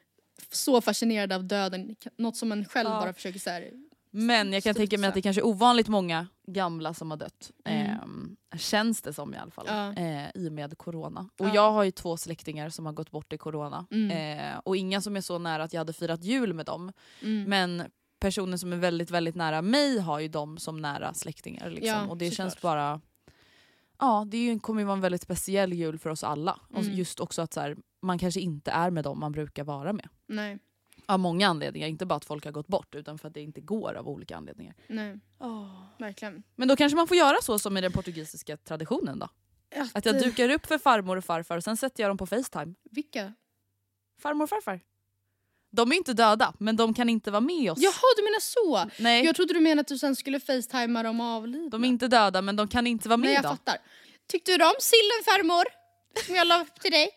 Så 0.52 0.80
fascinerade 0.80 1.34
av 1.36 1.44
döden, 1.44 1.96
något 2.16 2.36
som 2.36 2.48
man 2.48 2.64
själv 2.64 2.88
Ja. 2.88 3.00
bara 3.00 3.12
försöker 3.12 3.38
så 3.38 3.50
här, 3.50 3.70
Men 4.10 4.52
jag 4.52 4.62
kan 4.62 4.74
tänka 4.74 4.98
mig 4.98 5.08
att 5.08 5.14
det 5.14 5.22
kanske 5.22 5.40
är 5.40 5.46
ovanligt 5.46 5.88
många 5.88 6.26
gamla 6.46 6.94
som 6.94 7.10
har 7.10 7.18
dött. 7.18 7.50
Mm. 7.64 8.36
Eh, 8.52 8.58
känns 8.58 9.02
det 9.02 9.12
som 9.12 9.34
i 9.34 9.36
alla 9.36 9.50
fall. 9.50 9.64
Ja. 9.68 9.92
Eh, 9.92 10.28
I 10.34 10.48
och 10.48 10.52
med 10.52 10.78
corona. 10.78 11.28
Och 11.38 11.46
Ja. 11.48 11.54
jag 11.54 11.72
har 11.72 11.84
ju 11.84 11.90
två 11.90 12.16
släktingar 12.16 12.68
som 12.70 12.86
har 12.86 12.92
gått 12.92 13.10
bort 13.10 13.32
i 13.32 13.38
corona. 13.38 13.86
Mm. 13.90 14.38
Eh, 14.38 14.58
och 14.64 14.76
inga 14.76 15.00
som 15.00 15.16
är 15.16 15.20
så 15.20 15.38
nära 15.38 15.62
att 15.62 15.72
jag 15.72 15.80
hade 15.80 15.92
firat 15.92 16.24
jul 16.24 16.54
med 16.54 16.66
dem. 16.66 16.92
mm. 17.22 17.44
Men 17.50 17.82
personer 18.20 18.56
som 18.56 18.72
är 18.72 18.76
väldigt 18.76 19.10
väldigt 19.10 19.34
nära 19.34 19.62
mig 19.62 19.98
har 19.98 20.18
ju 20.20 20.28
dem 20.28 20.58
som 20.58 20.80
nära 20.80 21.14
släktingar. 21.14 21.70
Liksom. 21.70 21.88
Ja, 21.88 22.06
och 22.06 22.16
det 22.16 22.30
känns 22.30 22.60
bara... 22.60 23.00
Ja, 24.00 24.24
det 24.30 24.58
kommer 24.62 24.80
ju 24.80 24.84
vara 24.86 24.94
en 24.96 25.00
väldigt 25.00 25.22
speciell 25.22 25.72
jul 25.72 25.98
för 25.98 26.10
oss 26.10 26.24
alla. 26.24 26.60
Och 26.74 26.82
Mm. 26.82 26.94
just 26.94 27.20
också 27.20 27.42
att 27.42 27.52
så 27.52 27.60
här, 27.60 27.76
man 28.02 28.18
kanske 28.18 28.40
inte 28.40 28.70
är 28.70 28.90
med 28.90 29.04
dem 29.04 29.20
man 29.20 29.32
brukar 29.32 29.64
vara 29.64 29.92
med. 29.92 30.08
nej, 30.26 30.58
Av 31.08 31.18
många 31.18 31.48
anledningar, 31.48 31.88
inte 31.88 32.06
bara 32.06 32.14
att 32.16 32.24
folk 32.24 32.44
har 32.44 32.52
gått 32.52 32.66
bort 32.68 32.94
utan 32.94 33.18
för 33.18 33.28
att 33.28 33.34
det 33.34 33.40
inte 33.40 33.60
går 33.60 33.94
av 33.94 34.08
olika 34.08 34.36
anledningar. 34.36 34.74
nej, 34.88 35.18
verkligen. 35.98 36.42
Men 36.56 36.68
då 36.68 36.76
kanske 36.76 36.96
man 36.96 37.08
får 37.08 37.16
göra 37.16 37.36
så 37.42 37.58
som 37.58 37.76
i 37.76 37.80
den 37.80 37.92
portugisiska 37.92 38.56
traditionen 38.56 39.18
då? 39.18 39.28
Att 39.94 40.04
jag 40.06 40.16
eh, 40.16 40.22
dukar 40.22 40.48
upp 40.48 40.66
för 40.66 40.78
farmor 40.78 41.16
och 41.16 41.24
farfar 41.24 41.56
och 41.56 41.64
sen 41.64 41.76
sätter 41.76 42.02
jag 42.02 42.10
dem 42.10 42.18
på 42.18 42.26
Facetime. 42.26 42.74
Vilka? 42.90 43.34
Farmor 44.22 44.42
och 44.44 44.48
farfar. 44.50 44.80
De 45.70 45.92
är 45.92 45.96
inte 45.96 46.12
döda, 46.12 46.54
men 46.58 46.76
de 46.76 46.94
kan 46.94 47.08
inte 47.08 47.30
vara 47.30 47.40
med 47.40 47.72
oss. 47.72 47.78
Jaha, 47.80 48.14
du 48.16 48.22
menar 48.22 48.40
så? 48.40 48.90
Nej, 49.02 49.24
Jag 49.24 49.36
trodde 49.36 49.54
du 49.54 49.60
menade 49.60 49.80
att 49.80 49.86
du 49.88 49.98
sen 49.98 50.16
skulle 50.16 50.40
facetimea 50.40 51.02
dem 51.02 51.20
avlidna. 51.20 51.68
de 51.68 51.84
är 51.84 51.88
inte 51.88 52.08
döda 52.08 52.42
men 52.42 52.56
de 52.56 52.68
kan 52.68 52.86
inte 52.86 53.08
vara 53.08 53.16
med 53.16 53.26
Nej, 53.26 53.34
jag 53.34 53.42
då. 53.44 53.48
fattar. 53.48 53.76
Tyckte 54.26 54.56
du 54.56 54.64
om 54.64 54.74
sillen 54.80 55.24
farmor? 55.24 55.64
Som 56.26 56.34
jag 56.34 56.46
la 56.46 56.62
upp 56.62 56.80
till 56.80 56.90
dig? 56.90 57.10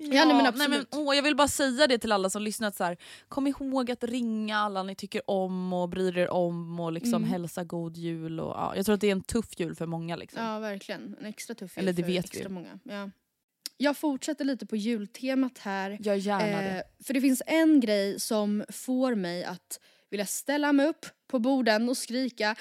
Ja, 0.00 0.24
nej, 0.24 0.36
men 0.36 0.46
absolut. 0.46 0.68
Nej, 0.70 0.78
men, 0.92 1.06
åh, 1.06 1.16
jag 1.16 1.22
vill 1.22 1.36
bara 1.36 1.48
säga 1.48 1.86
det 1.86 1.98
till 1.98 2.12
alla 2.12 2.30
som 2.30 2.42
lyssnat. 2.42 2.76
Så 2.76 2.84
här, 2.84 2.96
kom 3.28 3.46
ihåg 3.46 3.90
att 3.90 4.04
ringa 4.04 4.58
alla 4.58 4.82
ni 4.82 4.94
tycker 4.94 5.30
om 5.30 5.72
och 5.72 5.88
bryr 5.88 6.18
er 6.18 6.30
om 6.30 6.80
och 6.80 6.92
liksom 6.92 7.14
Mm. 7.22 7.28
hälsa 7.30 7.64
god 7.64 7.96
jul. 7.96 8.40
Och, 8.40 8.50
ja, 8.56 8.72
jag 8.76 8.84
tror 8.86 8.94
att 8.94 9.00
det 9.00 9.06
är 9.06 9.12
en 9.12 9.22
tuff 9.22 9.60
jul 9.60 9.74
för 9.74 9.86
många. 9.86 10.16
Liksom. 10.16 10.42
Ja, 10.44 10.58
verkligen. 10.58 11.16
En 11.20 11.26
extra 11.26 11.54
tuff 11.54 11.76
jul 11.76 11.82
Eller 11.82 11.92
det 11.92 12.02
för 12.04 12.12
extra 12.18 12.48
vi. 12.48 12.54
många. 12.54 12.78
Ja. 12.82 13.10
Jag 13.76 13.96
fortsätter 13.96 14.44
lite 14.44 14.66
på 14.66 14.76
jultemat 14.76 15.58
här. 15.58 15.90
Gör 16.00 16.14
gärna 16.14 16.60
det. 16.62 16.76
Eh, 16.78 17.04
för 17.04 17.14
det 17.14 17.20
finns 17.20 17.42
en 17.46 17.80
grej 17.80 18.20
som 18.20 18.64
får 18.68 19.14
mig 19.14 19.44
att 19.44 19.80
vilja 20.10 20.26
ställa 20.26 20.72
mig 20.72 20.86
upp 20.86 21.06
på 21.30 21.38
borden 21.38 21.88
och 21.88 21.96
skrika 21.96 22.54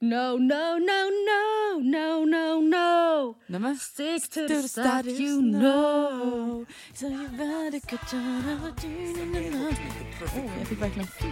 No, 0.00 0.36
no, 0.38 0.78
no, 0.78 1.00
no, 1.28 1.80
no, 1.82 2.24
no, 2.26 2.60
no. 2.60 3.38
Nej, 3.46 3.60
men. 3.60 3.76
Stick 3.78 4.30
to 4.30 4.48
the 4.48 4.62
stuff 4.68 5.06
you 5.06 5.40
know. 5.60 6.66
So 6.94 7.06
you 7.06 7.28
better 7.28 7.72
get 7.90 8.12
your- 8.12 8.72
Åh, 10.22 10.58
jag 10.58 10.68
fick 10.68 10.82
verkligen 10.82 11.08
fel. 11.08 11.30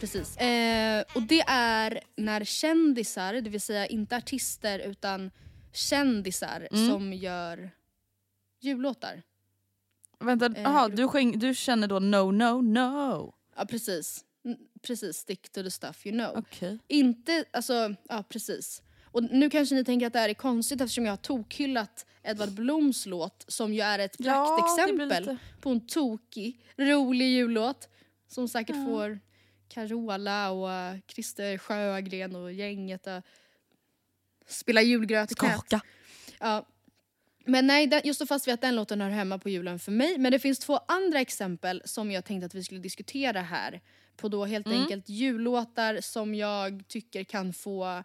Precis. 0.00 0.36
Eh, 0.36 1.04
och 1.14 1.22
det 1.22 1.40
är 1.46 2.00
när 2.16 2.44
kändisar, 2.44 3.34
det 3.34 3.50
vill 3.50 3.60
säga 3.60 3.86
inte 3.86 4.16
artister 4.16 4.78
utan 4.78 5.30
kändisar 5.72 6.68
Mm. 6.72 6.88
som 6.90 7.12
gör 7.12 7.70
jullåtar. 8.60 9.22
Vänta, 10.20 10.46
Eh, 10.56 10.66
aha, 10.68 10.88
du, 10.88 11.08
skäng, 11.08 11.38
du 11.38 11.54
känner 11.54 11.86
då 11.86 11.98
no, 11.98 12.30
no, 12.30 12.60
no? 12.62 13.34
Ja 13.56 13.64
precis. 13.66 14.24
Mm, 14.44 14.58
Precis, 14.82 15.16
stick 15.16 15.52
to 15.52 15.62
the 15.62 15.70
stuff 15.70 16.06
you 16.06 16.18
know. 16.18 16.36
Okej. 16.38 16.78
Inte, 16.88 17.44
alltså, 17.50 17.94
ja 18.08 18.24
precis. 18.28 18.82
Och 19.04 19.22
nu 19.22 19.50
kanske 19.50 19.74
ni 19.74 19.84
tänker 19.84 20.06
att 20.06 20.12
det 20.12 20.18
här 20.18 20.28
är 20.28 20.34
konstigt 20.34 20.80
eftersom 20.80 21.04
jag 21.04 21.12
har 21.12 21.16
tokhyllat 21.16 22.06
Edvard 22.22 22.50
Bloms 22.52 23.06
låt 23.06 23.44
som 23.48 23.74
ju 23.74 23.80
är 23.80 23.98
ett 23.98 24.16
Ja, 24.18 24.56
praktexempel 24.58 25.08
lite- 25.20 25.36
på 25.60 25.70
en 25.70 25.86
tokig, 25.86 26.60
rolig 26.76 27.26
jullåt 27.30 27.88
som 28.28 28.48
säkert 28.48 28.76
får 28.76 29.20
Carola 29.70 30.50
och 30.50 30.98
Christer 31.06 31.58
Sjögren 31.58 32.36
och 32.36 32.52
gänget 32.52 33.06
att 33.06 33.24
spela 34.48 34.82
julgröt 34.82 35.30
i. 35.32 35.34
Skaka. 35.34 35.80
Ja. 36.40 36.66
Men 37.44 37.66
nej, 37.66 38.00
jag 38.04 38.14
står 38.14 38.26
fast 38.26 38.46
vid 38.48 38.54
att 38.54 38.60
den 38.60 38.76
låten 38.76 39.00
hör 39.00 39.10
hemma 39.10 39.38
på 39.38 39.48
julen 39.48 39.78
för 39.78 39.92
mig. 39.92 40.18
Men 40.18 40.32
det 40.32 40.38
finns 40.38 40.58
två 40.58 40.80
andra 40.88 41.20
exempel 41.20 41.82
som 41.84 42.10
jag 42.10 42.24
tänkte 42.24 42.46
att 42.46 42.54
vi 42.54 42.64
skulle 42.64 42.80
diskutera 42.80 43.40
här. 43.40 43.80
På 44.16 44.28
då 44.28 44.44
helt 44.44 44.66
Mm. 44.66 44.80
enkelt 44.82 45.08
jullåtar 45.08 46.00
som 46.00 46.34
jag 46.34 46.82
tycker 46.88 47.24
kan 47.24 47.52
få... 47.52 48.02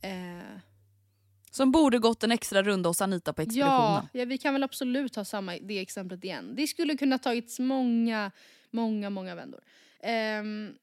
Eh, 0.00 0.58
Som 1.50 1.72
borde 1.72 1.98
gått 1.98 2.22
en 2.24 2.32
extra 2.32 2.62
runda 2.62 2.88
hos 2.90 3.02
Anita 3.02 3.32
på 3.32 3.42
expeditionen. 3.42 3.72
ja, 3.72 4.08
ja, 4.12 4.24
vi 4.24 4.38
kan 4.38 4.52
väl 4.54 4.62
absolut 4.62 5.16
ha 5.16 5.24
samma 5.24 5.56
det 5.58 5.78
exemplet 5.78 6.24
igen. 6.24 6.52
Det 6.56 6.66
skulle 6.66 6.96
kunna 6.96 7.18
tagits 7.18 7.58
många, 7.58 8.30
många, 8.70 9.10
många 9.10 9.34
vändor. 9.34 9.60
Ehm, 10.02 10.74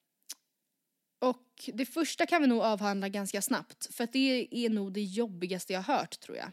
och 1.68 1.78
det 1.78 1.86
första 1.86 2.26
kan 2.26 2.42
vi 2.42 2.48
nog 2.48 2.62
avhandla 2.62 3.10
ganska 3.10 3.42
snabbt. 3.42 3.96
För 3.96 4.04
att 4.04 4.14
det 4.14 4.48
är 4.52 4.70
nog 4.70 4.94
det 4.94 5.02
jobbigaste 5.02 5.74
jag 5.74 5.82
hört 5.82 6.20
tror 6.20 6.38
jag. 6.38 6.52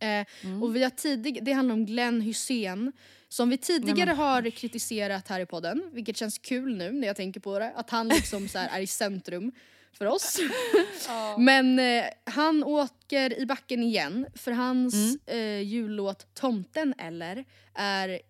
Eh, 0.00 0.26
Och 0.62 0.76
vi 0.76 0.82
har 0.82 0.90
tidig- 0.90 1.44
det 1.44 1.52
handlar 1.52 1.72
om 1.74 1.86
Glenn 1.86 2.20
Hussein 2.20 2.92
som 3.28 3.48
vi 3.50 3.58
tidigare 3.58 4.10
har 4.10 4.50
kritiserat 4.50 5.28
här 5.28 5.40
i 5.40 5.46
podden, 5.46 5.82
vilket 5.92 6.16
känns 6.16 6.38
kul 6.38 6.76
nu 6.76 6.92
när 6.92 7.06
jag 7.06 7.16
tänker 7.16 7.40
på 7.40 7.58
det. 7.58 7.72
Att 7.76 7.90
han 7.90 8.08
liksom 8.08 8.48
så 8.48 8.58
är 8.58 8.80
i 8.80 8.86
centrum 8.86 9.52
för 9.92 10.06
oss. 10.06 10.38
Men 11.38 11.78
eh, 11.78 12.04
han 12.24 12.64
åker 12.64 13.38
i 13.38 13.46
backen 13.46 13.82
igen 13.82 14.26
för 14.34 14.52
hans 14.52 14.94
eh, 15.26 15.60
jullåt 15.60 16.34
Tomten 16.34 16.94
eller 16.98 17.44
är 17.74 18.20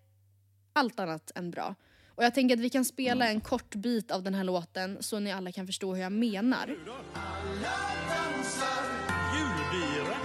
allt 0.73 0.99
annat 0.99 1.31
än 1.35 1.51
bra. 1.51 1.75
Och 2.19 2.25
jag 2.25 2.33
tänker 2.33 2.55
att 2.55 2.61
vi 2.61 2.69
kan 2.69 2.85
spela 2.85 3.27
en 3.27 3.41
kort 3.41 3.75
bit 3.75 4.11
av 4.11 4.23
den 4.23 4.33
här 4.33 4.43
låten 4.43 4.97
så 4.99 5.19
ni 5.19 5.31
alla 5.31 5.51
kan 5.51 5.67
förstå 5.67 5.93
hur 5.95 6.01
jag 6.01 6.11
menar. 6.11 6.67
Julbira. 6.67 6.85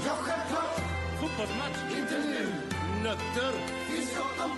Ja, 0.07 0.15
självklart. 0.17 0.81
Fotbollsmatch. 1.21 1.99
Inte 1.99 2.19
nu. 2.19 2.47
Nötter. 3.03 3.53
Finns 3.91 4.17
gott 4.17 4.45
om 4.45 4.51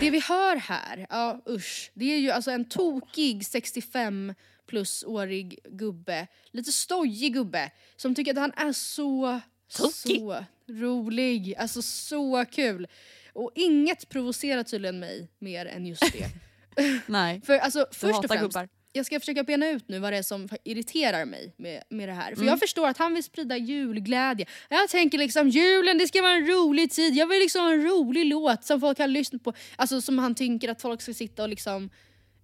Det 0.00 0.10
vi 0.10 0.20
hör 0.20 0.56
här, 0.56 1.06
ja 1.10 1.40
usch, 1.48 1.90
det 1.94 2.14
är 2.14 2.18
ju 2.18 2.30
alltså 2.30 2.50
en 2.50 2.68
tokig 2.68 3.46
65 3.46 4.34
plus-årig 4.66 5.58
gubbe, 5.64 6.26
lite 6.50 6.72
stojig 6.72 7.34
gubbe, 7.34 7.70
som 7.96 8.14
tycker 8.14 8.30
att 8.32 8.38
han 8.38 8.52
är 8.56 8.72
så, 8.72 9.40
så 9.68 10.44
rolig, 10.68 11.54
alltså 11.58 11.82
så 11.82 12.44
kul. 12.50 12.86
Och 13.32 13.50
inget 13.54 14.08
provocerar 14.08 14.62
tydligen 14.62 14.98
mig 14.98 15.28
mer 15.38 15.66
än 15.66 15.86
just 15.86 16.12
det. 16.12 16.28
Nej. 17.06 17.40
För 17.46 17.58
alltså 17.58 17.86
först 17.92 18.04
och 18.04 18.10
hatar 18.14 18.28
främst, 18.28 18.42
gubbar. 18.42 18.68
jag 18.92 19.06
ska 19.06 19.20
försöka 19.20 19.42
bena 19.42 19.68
ut 19.68 19.88
nu 19.88 19.98
vad 19.98 20.12
det 20.12 20.16
är 20.16 20.22
som 20.22 20.48
irriterar 20.64 21.24
mig 21.24 21.54
med, 21.56 21.82
med 21.90 22.08
det 22.08 22.12
här. 22.12 22.28
För 22.28 22.36
Mm. 22.36 22.48
jag 22.48 22.58
förstår 22.60 22.88
att 22.88 22.98
han 22.98 23.14
vill 23.14 23.24
sprida 23.24 23.56
julglädje. 23.56 24.46
Jag 24.68 24.88
tänker 24.88 25.18
liksom 25.18 25.48
julen 25.48 25.98
det 25.98 26.08
ska 26.08 26.22
vara 26.22 26.32
en 26.32 26.46
rolig 26.46 26.90
tid. 26.90 27.14
Jag 27.14 27.26
vill 27.26 27.38
liksom 27.38 27.62
ha 27.62 27.72
en 27.72 27.82
rolig 27.84 28.26
låt 28.26 28.64
som 28.64 28.80
folk 28.80 28.96
kan 28.96 29.12
lyssna 29.12 29.38
på. 29.38 29.52
Alltså 29.76 30.00
som 30.00 30.18
han 30.18 30.34
tänker 30.34 30.68
att 30.68 30.82
folk 30.82 31.02
ska 31.02 31.14
sitta 31.14 31.42
och 31.42 31.48
liksom... 31.48 31.90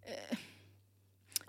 Eh, 0.06 0.36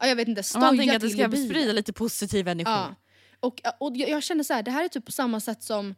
ja, 0.04 0.10
jag 0.10 0.16
vet 0.16 0.28
inte, 0.28 0.44
man 0.60 0.78
tänker 0.78 0.96
att 0.96 1.02
det 1.02 1.08
till 1.08 1.18
ska 1.18 1.32
sprida 1.32 1.74
lite 1.74 1.94
positiv 1.94 2.48
energi. 2.48 2.72
Ja. 2.72 2.96
Och, 3.40 3.62
och 3.80 3.98
jag, 3.98 4.10
jag 4.10 4.24
känner 4.24 4.44
så 4.44 4.54
här, 4.54 4.64
det 4.64 4.72
här 4.72 4.84
är 4.84 4.88
typ 4.88 5.06
på 5.06 5.12
samma 5.12 5.40
sätt 5.40 5.64
som 5.64 5.90
eh, 5.90 5.96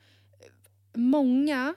många 0.96 1.74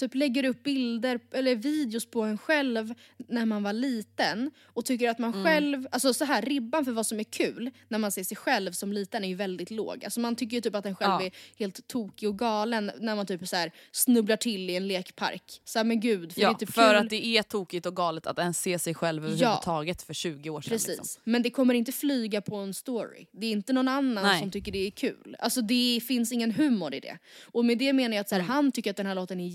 typ 0.00 0.14
lägger 0.14 0.44
upp 0.44 0.62
bilder 0.62 1.20
eller 1.32 1.54
videos 1.56 2.06
på 2.10 2.22
en 2.22 2.38
själv 2.38 2.94
när 3.28 3.46
man 3.46 3.62
var 3.62 3.72
liten 3.72 4.50
och 4.64 4.84
tycker 4.84 5.10
att 5.10 5.18
man 5.18 5.44
själv, 5.44 5.86
alltså 5.92 6.14
så 6.14 6.24
här 6.24 6.42
ribban 6.42 6.84
för 6.84 6.92
vad 6.92 7.06
som 7.06 7.20
är 7.20 7.24
kul 7.24 7.70
när 7.88 7.98
man 7.98 8.12
ser 8.12 8.24
sig 8.24 8.36
själv 8.36 8.72
som 8.72 8.92
liten 8.92 9.24
är 9.24 9.28
ju 9.28 9.34
väldigt 9.34 9.70
låg. 9.70 10.04
Alltså 10.04 10.20
man 10.20 10.36
tycker 10.36 10.56
ju 10.56 10.60
typ 10.60 10.74
att 10.74 10.86
en 10.86 10.94
själv 10.96 11.10
Ja. 11.10 11.22
är 11.22 11.30
helt 11.58 11.86
tokig 11.88 12.28
och 12.28 12.38
galen 12.38 12.90
när 13.00 13.16
man 13.16 13.26
typ 13.26 13.48
så 13.48 13.56
här 13.56 13.72
snubblar 13.92 14.36
till 14.36 14.70
i 14.70 14.76
en 14.76 14.88
lekpark. 14.88 15.60
Så 15.64 15.78
här, 15.78 15.84
men 15.84 16.00
gud, 16.00 16.32
för 16.32 16.40
Ja, 16.40 16.48
det 16.48 16.54
är 16.54 16.58
typ 16.66 16.74
för 16.74 16.90
kul. 16.94 16.96
att 17.04 17.10
det 17.10 17.26
är 17.26 17.42
tokigt 17.42 17.86
och 17.86 17.96
galet 17.96 18.26
att 18.26 18.38
ens 18.38 18.62
se 18.62 18.78
sig 18.78 18.94
själv 18.94 19.24
överhuvudtaget 19.24 20.02
för 20.02 20.14
20 20.14 20.50
år 20.50 20.60
sedan. 20.60 20.70
Precis. 20.70 20.88
Liksom. 20.98 21.22
Men 21.24 21.42
det 21.42 21.50
kommer 21.50 21.74
inte 21.74 21.92
flyga 21.92 22.40
på 22.40 22.56
en 22.56 22.74
story. 22.74 23.26
Det 23.32 23.46
är 23.46 23.50
inte 23.50 23.72
någon 23.72 23.88
annan 23.88 24.24
Nej. 24.24 24.40
som 24.40 24.50
tycker 24.50 24.72
det 24.72 24.86
är 24.86 24.90
kul. 24.90 25.36
Alltså 25.38 25.60
det 25.62 26.00
finns 26.08 26.32
ingen 26.32 26.50
humor 26.52 26.94
i 26.94 27.00
det. 27.00 27.18
Och 27.44 27.64
med 27.64 27.78
det 27.78 27.92
menar 27.92 28.16
jag 28.16 28.20
att 28.20 28.28
så 28.28 28.34
här, 28.34 28.40
Mm. 28.40 28.50
han 28.54 28.72
tycker 28.72 28.90
att 28.90 28.96
den 28.96 29.06
här 29.06 29.14
låten 29.14 29.40
är 29.40 29.46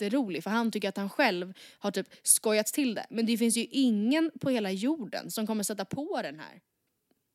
jätterolig 0.00 0.42
för 0.44 0.50
han 0.50 0.70
tycker 0.70 0.88
att 0.88 0.96
han 0.96 1.10
själv 1.10 1.52
har 1.78 1.90
typ 1.90 2.06
skojats 2.22 2.72
till 2.72 2.94
det. 2.94 3.06
Men 3.10 3.26
det 3.26 3.38
finns 3.38 3.56
ju 3.56 3.64
ingen 3.70 4.30
på 4.40 4.50
hela 4.50 4.70
jorden 4.70 5.30
som 5.30 5.46
kommer 5.46 5.62
sätta 5.62 5.84
på 5.84 6.20
den 6.22 6.40
här. 6.40 6.60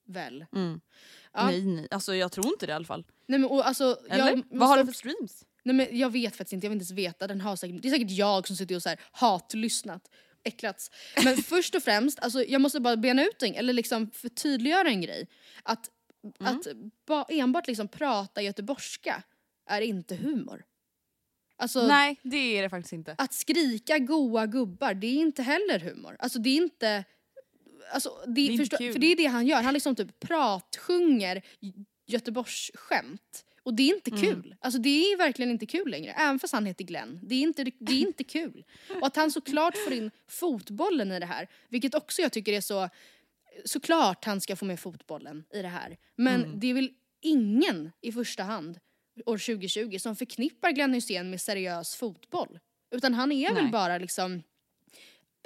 Väl? 0.06 0.46
Mm. 0.56 0.82
Ja. 1.34 1.46
Nej, 1.46 1.66
nej. 1.66 1.88
Alltså, 1.92 2.16
jag 2.16 2.32
tror 2.32 2.48
inte 2.48 2.66
det 2.66 2.72
i 2.72 2.76
alla 2.76 2.86
fall. 2.86 3.04
Nej, 3.28 3.40
men, 3.40 3.50
och, 3.50 3.68
alltså, 3.68 3.98
Eller? 4.10 4.36
måste- 4.36 4.50
Vad 4.58 4.68
har 4.70 4.78
den 4.78 4.86
för 4.88 4.94
streams? 4.94 5.46
Nej, 5.64 5.76
men 5.76 5.98
jag 6.00 6.10
vet 6.10 6.36
faktiskt 6.36 6.54
inte, 6.54 6.66
jag 6.66 6.70
vill 6.70 6.76
inte 6.82 6.94
ens 6.94 7.08
veta. 7.08 7.28
Den 7.28 7.42
har 7.42 7.56
säkert, 7.56 7.82
det 7.82 7.88
är 7.88 7.92
säkert 7.92 8.12
jag 8.12 8.48
som 8.48 8.56
sitter 8.56 8.76
och 8.76 8.84
så 8.84 8.90
här, 8.90 9.00
hatlyssnat. 9.12 10.10
Äcklats. 10.44 10.92
Men 11.24 11.38
först 11.44 11.76
och 11.76 11.84
främst, 11.84 12.20
alltså, 12.20 12.44
jag 12.44 12.62
måste 12.62 12.80
bara 12.80 12.98
bena 12.98 13.24
ut 13.26 13.44
en, 13.44 13.56
eller 13.56 13.74
liksom 13.74 14.12
förtydliggöra 14.12 14.88
en 14.90 15.02
grej. 15.02 15.28
Att, 15.64 15.90
att 16.40 16.68
ba, 17.08 17.26
enbart 17.30 17.68
liksom 17.68 17.88
prata 17.88 18.42
göteborgska 18.42 19.24
är 19.70 19.82
inte 19.82 20.16
humor. 20.16 20.64
Alltså, 21.60 21.88
Nej, 21.88 22.20
det 22.24 22.38
är 22.58 22.62
det 22.64 22.70
faktiskt 22.70 22.94
inte. 22.94 23.16
att 23.18 23.34
skrika 23.34 24.00
goa 24.00 24.46
gubbar, 24.46 24.94
det 24.94 25.08
är 25.08 25.14
inte 25.16 25.44
heller 25.44 25.80
humor. 25.80 26.16
Alltså 26.20 26.40
det 26.40 26.50
är 26.50 26.58
inte... 26.58 27.04
Alltså, 27.94 28.10
det, 28.28 28.42
är 28.42 28.52
inte 28.52 28.58
förstå, 28.64 28.78
för 28.78 29.00
det 29.00 29.12
är 29.12 29.16
det 29.16 29.26
han 29.26 29.48
gör, 29.48 29.62
han 29.62 29.74
liksom 29.74 29.96
typ 29.96 30.20
pratsjunger 30.20 31.42
Göteborgsskämt. 32.08 33.46
Och 33.64 33.74
det 33.74 33.84
är 33.84 33.96
inte 33.96 34.12
Mm. 34.12 34.22
kul. 34.22 34.56
Alltså 34.60 34.80
det 34.80 34.90
är 34.90 35.18
verkligen 35.18 35.52
inte 35.52 35.66
kul 35.66 35.90
längre, 35.92 36.12
även 36.12 36.40
fast 36.40 36.54
han 36.54 36.66
heter 36.66 36.84
Glenn. 36.86 37.20
Det 37.24 37.36
är 37.36 37.42
inte, 37.42 37.64
det 37.80 37.94
är 37.94 38.02
inte 38.02 38.24
kul. 38.24 38.66
Och 39.02 39.08
att 39.08 39.16
han 39.16 39.32
såklart 39.32 39.78
får 39.78 39.94
in 39.94 40.12
fotbollen 40.28 41.12
i 41.12 41.20
det 41.20 41.26
här, 41.26 41.48
vilket 41.70 41.96
också 41.96 42.22
jag 42.22 42.32
tycker 42.32 42.54
är 42.54 42.62
så... 42.62 42.90
Såklart 43.66 44.26
han 44.26 44.42
ska 44.42 44.56
få 44.56 44.66
med 44.66 44.80
fotbollen 44.80 45.44
i 45.54 45.62
det 45.62 45.68
här. 45.68 45.98
Men 46.16 46.44
Mm. 46.44 46.60
det 46.60 46.68
är 46.68 46.74
väl 46.74 46.92
ingen 47.22 47.92
i 48.02 48.12
första 48.12 48.44
hand 48.44 48.80
år 49.26 49.38
2020 49.38 49.98
som 50.00 50.16
förknippar 50.16 50.72
Glenn 50.72 50.94
Hysén 50.94 51.30
med 51.30 51.42
seriös 51.42 51.96
fotboll. 51.96 52.60
Utan 52.92 53.14
han 53.14 53.32
är 53.32 53.54
väl 53.54 53.64
Nej. 53.64 53.72
bara 53.72 53.98
liksom 53.98 54.44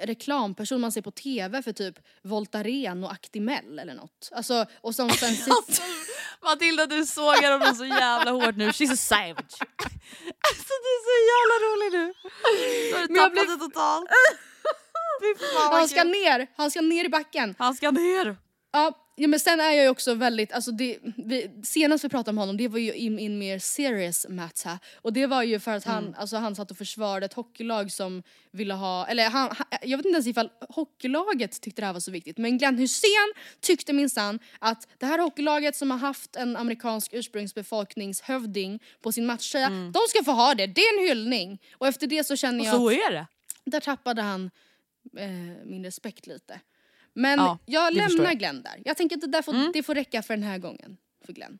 reklamperson 0.02 0.80
man 0.80 0.92
ser 0.92 1.02
på 1.02 1.10
TV 1.10 1.62
för 1.62 1.72
typ 1.72 1.98
Voltaren 2.22 3.04
och 3.04 3.12
Actimel 3.12 3.78
eller 3.78 3.94
något. 3.94 4.28
Alltså, 4.32 4.66
och 4.80 4.94
som 4.94 5.10
sen 5.10 5.36
sitter... 5.36 5.84
Matilda 6.44 6.86
du 6.86 7.06
sågar 7.06 7.52
honom 7.52 7.74
så 7.74 7.84
jävla 7.84 8.30
hårt 8.30 8.56
nu, 8.56 8.68
she's 8.70 8.92
a 8.92 8.96
savage. 8.96 9.54
Alltså 10.48 10.72
du 10.84 10.90
är 10.94 11.00
så 11.08 11.16
jävla 11.32 11.56
rolig 11.66 11.92
nu. 11.98 12.14
Du 13.08 13.20
har 13.20 13.26
tappat 13.28 13.32
blir- 13.32 13.56
det 13.56 13.64
totalt. 13.64 14.10
Han 15.70 15.88
ska 15.88 16.04
ner, 16.04 16.46
han 16.56 16.70
ska 16.70 16.80
ner 16.80 17.04
i 17.04 17.08
backen. 17.08 17.54
Han 17.58 17.74
ska 17.74 17.90
ner. 17.90 18.36
Ja, 18.72 19.03
ja 19.16 19.28
men 19.28 19.40
sen 19.40 19.60
är 19.60 19.70
jag 19.70 19.82
ju 19.82 19.88
också 19.88 20.14
väldigt, 20.14 20.52
alltså 20.52 20.70
det, 20.70 20.98
vi, 21.16 21.50
senast 21.64 22.04
vi 22.04 22.08
pratade 22.08 22.30
om 22.30 22.38
honom 22.38 22.56
det 22.56 22.68
var 22.68 22.78
ju 22.78 22.94
in, 22.94 23.18
in 23.18 23.38
mer 23.38 23.58
serious 23.58 24.26
matter 24.28 24.78
och 25.02 25.12
det 25.12 25.26
var 25.26 25.42
ju 25.42 25.60
för 25.60 25.70
att 25.70 25.84
han, 25.84 26.04
Mm. 26.04 26.14
alltså 26.18 26.36
han 26.36 26.54
satt 26.56 26.70
och 26.70 26.76
försvarade 26.76 27.26
ett 27.26 27.32
hockeylag 27.32 27.92
som 27.92 28.22
ville 28.50 28.74
ha, 28.74 29.06
eller 29.06 29.30
han, 29.30 29.50
han, 29.56 29.66
jag 29.82 29.96
vet 29.98 30.06
inte 30.06 30.16
ens 30.16 30.26
ifall 30.26 30.50
hockeylaget 30.68 31.60
tyckte 31.60 31.82
det 31.82 31.86
här 31.86 31.92
var 31.92 32.00
så 32.00 32.10
viktigt 32.10 32.38
men 32.38 32.58
Glenn 32.58 32.78
Hussein 32.78 33.32
tyckte 33.60 33.92
minsann 33.92 34.38
att 34.58 34.88
det 34.98 35.06
här 35.06 35.18
hockeylaget 35.18 35.76
som 35.76 35.90
har 35.90 35.98
haft 35.98 36.36
en 36.36 36.56
amerikansk 36.56 37.12
ursprungsbefolkningshövding 37.14 38.82
på 39.02 39.12
sin 39.12 39.26
matchtröja, 39.26 39.68
de 39.68 40.00
ska 40.08 40.24
få 40.24 40.32
ha 40.32 40.54
det, 40.54 40.66
det 40.66 40.80
är 40.80 40.98
en 41.02 41.08
hyllning. 41.08 41.58
Och 41.78 41.86
efter 41.86 42.06
det 42.06 42.24
så 42.24 42.36
känner 42.36 42.60
Och 42.60 42.66
jag 42.66 42.74
så 42.74 42.88
att 42.88 42.94
är 42.94 43.12
det. 43.12 43.26
där 43.64 43.80
tappade 43.80 44.22
han 44.22 44.50
eh, 45.18 45.28
min 45.64 45.84
respekt 45.84 46.26
lite. 46.26 46.60
Men 47.14 47.38
Ja, 47.38 47.58
jag 47.66 47.94
lämnar 47.94 48.24
jag. 48.24 48.38
Glenn 48.38 48.62
där. 48.62 48.82
Jag 48.84 48.96
tänker 48.96 49.16
att 49.16 49.20
det, 49.20 49.26
där 49.26 49.42
får, 49.42 49.72
det 49.72 49.82
får 49.82 49.94
räcka 49.94 50.22
för 50.22 50.34
den 50.36 50.42
här 50.42 50.58
gången 50.58 50.96
för 51.26 51.32
Glenn. 51.32 51.58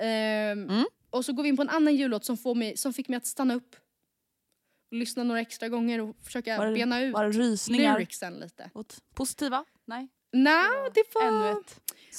Ehm, 0.00 0.84
Och 1.10 1.24
så 1.24 1.32
går 1.32 1.42
vi 1.42 1.48
in 1.48 1.56
på 1.56 1.62
en 1.62 1.68
annan 1.68 1.94
jullåt 1.96 2.24
som, 2.24 2.36
får 2.36 2.54
mig, 2.54 2.76
som 2.76 2.92
fick 2.92 3.08
mig 3.08 3.16
att 3.16 3.26
stanna 3.26 3.54
upp. 3.54 3.76
Och 4.90 4.96
lyssna 4.96 5.24
några 5.24 5.40
extra 5.40 5.68
gånger 5.68 6.00
och 6.00 6.16
försöka 6.22 6.58
Var 6.58 6.74
bena 6.74 7.00
ut 7.02 7.14
var 7.14 7.32
lyricsen 7.72 8.34
lite. 8.34 8.70
Åt 8.74 8.96
positiva? 9.14 9.64
Nej. 9.84 10.08
Nej, 10.32 10.90
det 10.94 11.04
var... 11.14 11.62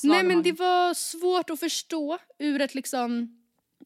Nej 0.04 0.24
men 0.24 0.44
det 0.44 0.52
var 0.52 0.94
svårt 0.94 1.50
att 1.50 1.60
förstå 1.60 2.18
ur 2.40 2.62
ett 2.62 2.76
liksom 2.76 3.34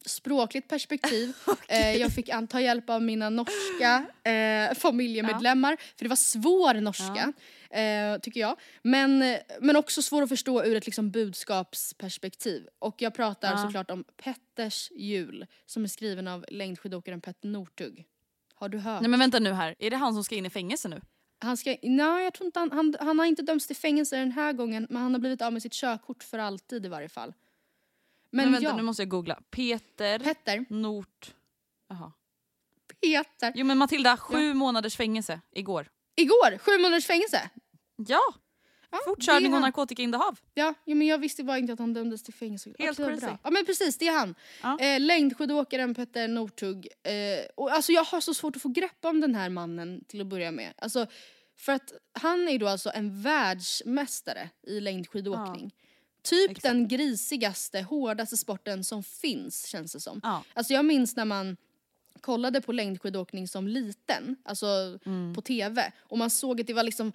språkligt 0.06 0.68
perspektiv. 0.68 1.32
eh, 1.68 1.96
jag 1.96 2.12
fick 2.14 2.28
an- 2.28 2.46
ta 2.48 2.60
hjälp 2.60 2.90
av 2.90 3.02
mina 3.02 3.30
norska 3.30 4.06
eh, 4.30 4.74
familjemedlemmar 4.74 5.76
för 5.96 6.04
det 6.04 6.08
var 6.08 6.16
svår 6.16 6.74
norska 6.74 7.32
eh, 7.72 8.18
tycker 8.18 8.40
jag. 8.40 8.56
Men, 8.82 9.38
men 9.60 9.76
också 9.76 10.02
svår 10.02 10.22
att 10.22 10.28
förstå 10.28 10.64
ur 10.64 10.76
ett 10.76 10.86
liksom 10.86 11.10
budskapsperspektiv. 11.10 12.68
Och 12.78 13.02
jag 13.02 13.14
pratar 13.14 13.50
Ja. 13.50 13.58
såklart 13.58 13.90
om 13.90 14.04
Petters 14.24 14.90
jul 14.90 15.46
som 15.66 15.84
är 15.84 15.88
skriven 15.88 16.28
av 16.28 16.44
längdskidåkaren 16.48 17.20
Petter 17.20 17.48
Northug. 17.48 18.04
Har 18.54 18.68
du 18.68 18.78
hört? 18.78 19.00
Nej 19.00 19.10
men 19.10 19.20
vänta 19.20 19.38
nu 19.38 19.52
här, 19.52 19.74
är 19.78 19.90
det 19.90 19.96
han 19.96 20.14
som 20.14 20.24
ska 20.24 20.34
in 20.34 20.46
i 20.46 20.50
fängelse 20.50 20.88
nu? 20.88 21.00
Han, 21.38 21.56
ska, 21.56 21.76
nej, 21.82 22.24
jag 22.24 22.34
tror 22.34 22.46
inte 22.46 22.58
han, 22.60 22.72
han, 22.72 22.94
han 23.00 23.18
har 23.18 23.26
inte 23.26 23.42
dömts 23.42 23.66
till 23.66 23.76
fängelse 23.76 24.16
den 24.16 24.32
här 24.32 24.52
gången 24.52 24.86
men 24.90 25.02
han 25.02 25.12
har 25.14 25.20
blivit 25.20 25.42
av 25.42 25.52
med 25.52 25.62
sitt 25.62 25.72
körkort 25.72 26.22
för 26.22 26.38
alltid 26.38 26.86
i 26.86 26.88
varje 26.88 27.08
fall. 27.08 27.34
Men, 28.30 28.44
Men, 28.44 28.52
vänta 28.52 28.68
ja, 28.68 28.76
nu 28.76 28.82
måste 28.82 29.02
jag 29.02 29.08
googla. 29.08 29.40
Peter 29.50 30.18
Petter, 30.18 30.64
Nort... 30.68 31.34
Jaha. 31.88 32.12
Peter. 33.00 33.52
Jo 33.54 33.66
men 33.66 33.78
Matilda, 33.78 34.16
sju 34.16 34.54
månaders 34.54 34.96
fängelse 34.96 35.40
igår. 35.52 35.90
Igår, 36.16 36.58
sju 36.58 36.78
månaders 36.78 37.06
fängelse. 37.06 37.50
Ja! 38.08 38.20
Ja, 38.94 38.98
Fortkörning 39.04 39.46
och 39.46 39.52
han. 39.52 39.62
narkotikainnehav. 39.62 40.38
Ja, 40.54 40.74
ja, 40.84 40.94
men 40.94 41.06
jag 41.06 41.18
visste 41.18 41.44
bara 41.44 41.58
inte 41.58 41.72
att 41.72 41.78
han 41.78 41.94
dömdes 41.94 42.22
till 42.22 42.34
fängelse. 42.34 42.70
Helt 42.78 42.98
Ja, 42.98 43.08
crazy. 43.08 43.26
Ja 43.42 43.50
men 43.50 43.64
precis, 43.66 43.98
det 43.98 44.08
är 44.08 44.12
han. 44.12 44.34
Ja. 44.62 44.78
Eh, 44.80 45.00
längdskidåkaren 45.00 45.94
Petter 45.94 46.28
Northug. 46.28 46.88
Eh, 47.02 47.12
och 47.54 47.72
alltså 47.72 47.92
jag 47.92 48.04
har 48.04 48.20
så 48.20 48.34
svårt 48.34 48.56
att 48.56 48.62
få 48.62 48.68
grepp 48.68 49.04
om 49.04 49.20
den 49.20 49.34
här 49.34 49.48
mannen 49.48 50.04
till 50.08 50.20
att 50.20 50.26
börja 50.26 50.50
med. 50.50 50.72
Alltså, 50.78 51.06
för 51.56 51.72
att 51.72 51.92
han 52.12 52.48
är 52.48 52.58
då 52.58 52.68
alltså 52.68 52.90
en 52.94 53.22
världsmästare 53.22 54.50
i 54.66 54.80
längdskidåkning. 54.80 55.74
Typ 56.22 56.50
Exakt. 56.50 56.62
den 56.62 56.88
grisigaste, 56.88 57.80
hårdaste 57.80 58.36
sporten 58.36 58.84
som 58.84 59.02
finns 59.02 59.66
känns 59.66 59.92
det 59.92 60.00
som. 60.00 60.20
Ja. 60.22 60.44
Alltså 60.54 60.72
jag 60.72 60.84
minns 60.84 61.16
när 61.16 61.24
man 61.24 61.56
kollade 62.20 62.60
på 62.60 62.72
längdskidåkning 62.72 63.48
som 63.48 63.68
liten, 63.68 64.36
alltså 64.44 64.66
Mm. 65.06 65.34
på 65.34 65.40
TV 65.42 65.92
och 66.00 66.18
man 66.18 66.30
såg 66.30 66.60
att 66.60 66.66
det 66.66 66.74
var 66.74 66.82
liksom 66.82 67.12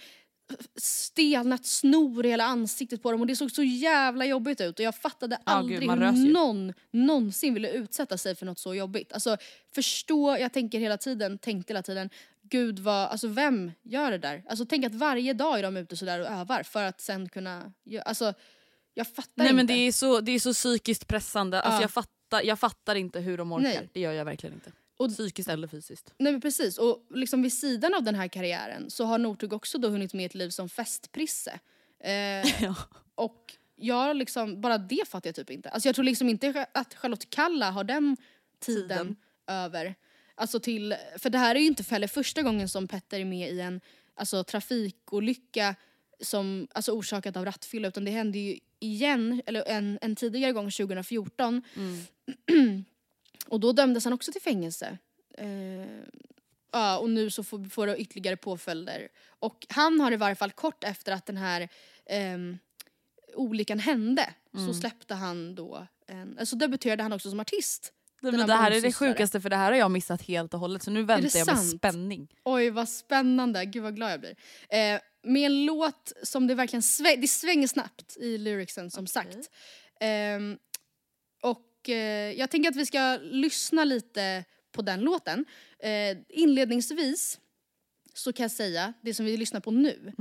stelnat 0.75 1.65
snor 1.65 2.25
i 2.25 2.29
hela 2.29 2.43
ansiktet 2.43 3.03
på 3.03 3.11
dem 3.11 3.21
och 3.21 3.27
det 3.27 3.35
såg 3.35 3.51
så 3.51 3.63
jävla 3.63 4.25
jobbigt 4.25 4.61
ut 4.61 4.79
och 4.79 4.85
jag 4.85 4.95
fattade 4.95 5.35
gud, 5.35 5.41
aldrig 5.45 5.89
hur 5.91 6.31
någon 6.33 6.73
någonsin 6.91 7.53
ville 7.53 7.69
utsätta 7.71 8.17
sig 8.17 8.35
för 8.35 8.45
något 8.45 8.59
så 8.59 8.75
jobbigt. 8.75 9.13
Alltså 9.13 9.37
förstå, 9.75 10.37
jag 10.37 10.53
tänker 10.53 10.79
hela 10.79 10.97
tiden, 10.97 11.37
tänkte 11.37 11.73
hela 11.73 11.83
tiden, 11.83 12.09
gud 12.41 12.79
vad, 12.79 13.07
alltså 13.07 13.27
vem 13.27 13.71
gör 13.83 14.11
det 14.11 14.17
där? 14.17 14.43
Alltså 14.49 14.65
tänk 14.65 14.85
att 14.85 14.95
varje 14.95 15.33
dag 15.33 15.59
är 15.59 15.63
de 15.63 15.77
ute 15.77 15.97
sådär 15.97 16.19
och 16.19 16.27
övar 16.27 16.63
för 16.63 16.83
att 16.83 17.01
sen 17.01 17.29
kunna, 17.29 17.73
alltså 18.05 18.33
jag 18.93 19.07
fattar 19.07 19.31
Nej 19.35 19.45
inte. 19.47 19.55
men 19.55 19.67
det 19.67 19.73
är, 19.73 19.91
så, 19.91 20.21
det 20.21 20.31
är 20.31 20.39
så 20.39 20.53
psykiskt 20.53 21.07
pressande. 21.07 21.61
Alltså, 21.61 21.77
Ja. 21.77 21.81
jag, 21.81 21.91
fattar, 21.91 22.41
jag 22.43 22.59
fattar 22.59 22.95
inte 22.95 23.19
hur 23.19 23.37
de 23.37 23.51
orkar. 23.51 23.63
Nej. 23.63 23.89
Det 23.93 23.99
gör 23.99 24.11
jag 24.11 24.25
verkligen 24.25 24.53
inte. 24.53 24.71
Och- 24.97 25.09
Psykiskt 25.11 25.49
eller 25.49 25.67
fysiskt. 25.67 26.13
Nej 26.17 26.31
men 26.31 26.41
precis, 26.41 26.77
och 26.77 27.05
liksom 27.09 27.41
vid 27.41 27.53
sidan 27.53 27.93
av 27.93 28.03
den 28.03 28.15
här 28.15 28.27
karriären 28.27 28.89
så 28.89 29.05
har 29.05 29.17
Northug 29.17 29.53
också 29.53 29.77
då 29.77 29.87
hunnit 29.89 30.13
med 30.13 30.25
ett 30.25 30.35
liv 30.35 30.49
som 30.49 30.69
festprisse. 30.69 31.59
Eh, 31.99 32.11
Ja. 32.63 32.75
och 33.15 33.53
jag 33.75 34.15
liksom, 34.15 34.61
bara 34.61 34.77
det 34.77 35.07
fattar 35.07 35.27
jag 35.27 35.35
typ 35.35 35.49
inte. 35.49 35.69
Alltså 35.69 35.87
jag 35.89 35.95
tror 35.95 36.05
liksom 36.05 36.29
inte 36.29 36.65
att 36.71 36.93
Charlotte 36.93 37.29
Kalla 37.29 37.71
har 37.71 37.83
den 37.83 38.17
tiden, 38.59 38.87
Tiden. 38.97 39.15
över. 39.47 39.95
Alltså 40.35 40.59
till, 40.59 40.95
för 41.17 41.29
det 41.29 41.37
här 41.37 41.55
är 41.55 41.59
ju 41.59 41.65
inte 41.67 41.83
heller 41.83 42.07
första 42.07 42.41
gången 42.41 42.69
som 42.69 42.87
Petter 42.87 43.19
är 43.19 43.25
med 43.25 43.51
i 43.53 43.59
en 43.61 43.81
alltså, 44.15 44.43
trafikolycka 44.43 45.75
som, 46.21 46.67
alltså 46.73 46.91
orsakat 46.91 47.37
av 47.37 47.45
rattfylla 47.45 47.87
utan 47.87 48.05
det 48.05 48.11
hände 48.11 48.37
ju 48.39 48.59
igen, 48.79 49.41
eller 49.45 49.63
en, 49.67 49.99
en 50.01 50.15
tidigare 50.15 50.51
gång 50.51 50.71
2014. 50.71 51.61
och 53.49 53.59
då 53.59 53.71
dömdes 53.71 54.03
han 54.03 54.13
också 54.13 54.31
till 54.31 54.41
fängelse. 54.41 54.97
Eh, 55.37 55.47
ja, 56.71 56.97
och 56.97 57.09
nu 57.09 57.29
så 57.29 57.43
får, 57.43 57.69
får 57.69 57.87
det 57.87 57.97
ytterligare 57.97 58.37
påföljder. 58.37 59.07
Och 59.39 59.65
han 59.69 59.99
har 59.99 60.11
i 60.11 60.15
varje 60.15 60.35
fall 60.35 60.51
kort 60.51 60.83
efter 60.83 61.11
att 61.11 61.25
den 61.25 61.37
här 61.37 61.69
ehm, 62.05 62.57
olyckan 63.35 63.79
hände 63.79 64.33
så 64.67 64.73
släppte 64.73 65.13
han 65.13 65.55
då, 65.55 65.87
en, 66.07 66.37
alltså 66.39 66.55
debuterade 66.55 67.03
han 67.03 67.13
också 67.13 67.29
som 67.29 67.39
artist. 67.39 67.93
Det, 68.21 68.31
men 68.31 68.47
det 68.47 68.53
här 68.53 68.71
är 68.71 68.81
det 68.81 68.93
sjukaste 68.93 69.41
för 69.41 69.49
det 69.49 69.55
här 69.55 69.71
har 69.71 69.79
jag 69.79 69.91
missat 69.91 70.21
helt 70.21 70.53
och 70.53 70.59
hållet 70.59 70.83
så 70.83 70.91
nu 70.91 71.03
väntar 71.03 71.39
jag 71.39 71.47
med 71.47 71.57
sant? 71.57 71.77
spänning. 71.77 72.27
Oj 72.43 72.69
vad 72.69 72.89
spännande, 72.89 73.65
gud 73.65 73.83
vad 73.83 73.95
glad 73.95 74.11
jag 74.11 74.19
blir. 74.19 74.35
Eh, 74.69 74.99
med 75.23 75.45
en 75.45 75.65
låt 75.65 76.13
som 76.23 76.47
det 76.47 76.55
verkligen 76.55 76.83
sväng, 76.83 77.21
det 77.21 77.27
svänger 77.27 77.67
snabbt 77.67 78.17
i 78.17 78.37
lyricsen 78.37 78.91
som 78.91 79.07
sagt. 79.07 79.49
Ehm, 79.99 80.57
och 81.87 81.93
eh, 81.93 82.31
jag 82.31 82.49
tänker 82.49 82.69
att 82.69 82.75
vi 82.75 82.85
ska 82.85 83.19
lyssna 83.21 83.83
lite 83.83 84.43
på 84.71 84.81
den 84.81 85.01
låten. 85.01 85.45
Eh, 85.79 86.17
inledningsvis 86.29 87.39
så 88.13 88.33
kan 88.33 88.43
jag 88.43 88.51
säga, 88.51 88.93
det 89.01 89.13
som 89.13 89.25
vi 89.25 89.37
lyssnar 89.37 89.59
på 89.59 89.71
nu 89.71 90.13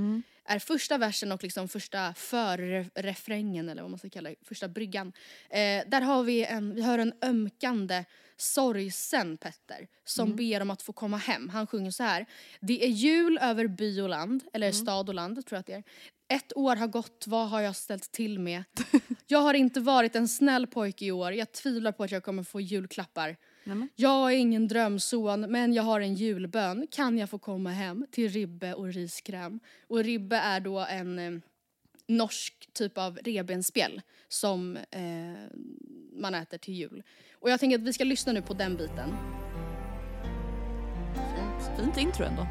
är 0.44 0.58
första 0.58 0.98
versen 0.98 1.32
och 1.32 1.42
liksom 1.42 1.68
första 1.68 2.14
förrefrängen 2.14 3.68
eller 3.68 3.82
vad 3.82 3.90
man 3.90 3.98
ska 3.98 4.10
kalla 4.10 4.30
det, 4.30 4.36
första 4.42 4.68
bryggan. 4.68 5.12
Eh, 5.50 5.82
där 5.86 6.00
har 6.00 6.22
vi 6.22 6.44
en, 6.44 6.74
vi 6.74 6.82
hör 6.82 6.98
en 6.98 7.12
ömkande 7.22 8.04
sorgsen 8.36 9.36
Petter 9.36 9.88
som 10.04 10.36
ber 10.36 10.62
om 10.62 10.70
att 10.70 10.82
få 10.82 10.92
komma 10.92 11.16
hem. 11.16 11.48
Han 11.48 11.66
sjunger 11.66 11.90
så 11.90 12.02
här. 12.02 12.26
Det 12.60 12.84
är 12.84 12.88
jul 12.88 13.38
över 13.42 13.66
by 13.66 14.00
och 14.00 14.08
land, 14.08 14.44
eller 14.52 14.72
stad 14.72 15.08
och 15.08 15.14
land 15.14 15.46
tror 15.46 15.56
jag 15.56 15.60
att 15.60 15.66
det 15.66 15.72
är. 15.72 15.84
Ett 16.28 16.56
år 16.56 16.76
har 16.76 16.86
gått, 16.86 17.24
vad 17.26 17.48
har 17.48 17.60
jag 17.60 17.76
ställt 17.76 18.12
till 18.12 18.38
med? 18.38 18.64
Jag 19.26 19.38
har 19.38 19.54
inte 19.54 19.80
varit 19.80 20.16
en 20.16 20.28
snäll 20.28 20.66
pojke 20.66 21.04
i 21.04 21.12
år, 21.12 21.32
jag 21.32 21.52
tvivlar 21.52 21.92
på 21.92 22.04
att 22.04 22.10
jag 22.10 22.24
kommer 22.24 22.42
få 22.42 22.60
julklappar. 22.60 23.36
Nämen. 23.64 23.88
Jag 23.96 24.32
är 24.32 24.36
ingen 24.36 24.68
drömson, 24.68 25.40
men 25.40 25.74
jag 25.74 25.82
har 25.82 26.00
en 26.00 26.14
julbön. 26.14 26.86
Kan 26.90 27.18
jag 27.18 27.30
få 27.30 27.38
komma 27.38 27.70
hem 27.70 28.06
till 28.10 28.28
ribbe 28.28 28.74
och 28.74 28.92
riskräm? 28.92 29.60
Och 29.86 30.04
ribbe 30.04 30.36
är 30.36 30.60
då 30.60 30.78
en 30.78 31.18
eh, 31.18 31.40
norsk 32.08 32.68
typ 32.72 32.98
av 32.98 33.18
revbensspjäll 33.24 34.02
som 34.28 34.76
eh, 34.76 35.02
man 36.16 36.34
äter 36.34 36.58
till 36.58 36.74
jul. 36.74 37.02
Och 37.40 37.50
jag 37.50 37.60
tänker 37.60 37.78
att 37.78 37.84
vi 37.84 37.92
ska 37.92 38.04
lyssna 38.04 38.32
nu 38.32 38.42
på 38.42 38.54
den 38.54 38.76
biten. 38.76 39.14
Fint, 41.14 41.78
fint 41.78 41.96
intro 41.96 42.24
ändå. 42.24 42.46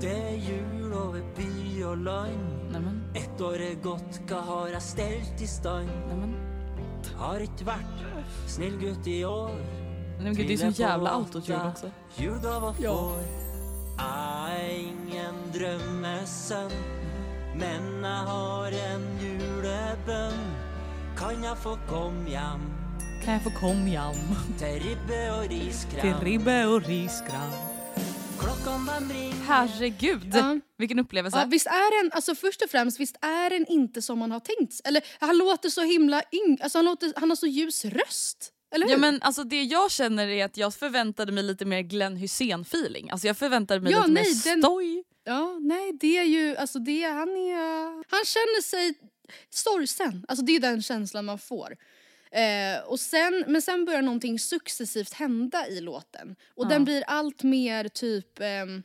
Det 0.00 0.12
er 0.12 0.36
jul 0.36 0.92
over 0.92 1.22
by 1.36 1.82
og 1.82 1.96
land. 1.98 2.72
Nämen, 2.72 3.02
Ett 3.14 3.40
år 3.40 3.54
er 3.54 3.74
gått, 3.82 4.20
hva 4.28 4.40
har 4.40 4.68
jeg 4.68 4.82
stelt 4.82 5.40
i 5.40 5.48
nämen. 5.84 6.34
Har 7.16 7.40
ikke 7.40 7.64
vært 7.64 8.04
snill 8.46 8.76
gutt 8.78 9.06
i 9.06 9.24
år. 9.24 9.50
Nej, 10.18 10.24
men 10.24 10.34
gud, 10.34 10.46
det 10.48 10.54
är 10.54 10.72
så 10.72 10.82
jävla 10.82 11.10
autotune 11.10 11.68
också. 11.68 11.90
Julgaver 12.16 12.72
får. 12.72 13.22
Jeg 13.98 14.56
er 14.60 14.70
ingen 14.78 15.34
drømmesønn, 15.54 16.72
men 17.54 18.04
jeg 18.04 18.22
har 18.28 18.66
en 18.66 19.04
julebønn. 19.22 20.65
Kan 21.18 21.42
jeg 21.44 21.56
få 21.62 21.76
komme 21.88 22.28
hjem 22.30 22.64
Kan 23.24 23.32
jag 23.34 23.42
få 23.44 23.50
kom 23.60 23.86
jam 23.88 24.18
til 24.58 24.80
ribbe 24.84 25.20
og 25.32 25.46
riskrem? 25.50 26.00
till 26.00 26.24
ribbe 26.26 26.66
och 26.66 26.82
Klockan 28.38 28.86
den 28.86 29.08
ringer 29.16 29.44
Herregud, 29.46 30.34
Ja. 30.34 30.58
vilken 30.78 30.98
upplevelse. 30.98 31.38
Ja, 31.38 31.44
visst 31.44 31.66
är 31.66 32.02
den, 32.02 32.12
alltså 32.12 32.34
först 32.34 32.62
och 32.62 32.70
främst, 32.70 33.00
visst 33.00 33.16
är 33.20 33.50
den 33.50 33.66
inte 33.68 34.02
som 34.02 34.18
man 34.18 34.30
har 34.32 34.40
tänkt 34.40 34.80
Eller 34.88 35.02
han 35.20 35.38
låter 35.38 35.68
så 35.68 35.80
himla 35.82 36.22
yng, 36.32 36.58
alltså 36.62 36.78
han, 36.78 36.84
låter, 36.84 37.12
han 37.16 37.28
har 37.30 37.36
så 37.36 37.46
ljus 37.46 37.84
röst. 37.84 38.52
Ja, 38.88 38.96
men 38.98 39.22
alltså 39.22 39.44
det 39.44 39.62
jag 39.62 39.90
känner 39.90 40.28
är 40.28 40.44
att 40.44 40.56
jag 40.56 40.74
förväntade 40.74 41.32
mig 41.32 41.42
lite 41.42 41.64
mer 41.64 41.80
Glenn 41.80 42.16
Hussein 42.16 42.60
feeling. 42.62 43.10
Alltså 43.10 43.26
jag 43.26 43.36
förväntade 43.36 43.80
mig 43.80 43.92
Ja, 43.92 43.98
lite 44.00 44.10
nej, 44.12 44.24
mer 44.24 44.50
den- 44.50 44.62
stoj. 44.62 45.04
Ja, 45.24 45.58
nej 45.60 45.92
det 46.00 46.18
är 46.18 46.24
ju, 46.24 46.56
alltså 46.56 46.78
det, 46.78 47.02
han 47.04 47.28
är, 47.28 47.84
han 48.10 48.24
känner 48.24 48.62
sig 48.62 48.94
sorgsen. 49.50 50.24
Alltså 50.28 50.44
det 50.44 50.52
är 50.56 50.60
den 50.60 50.82
känslan 50.82 51.24
man 51.24 51.38
får. 51.38 51.76
Eh, 52.30 52.84
och 52.86 53.00
sen, 53.00 53.44
men 53.46 53.62
sen 53.62 53.84
börjar 53.84 54.02
någonting 54.02 54.38
successivt 54.38 55.12
hända 55.12 55.66
i 55.68 55.80
låten. 55.80 56.36
Och 56.54 56.64
Ja. 56.64 56.68
den 56.68 56.84
blir 56.84 57.04
allt 57.06 57.42
mer 57.42 57.88
typ, 57.88 58.40
ehm, 58.40 58.82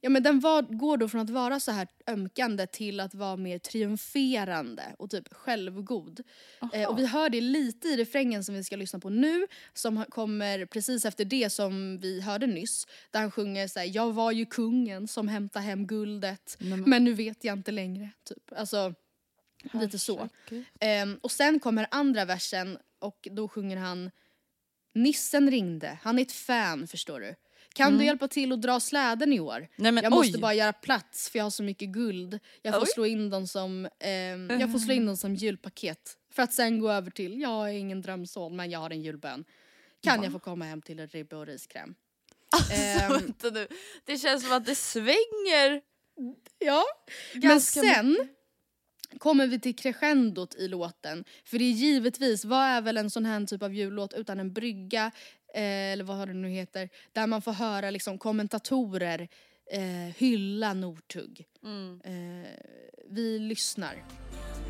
ja 0.00 0.10
men 0.10 0.22
den 0.22 0.40
var, 0.40 0.62
går 0.62 0.96
då 0.96 1.08
från 1.08 1.20
att 1.20 1.30
vara 1.30 1.60
så 1.60 1.72
här 1.72 1.88
ömkande 2.06 2.66
till 2.66 3.00
att 3.00 3.14
vara 3.14 3.36
mer 3.36 3.58
triumferande 3.58 4.82
och 4.98 5.10
typ 5.10 5.34
självgod. 5.34 6.20
Eh, 6.72 6.88
och 6.88 6.98
vi 6.98 7.06
hör 7.06 7.30
det 7.30 7.40
lite 7.40 7.88
i 7.88 7.96
refrängen 7.96 8.44
som 8.44 8.54
vi 8.54 8.64
ska 8.64 8.76
lyssna 8.76 8.98
på 8.98 9.10
nu, 9.10 9.46
som 9.74 10.04
kommer 10.08 10.66
precis 10.66 11.04
efter 11.04 11.24
det 11.24 11.50
som 11.50 11.98
vi 12.00 12.20
hörde 12.20 12.46
nyss. 12.46 12.86
Där 13.10 13.20
han 13.20 13.30
sjunger 13.30 13.68
så 13.68 13.78
här, 13.78 13.90
jag 13.94 14.12
var 14.12 14.32
ju 14.32 14.46
kungen 14.46 15.08
som 15.08 15.28
hämtade 15.28 15.64
hem 15.64 15.86
guldet, 15.86 16.56
men 16.86 17.04
nu 17.04 17.12
vet 17.14 17.44
jag 17.44 17.58
inte 17.58 17.70
längre. 17.72 18.10
Typ. 18.24 18.52
Alltså, 18.56 18.94
lite 19.72 19.98
så. 19.98 20.28
Ehm, 20.80 21.18
och 21.22 21.30
sen 21.30 21.60
kommer 21.60 21.86
andra 21.90 22.24
versen 22.24 22.78
och 22.98 23.28
då 23.30 23.48
sjunger 23.48 23.76
han 23.76 24.10
Nissen 24.94 25.50
ringde, 25.50 25.98
han 26.02 26.18
är 26.18 26.22
ett 26.22 26.32
fan 26.32 26.86
förstår 26.86 27.20
du. 27.20 27.34
Kan 27.74 27.86
Mm. 27.88 27.98
du 27.98 28.04
hjälpa 28.04 28.28
till 28.28 28.52
att 28.52 28.62
dra 28.62 28.80
släden 28.80 29.32
i 29.32 29.40
år? 29.40 29.68
Nej, 29.76 29.92
men 29.92 30.04
jag 30.04 30.10
måste 30.12 30.36
oj. 30.36 30.40
bara 30.40 30.54
göra 30.54 30.72
plats 30.72 31.28
för 31.30 31.38
jag 31.38 31.44
har 31.44 31.50
så 31.50 31.62
mycket 31.62 31.88
guld. 31.88 32.38
Jag 32.62 32.74
får 32.74 32.82
Oj. 32.82 32.86
slå 32.94 33.06
in 33.06 33.30
dem 33.30 33.46
som, 33.48 33.88
ehm, 34.00 34.60
jag 34.60 34.72
får 34.72 34.78
slå 34.78 34.94
in 34.94 35.06
dem 35.06 35.16
som 35.16 35.34
julpaket. 35.34 36.18
För 36.30 36.42
att 36.42 36.52
sen 36.52 36.80
gå 36.80 36.90
över 36.90 37.10
till, 37.10 37.40
jag 37.40 37.68
är 37.68 37.72
ingen 37.72 38.02
drömson 38.02 38.56
men 38.56 38.70
jag 38.70 38.78
har 38.80 38.90
en 38.90 39.02
julbön. 39.02 39.44
Kan 40.02 40.22
jag 40.22 40.32
få 40.32 40.38
komma 40.38 40.64
hem 40.64 40.82
till 40.82 40.98
en 41.00 41.08
ribba 41.08 41.36
och 41.36 41.46
riskräm? 41.46 41.94
Ehm, 42.72 43.12
Vänta 43.12 43.50
nu. 43.50 43.66
Det 44.04 44.18
känns 44.18 44.42
som 44.42 44.52
att 44.52 44.66
det 44.66 44.74
svänger. 44.74 45.80
Ja, 46.58 46.84
Ganska 47.34 47.82
men 47.82 47.94
sen 47.94 48.28
kommer 49.18 49.46
vi 49.46 49.60
till 49.60 49.76
crescendot 49.76 50.54
i 50.54 50.68
låten. 50.68 51.24
För 51.44 51.58
det 51.58 51.64
är 51.64 51.72
givetvis, 51.72 52.44
vad 52.44 52.66
är 52.66 52.80
väl 52.80 52.96
en 52.96 53.10
sån 53.10 53.26
här 53.26 53.46
typ 53.46 53.62
av 53.62 53.74
jullåt 53.74 54.12
utan 54.12 54.40
en 54.40 54.52
brygga, 54.52 55.10
eh, 55.54 55.92
eller 55.92 56.04
vad 56.04 56.16
har 56.16 56.26
det 56.26 56.34
nu 56.34 56.48
heter, 56.48 56.88
där 57.12 57.26
man 57.26 57.42
får 57.42 57.52
höra 57.52 57.90
liksom 57.90 58.18
kommentatorer 58.18 59.28
eh, 59.70 60.14
hylla 60.16 60.74
Northug. 60.74 61.44
Mm. 61.64 62.00
Eh, 62.04 62.50
vi 63.10 63.38
lyssnar. 63.38 63.94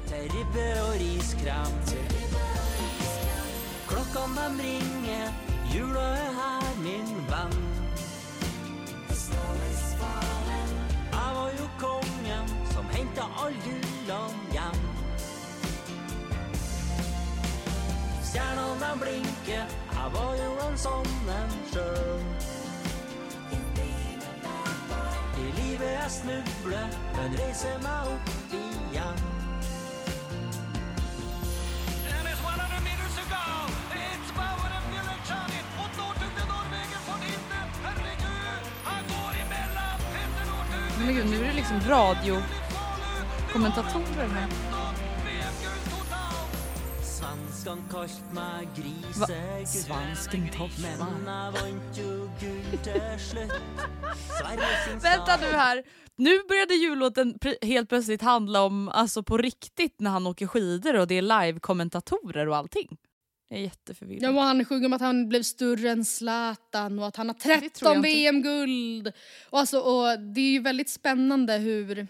Til 0.08 0.28
ribbe 0.28 0.66
og 0.84 0.94
riskrem 1.00 1.72
Klokkan 3.88 4.36
den 4.36 4.60
ringer 4.60 5.32
Jula 5.74 6.00
er 6.00 6.32
her, 6.40 6.74
min 6.82 7.14
venn 7.30 7.73
som 13.14 13.30
hentet 13.30 13.42
all 13.42 13.52
julen 13.52 14.34
hjem 14.52 14.80
Stjernene 18.22 18.76
de 18.80 18.98
blinker 18.98 19.66
Jeg 19.94 20.10
var 20.12 20.34
jo 20.36 20.50
en 20.66 20.78
sånn 20.78 21.28
en 21.28 21.54
sjøl 21.70 22.22
I 25.34 25.46
livet 25.60 25.90
jeg 25.90 26.10
snubler 26.10 26.88
Men 27.16 27.38
reiser 27.38 27.78
meg 27.84 28.10
opp 28.14 28.54
igjen 28.58 29.22
And 32.14 32.28
it's 32.28 32.42
one 32.42 32.60
of 32.60 32.68
the 32.70 32.80
meters 32.82 33.14
to 33.18 33.24
go. 33.30 33.44
It's 33.94 34.30
Bauer 34.38 34.70
and 34.78 34.86
Björn 34.90 35.08
Och 35.82 35.92
Northug 35.98 36.32
till 36.36 36.48
Norrvägen 36.48 37.00
får 37.06 37.18
det 37.22 37.30
inte. 37.38 37.58
Herregud, 37.84 38.64
han 38.84 39.02
går 39.12 39.32
emellan. 39.44 39.96
Petter 40.12 40.44
Northug. 40.50 41.06
Men 41.06 41.14
gud, 41.14 41.26
nu 41.30 41.44
är 41.44 41.48
det 41.48 41.52
liksom 41.52 41.80
radio 41.88 42.42
kommentatorer 43.54 44.28
meg 44.28 44.48
Va? 49.14 49.26
sin 50.16 50.48
Vänta 55.02 55.36
nu 55.40 55.46
här. 55.46 55.82
Nu 56.16 56.42
började 56.48 56.74
jullåten 56.74 57.38
helt 57.62 57.88
plötsligt 57.88 58.22
handla 58.22 58.62
om 58.62 58.88
alltså 58.88 59.22
på 59.22 59.36
riktigt 59.38 60.00
när 60.00 60.10
han 60.10 60.26
åker 60.26 60.46
skidor 60.46 60.96
och 60.96 61.06
det 61.06 61.14
är 61.14 61.22
live-kommentatorer 61.22 62.48
och 62.48 62.56
allting. 62.56 62.96
Jag 63.48 63.58
är 63.58 63.62
jätteförvirrad. 63.62 64.22
Ja, 64.22 64.30
och 64.30 64.42
han 64.42 64.64
sjunger 64.64 64.86
om 64.86 64.92
att 64.92 65.00
han 65.00 65.28
blev 65.28 65.42
större 65.42 65.90
än 65.90 66.04
Zlatan 66.04 66.98
och 66.98 67.06
att 67.06 67.16
han 67.16 67.28
har 67.28 67.34
tror 67.34 67.54
jag 67.54 67.62
13 67.62 67.96
inte. 67.96 68.08
VM-guld. 68.08 69.12
Och, 69.50 69.58
alltså, 69.58 69.78
och 69.78 70.20
det 70.20 70.40
är 70.40 70.50
ju 70.50 70.60
väldigt 70.60 70.90
spännande 70.90 71.58
hur 71.58 72.08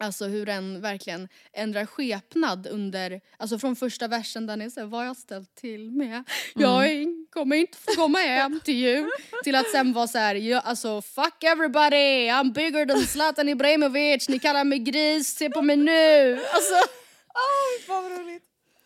Alltså 0.00 0.24
hur 0.26 0.46
den 0.46 0.80
verkligen 0.80 1.28
ändrar 1.52 1.86
skepnad 1.86 2.66
under, 2.66 3.20
alltså 3.36 3.58
från 3.58 3.76
första 3.76 4.08
versen 4.08 4.46
där 4.46 4.56
ni 4.56 4.70
säger 4.70 4.86
vad 4.86 5.00
har 5.00 5.06
jag 5.06 5.16
ställt 5.16 5.54
till 5.54 5.90
med? 5.90 6.24
Jag 6.54 6.86
är, 6.86 7.30
kommer 7.30 7.56
inte 7.56 7.78
få 7.78 7.92
komma 7.96 8.18
hem 8.18 8.60
till 8.64 8.74
jul. 8.74 9.10
Till 9.44 9.54
att 9.54 9.70
sen 9.70 9.92
vara 9.92 10.06
så 10.06 10.18
här, 10.18 10.60
alltså 10.64 11.02
fuck 11.02 11.44
everybody, 11.44 12.28
I'm 12.28 12.52
bigger 12.52 12.86
than 12.86 13.06
Zlatan 13.06 13.48
Ibrahimovic, 13.48 14.28
ni 14.28 14.38
kallar 14.38 14.64
mig 14.64 14.78
gris, 14.78 15.28
se 15.36 15.50
på 15.50 15.62
mig 15.62 15.76
nu. 15.76 16.32
Alltså, 16.32 16.74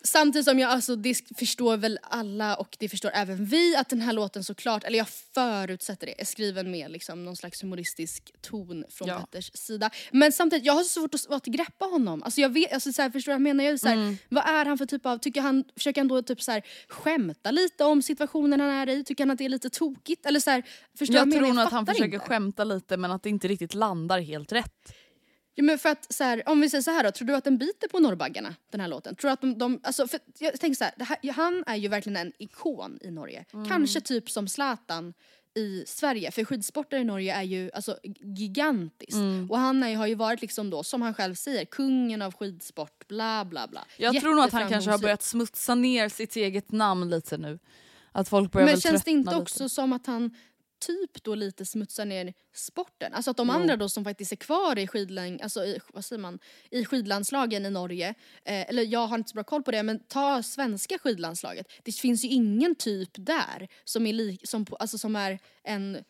Samtidigt 0.05 0.45
som 0.45 0.59
jag, 0.59 0.71
alltså 0.71 0.95
det 0.95 1.15
förstår 1.37 1.77
väl 1.77 1.99
alla 2.03 2.55
och 2.55 2.75
det 2.79 2.89
förstår 2.89 3.11
även 3.13 3.45
vi 3.45 3.75
att 3.75 3.89
den 3.89 4.01
här 4.01 4.13
låten 4.13 4.43
såklart, 4.43 4.83
eller 4.83 4.97
jag 4.97 5.07
förutsätter 5.33 6.05
det, 6.07 6.21
är 6.21 6.25
skriven 6.25 6.71
med 6.71 6.91
liksom 6.91 7.25
någon 7.25 7.35
slags 7.35 7.63
humoristisk 7.63 8.31
ton 8.41 8.83
från 8.89 9.07
Ja. 9.07 9.19
Petters 9.19 9.51
sida. 9.53 9.89
Men 10.11 10.31
samtidigt, 10.31 10.65
jag 10.65 10.73
har 10.73 10.83
så 10.83 10.99
svårt 11.01 11.15
att, 11.15 11.31
att 11.31 11.45
greppa 11.45 11.85
honom. 11.85 12.23
Alltså 12.23 12.41
jag 12.41 12.49
vet, 12.49 12.73
alltså 12.73 12.93
så 12.93 13.01
här, 13.01 13.09
förstår 13.09 13.31
du 13.31 13.33
vad 13.33 13.47
jag 13.47 13.55
menar? 13.55 13.63
Jag 13.63 13.73
är 13.73 13.77
så 13.77 13.87
här, 13.87 13.95
Mm. 13.95 14.17
Vad 14.29 14.43
är 14.47 14.65
han 14.65 14.77
för 14.77 14.85
typ 14.85 15.05
av, 15.05 15.17
tycker 15.17 15.41
han, 15.41 15.63
försöker 15.77 16.01
han 16.01 16.07
då 16.07 16.21
typ 16.21 16.41
så 16.41 16.51
här, 16.51 16.63
skämta 16.89 17.51
lite 17.51 17.83
om 17.83 18.01
situationen 18.01 18.59
han 18.59 18.69
är 18.69 18.89
i? 18.89 19.03
Tycker 19.03 19.23
han 19.23 19.31
att 19.31 19.37
det 19.37 19.45
är 19.45 19.49
lite 19.49 19.69
tokigt? 19.69 20.25
Eller 20.25 20.39
så 20.39 20.49
här, 20.49 20.63
förstår 20.97 21.15
jag 21.15 21.27
jag 21.27 21.33
tror 21.33 21.53
nog 21.53 21.59
att 21.65 21.71
han 21.71 21.85
försöker 21.85 22.13
inte. 22.13 22.19
skämta 22.19 22.63
lite 22.63 22.97
men 22.97 23.11
att 23.11 23.23
det 23.23 23.29
inte 23.29 23.47
riktigt 23.47 23.73
landar 23.73 24.19
helt 24.19 24.51
rätt. 24.51 24.93
Ja, 25.57 25.63
men 25.63 25.79
för 25.79 25.89
att, 25.89 26.13
så 26.13 26.23
här, 26.23 26.43
om 26.45 26.61
vi 26.61 26.69
säger 26.69 26.81
så 26.81 26.91
här 26.91 27.03
då, 27.03 27.11
tror 27.11 27.27
du 27.27 27.35
att 27.35 27.43
den 27.43 27.57
biter 27.57 27.87
på 27.87 27.99
norrbaggarna, 27.99 28.55
den 28.71 28.81
här 28.81 28.87
låten? 28.87 29.15
Tror 29.15 29.29
du 29.29 29.33
att 29.33 29.41
de, 29.41 29.57
de 29.57 29.79
alltså, 29.83 30.07
för 30.07 30.19
jag 30.39 30.59
tänker 30.59 30.75
så 30.75 30.83
här, 30.83 30.93
här, 31.05 31.31
han 31.31 31.63
är 31.67 31.75
ju 31.75 31.87
verkligen 31.87 32.17
en 32.17 32.33
ikon 32.39 32.99
i 33.01 33.11
Norge. 33.11 33.45
Mm. 33.53 33.69
Kanske 33.69 34.01
typ 34.01 34.29
som 34.29 34.47
Zlatan 34.47 35.13
i 35.55 35.83
Sverige, 35.87 36.31
för 36.31 36.43
skidsportare 36.43 36.99
i 36.99 37.03
Norge 37.03 37.35
är 37.35 37.43
ju 37.43 37.71
alltså, 37.73 37.97
gigantiskt. 38.21 39.13
Mm. 39.13 39.51
Och 39.51 39.57
han 39.57 39.83
är, 39.83 39.95
har 39.95 40.07
ju 40.07 40.15
varit 40.15 40.41
liksom 40.41 40.69
då, 40.69 40.83
som 40.83 41.01
han 41.01 41.13
själv 41.13 41.35
säger, 41.35 41.65
kungen 41.65 42.21
av 42.21 42.33
skidsport, 42.33 43.07
bla 43.07 43.45
bla 43.45 43.67
bla. 43.67 43.85
Jag 43.97 44.21
tror 44.21 44.35
nog 44.35 44.43
att 44.43 44.51
han 44.51 44.69
kanske 44.69 44.91
har 44.91 44.97
börjat 44.97 45.23
smutsa 45.23 45.75
ner 45.75 46.09
sitt 46.09 46.35
eget 46.35 46.71
namn 46.71 47.09
lite 47.09 47.37
nu. 47.37 47.59
Att 48.11 48.29
folk 48.29 48.51
börjar 48.51 48.65
Men 48.65 48.73
väl 48.73 48.81
känns 48.81 49.03
det 49.03 49.11
inte 49.11 49.35
också 49.35 49.69
som 49.69 49.93
att 49.93 50.05
han 50.05 50.35
typ 50.79 51.23
då 51.23 51.35
lite 51.35 51.65
smutsar 51.65 52.05
ner 52.05 52.33
sporten? 52.55 53.13
Alltså 53.13 53.31
att 53.31 53.37
de 53.37 53.47
Jo. 53.47 53.53
andra 53.53 53.77
då 53.77 53.89
som 53.89 54.03
faktiskt 54.03 54.31
är 54.31 54.35
kvar 54.35 54.79
i, 54.79 54.87
skidläng, 54.87 55.41
alltså 55.41 55.65
i, 55.65 55.79
vad 55.93 56.05
säger 56.05 56.21
man, 56.21 56.39
i 56.71 56.85
skidlandslagen 56.85 57.65
i 57.65 57.69
Norge, 57.69 58.09
eh, 58.45 58.69
eller 58.69 58.83
jag 58.83 59.07
har 59.07 59.17
inte 59.17 59.29
så 59.29 59.33
bra 59.33 59.43
koll 59.43 59.63
på 59.63 59.71
det, 59.71 59.83
men 59.83 59.99
ta 59.99 60.43
svenska 60.43 60.99
skidlandslaget. 60.99 61.71
Det 61.83 61.91
finns 61.91 62.25
ju 62.25 62.29
ingen 62.29 62.75
typ 62.75 63.09
där 63.13 63.67
som 63.83 64.07
är, 64.07 64.13
lik, 64.13 64.41
som, 64.47 64.65
alltså 64.79 64.97
som 64.97 65.15
är 65.15 65.39
en, 65.63 65.95
eh, 65.95 66.01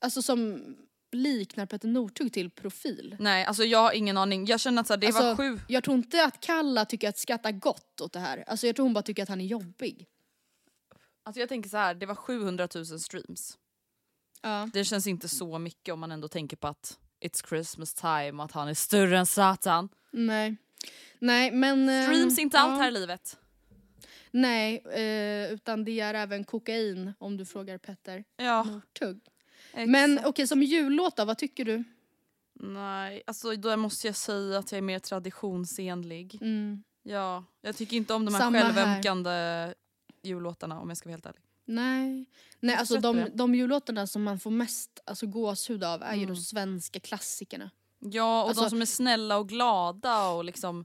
alltså 0.00 0.22
som 0.22 0.64
liknar 1.12 1.66
Petter 1.66 1.88
Northug 1.88 2.32
till 2.32 2.50
profil. 2.50 3.16
Nej 3.18 3.44
alltså 3.44 3.64
jag 3.64 3.78
har 3.78 3.92
ingen 3.92 4.16
aning. 4.16 4.46
Jag 4.46 4.60
känner 4.60 4.80
att 4.80 4.86
så 4.86 4.92
här, 4.92 5.00
det 5.00 5.10
var 5.10 5.20
Alltså, 5.20 5.42
sju. 5.42 5.60
Jag 5.68 5.84
tror 5.84 5.96
inte 5.96 6.24
att 6.24 6.40
Kalla 6.40 6.84
tycker 6.84 7.08
att 7.08 7.18
skrattar 7.18 7.52
gott 7.52 8.00
åt 8.00 8.12
det 8.12 8.18
här. 8.20 8.44
Alltså 8.46 8.66
jag 8.66 8.76
tror 8.76 8.84
hon 8.84 8.94
bara 8.94 9.02
tycker 9.02 9.22
att 9.22 9.28
han 9.28 9.40
är 9.40 9.44
jobbig. 9.44 10.06
Alltså 11.28 11.40
jag 11.40 11.48
tänker 11.48 11.70
så 11.70 11.76
här, 11.76 11.94
det 11.94 12.06
var 12.06 12.14
700 12.14 12.68
000 12.74 12.86
streams. 12.86 13.58
Ja. 14.42 14.68
Det 14.72 14.84
känns 14.84 15.06
inte 15.06 15.28
så 15.28 15.58
mycket 15.58 15.92
om 15.92 16.00
man 16.00 16.12
ändå 16.12 16.28
tänker 16.28 16.56
på 16.56 16.68
att 16.68 16.98
it's 17.20 17.48
Christmas 17.48 17.94
time 17.94 18.32
och 18.32 18.44
att 18.44 18.52
han 18.52 18.68
är 18.68 18.74
större 18.74 19.18
än 19.18 19.26
Satan. 19.26 19.88
Nej. 20.10 20.56
Nej 21.18 21.50
men... 21.50 21.88
eh, 21.88 22.02
Streams 22.02 22.38
är 22.38 22.42
inte 22.42 22.56
ja. 22.56 22.62
allt 22.62 22.80
här 22.80 22.88
i 22.88 22.90
livet. 22.90 23.38
Nej, 24.30 24.82
eh, 24.86 25.52
utan 25.52 25.84
det 25.84 26.00
är 26.00 26.14
även 26.14 26.44
kokain 26.44 27.12
om 27.18 27.36
du 27.36 27.46
frågar 27.46 27.78
Petter 27.78 28.24
Ja, 28.36 28.62
Northug. 28.62 29.20
Men 29.86 30.20
okej, 30.24 30.46
som 30.46 30.62
jullåt 30.62 31.16
då, 31.16 31.24
vad 31.24 31.38
tycker 31.38 31.64
du? 31.64 31.84
Nej, 32.60 33.22
alltså 33.26 33.56
då 33.56 33.76
måste 33.76 34.06
jag 34.06 34.16
säga 34.16 34.58
att 34.58 34.72
jag 34.72 34.78
är 34.78 34.82
mer 34.82 34.98
traditionsenlig. 34.98 36.38
Mm. 36.40 36.84
Ja, 37.02 37.44
jag 37.60 37.76
tycker 37.76 37.96
inte 37.96 38.14
om 38.14 38.24
de 38.24 38.34
här 38.34 38.40
Samma 38.40 38.58
här. 38.58 39.74
Jullåtarna 40.22 40.80
om 40.80 40.88
jag 40.88 40.96
ska 40.98 41.08
vara 41.08 41.12
helt 41.14 41.26
ärlig. 41.26 41.40
Nej. 41.64 42.26
Nej 42.60 42.74
alltså 42.76 43.00
de, 43.00 43.26
de 43.34 43.54
jullåtarna 43.54 44.06
som 44.06 44.22
man 44.22 44.38
får 44.40 44.50
mest 44.50 45.00
alltså, 45.04 45.26
gåshud 45.26 45.84
av 45.84 46.02
är 46.02 46.14
ju 46.14 46.22
Mm. 46.22 46.34
de 46.34 46.40
svenska 46.40 47.00
klassikerna. 47.00 47.70
Ja 47.98 48.42
och 48.42 48.48
Alltså- 48.48 48.64
de 48.64 48.70
som 48.70 48.82
är 48.82 48.86
snälla 48.86 49.38
och 49.38 49.48
glada 49.48 50.28
och 50.28 50.44
liksom, 50.44 50.84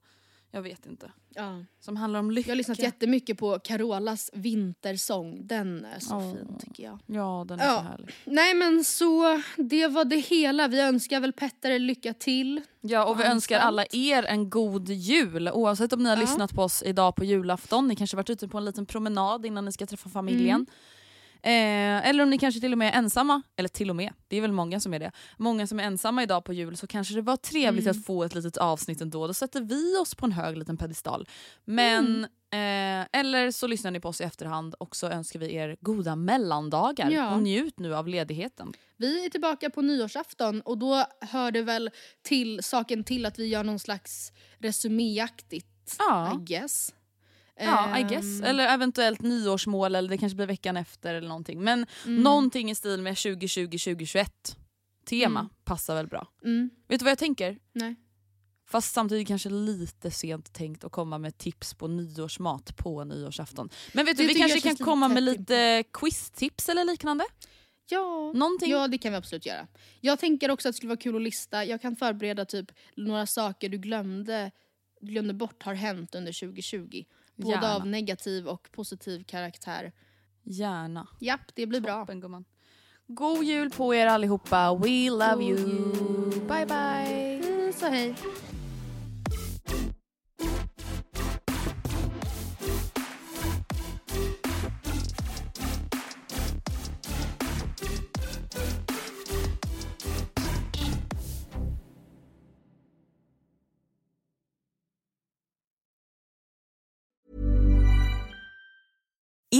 jag 0.55 0.61
vet 0.61 0.85
inte. 0.85 1.11
Ja. 1.35 1.63
Som 1.79 1.95
handlar 1.97 2.19
om 2.19 2.31
lycka. 2.31 2.47
Jag 2.49 2.51
har 2.51 2.57
lyssnat 2.57 2.79
jättemycket 2.79 3.37
på 3.37 3.59
Carolas 3.59 4.29
vintersång. 4.33 5.47
Den 5.47 5.85
är 5.85 5.99
så 5.99 6.15
Åh. 6.15 6.33
fin 6.33 6.57
tycker 6.59 6.83
jag. 6.83 6.99
Ja 7.07 7.45
den 7.47 7.59
är 7.59 7.65
Ja. 7.65 7.77
så 7.77 7.83
härlig. 7.83 8.13
Nej 8.25 8.53
men 8.53 8.83
så, 8.83 9.41
det 9.57 9.87
var 9.87 10.05
det 10.05 10.15
hela. 10.15 10.67
Vi 10.67 10.79
önskar 10.81 11.19
väl 11.19 11.33
Petter 11.33 11.79
lycka 11.79 12.13
till. 12.13 12.61
Ja 12.81 13.05
och 13.05 13.19
vi 13.19 13.23
önskar 13.23 13.59
alla 13.59 13.85
er 13.91 14.23
en 14.23 14.49
god 14.49 14.89
jul 14.89 15.49
oavsett 15.49 15.93
om 15.93 16.03
ni 16.03 16.09
har 16.09 16.15
Ja. 16.17 16.21
lyssnat 16.21 16.53
på 16.55 16.61
oss 16.61 16.83
idag 16.83 17.15
på 17.15 17.23
julafton. 17.23 17.87
Ni 17.87 17.95
kanske 17.95 18.17
varit 18.17 18.29
ute 18.29 18.47
på 18.47 18.57
en 18.57 18.65
liten 18.65 18.85
promenad 18.85 19.45
innan 19.45 19.65
ni 19.65 19.71
ska 19.71 19.85
träffa 19.85 20.09
familjen. 20.09 20.55
Mm. 20.55 20.65
Eh, 21.45 22.07
eller 22.09 22.23
om 22.23 22.29
ni 22.29 22.37
kanske 22.37 22.61
till 22.61 22.71
och 22.71 22.77
med 22.77 22.93
är 22.93 22.97
ensamma, 22.97 23.41
eller 23.55 23.69
till 23.69 23.89
och 23.89 23.95
med, 23.95 24.13
det 24.27 24.37
är 24.37 24.41
väl 24.41 24.51
många 24.51 24.79
som 24.79 24.93
är 24.93 24.99
det. 24.99 25.11
Många 25.37 25.67
som 25.67 25.79
är 25.79 25.83
ensamma 25.83 26.23
idag 26.23 26.43
på 26.45 26.53
jul 26.53 26.77
så 26.77 26.87
kanske 26.87 27.13
det 27.13 27.21
var 27.21 27.37
trevligt 27.37 27.85
Mm. 27.85 27.99
att 27.99 28.05
få 28.05 28.23
ett 28.23 28.35
litet 28.35 28.57
avsnitt 28.57 29.01
ändå. 29.01 29.27
Då 29.27 29.33
sätter 29.33 29.61
vi 29.61 29.97
oss 29.97 30.15
på 30.15 30.25
en 30.25 30.31
hög 30.31 30.57
liten 30.57 30.77
pedestal. 30.77 31.27
Men, 31.65 32.27
Mm. 32.51 33.03
eh, 33.03 33.19
eller 33.19 33.51
så 33.51 33.67
lyssnar 33.67 33.91
ni 33.91 33.99
på 33.99 34.09
oss 34.09 34.21
i 34.21 34.23
efterhand 34.23 34.73
och 34.73 34.95
så 34.95 35.07
önskar 35.07 35.39
vi 35.39 35.55
er 35.55 35.77
goda 35.81 36.15
mellandagar. 36.15 37.09
Ja. 37.11 37.35
Och 37.35 37.41
njut 37.43 37.79
nu 37.79 37.95
av 37.95 38.07
ledigheten. 38.07 38.73
Vi 38.97 39.25
är 39.25 39.29
tillbaka 39.29 39.69
på 39.69 39.81
nyårsafton 39.81 40.61
och 40.61 40.77
då 40.77 41.05
hör 41.21 41.51
det 41.51 41.61
väl 41.61 41.89
till 42.21 42.63
saken 42.63 43.03
till 43.03 43.25
att 43.25 43.39
vi 43.39 43.45
gör 43.47 43.63
någon 43.63 43.79
slags 43.79 44.31
resuméaktigt. 44.59 45.95
Ja. 45.99 46.33
I 46.41 46.43
guess. 46.45 46.93
Ja, 47.59 47.97
I 47.97 48.01
Ehm, 48.01 48.07
guess. 48.07 48.41
Eller 48.41 48.73
eventuellt 48.73 49.21
nyårsmål 49.21 49.95
eller 49.95 50.09
det 50.09 50.17
kanske 50.17 50.35
blir 50.35 50.45
veckan 50.47 50.77
efter 50.77 51.15
eller 51.15 51.27
någonting. 51.27 51.63
Men 51.63 51.85
Mm. 52.05 52.23
någonting 52.23 52.71
i 52.71 52.75
stil 52.75 53.01
med 53.01 53.17
2020-2021 53.17 54.57
tema 55.09 55.39
Mm. 55.39 55.49
passar 55.63 55.95
väl 55.95 56.07
bra. 56.07 56.27
Mm. 56.43 56.69
Vet 56.87 56.99
du 56.99 57.03
vad 57.03 57.11
jag 57.11 57.17
tänker? 57.17 57.57
Nej. 57.73 57.95
Fast 58.67 58.93
samtidigt 58.93 59.27
kanske 59.27 59.49
lite 59.49 60.11
sent 60.11 60.53
tänkt 60.53 60.83
att 60.83 60.91
komma 60.91 61.17
med 61.17 61.37
tips 61.37 61.73
på 61.73 61.87
nyårsmat 61.87 62.77
på 62.77 63.03
nyårsafton. 63.03 63.69
Men 63.93 64.05
vet 64.05 64.17
Det 64.17 64.23
du, 64.23 64.27
vi 64.27 64.33
kanske 64.39 64.61
kan 64.61 64.75
komma 64.75 65.07
med 65.07 65.23
lite 65.23 65.83
quiztips 65.93 66.69
eller 66.69 66.85
liknande? 66.85 67.23
Ja. 67.89 68.31
Någonting? 68.35 68.71
ja, 68.71 68.87
det 68.87 68.97
kan 68.97 69.11
vi 69.11 69.17
absolut 69.17 69.45
göra. 69.45 69.67
Jag 70.01 70.19
tänker 70.19 70.51
också 70.51 70.69
att 70.69 70.73
det 70.73 70.77
skulle 70.77 70.89
vara 70.89 70.97
kul 70.99 71.15
att 71.15 71.21
lista. 71.21 71.65
Jag 71.65 71.81
kan 71.81 71.95
förbereda 71.95 72.45
typ 72.45 72.71
några 72.95 73.27
saker 73.27 73.69
du 73.69 73.77
glömde, 73.77 74.51
glömde 75.01 75.33
bort 75.33 75.63
har 75.63 75.73
hänt 75.73 76.15
under 76.15 76.31
2020. 76.33 77.03
Både 77.35 77.49
Gärna. 77.51 77.75
av 77.75 77.87
negativ 77.87 78.47
och 78.47 78.71
positiv 78.71 79.23
karaktär. 79.23 79.91
Gärna. 80.43 81.07
Japp, 81.19 81.51
det 81.53 81.65
blir 81.67 81.81
bra. 81.81 81.99
Toppen, 81.99 82.19
gumman. 82.21 82.45
God 83.07 83.43
jul 83.43 83.69
på 83.69 83.95
er 83.95 84.07
allihopa. 84.07 84.73
We 84.75 85.09
love 85.09 85.43
God 85.43 85.43
you. 85.43 85.57
Bye 86.47 86.65
bye. 86.65 87.73
Så 87.73 87.85
hej. 87.87 88.15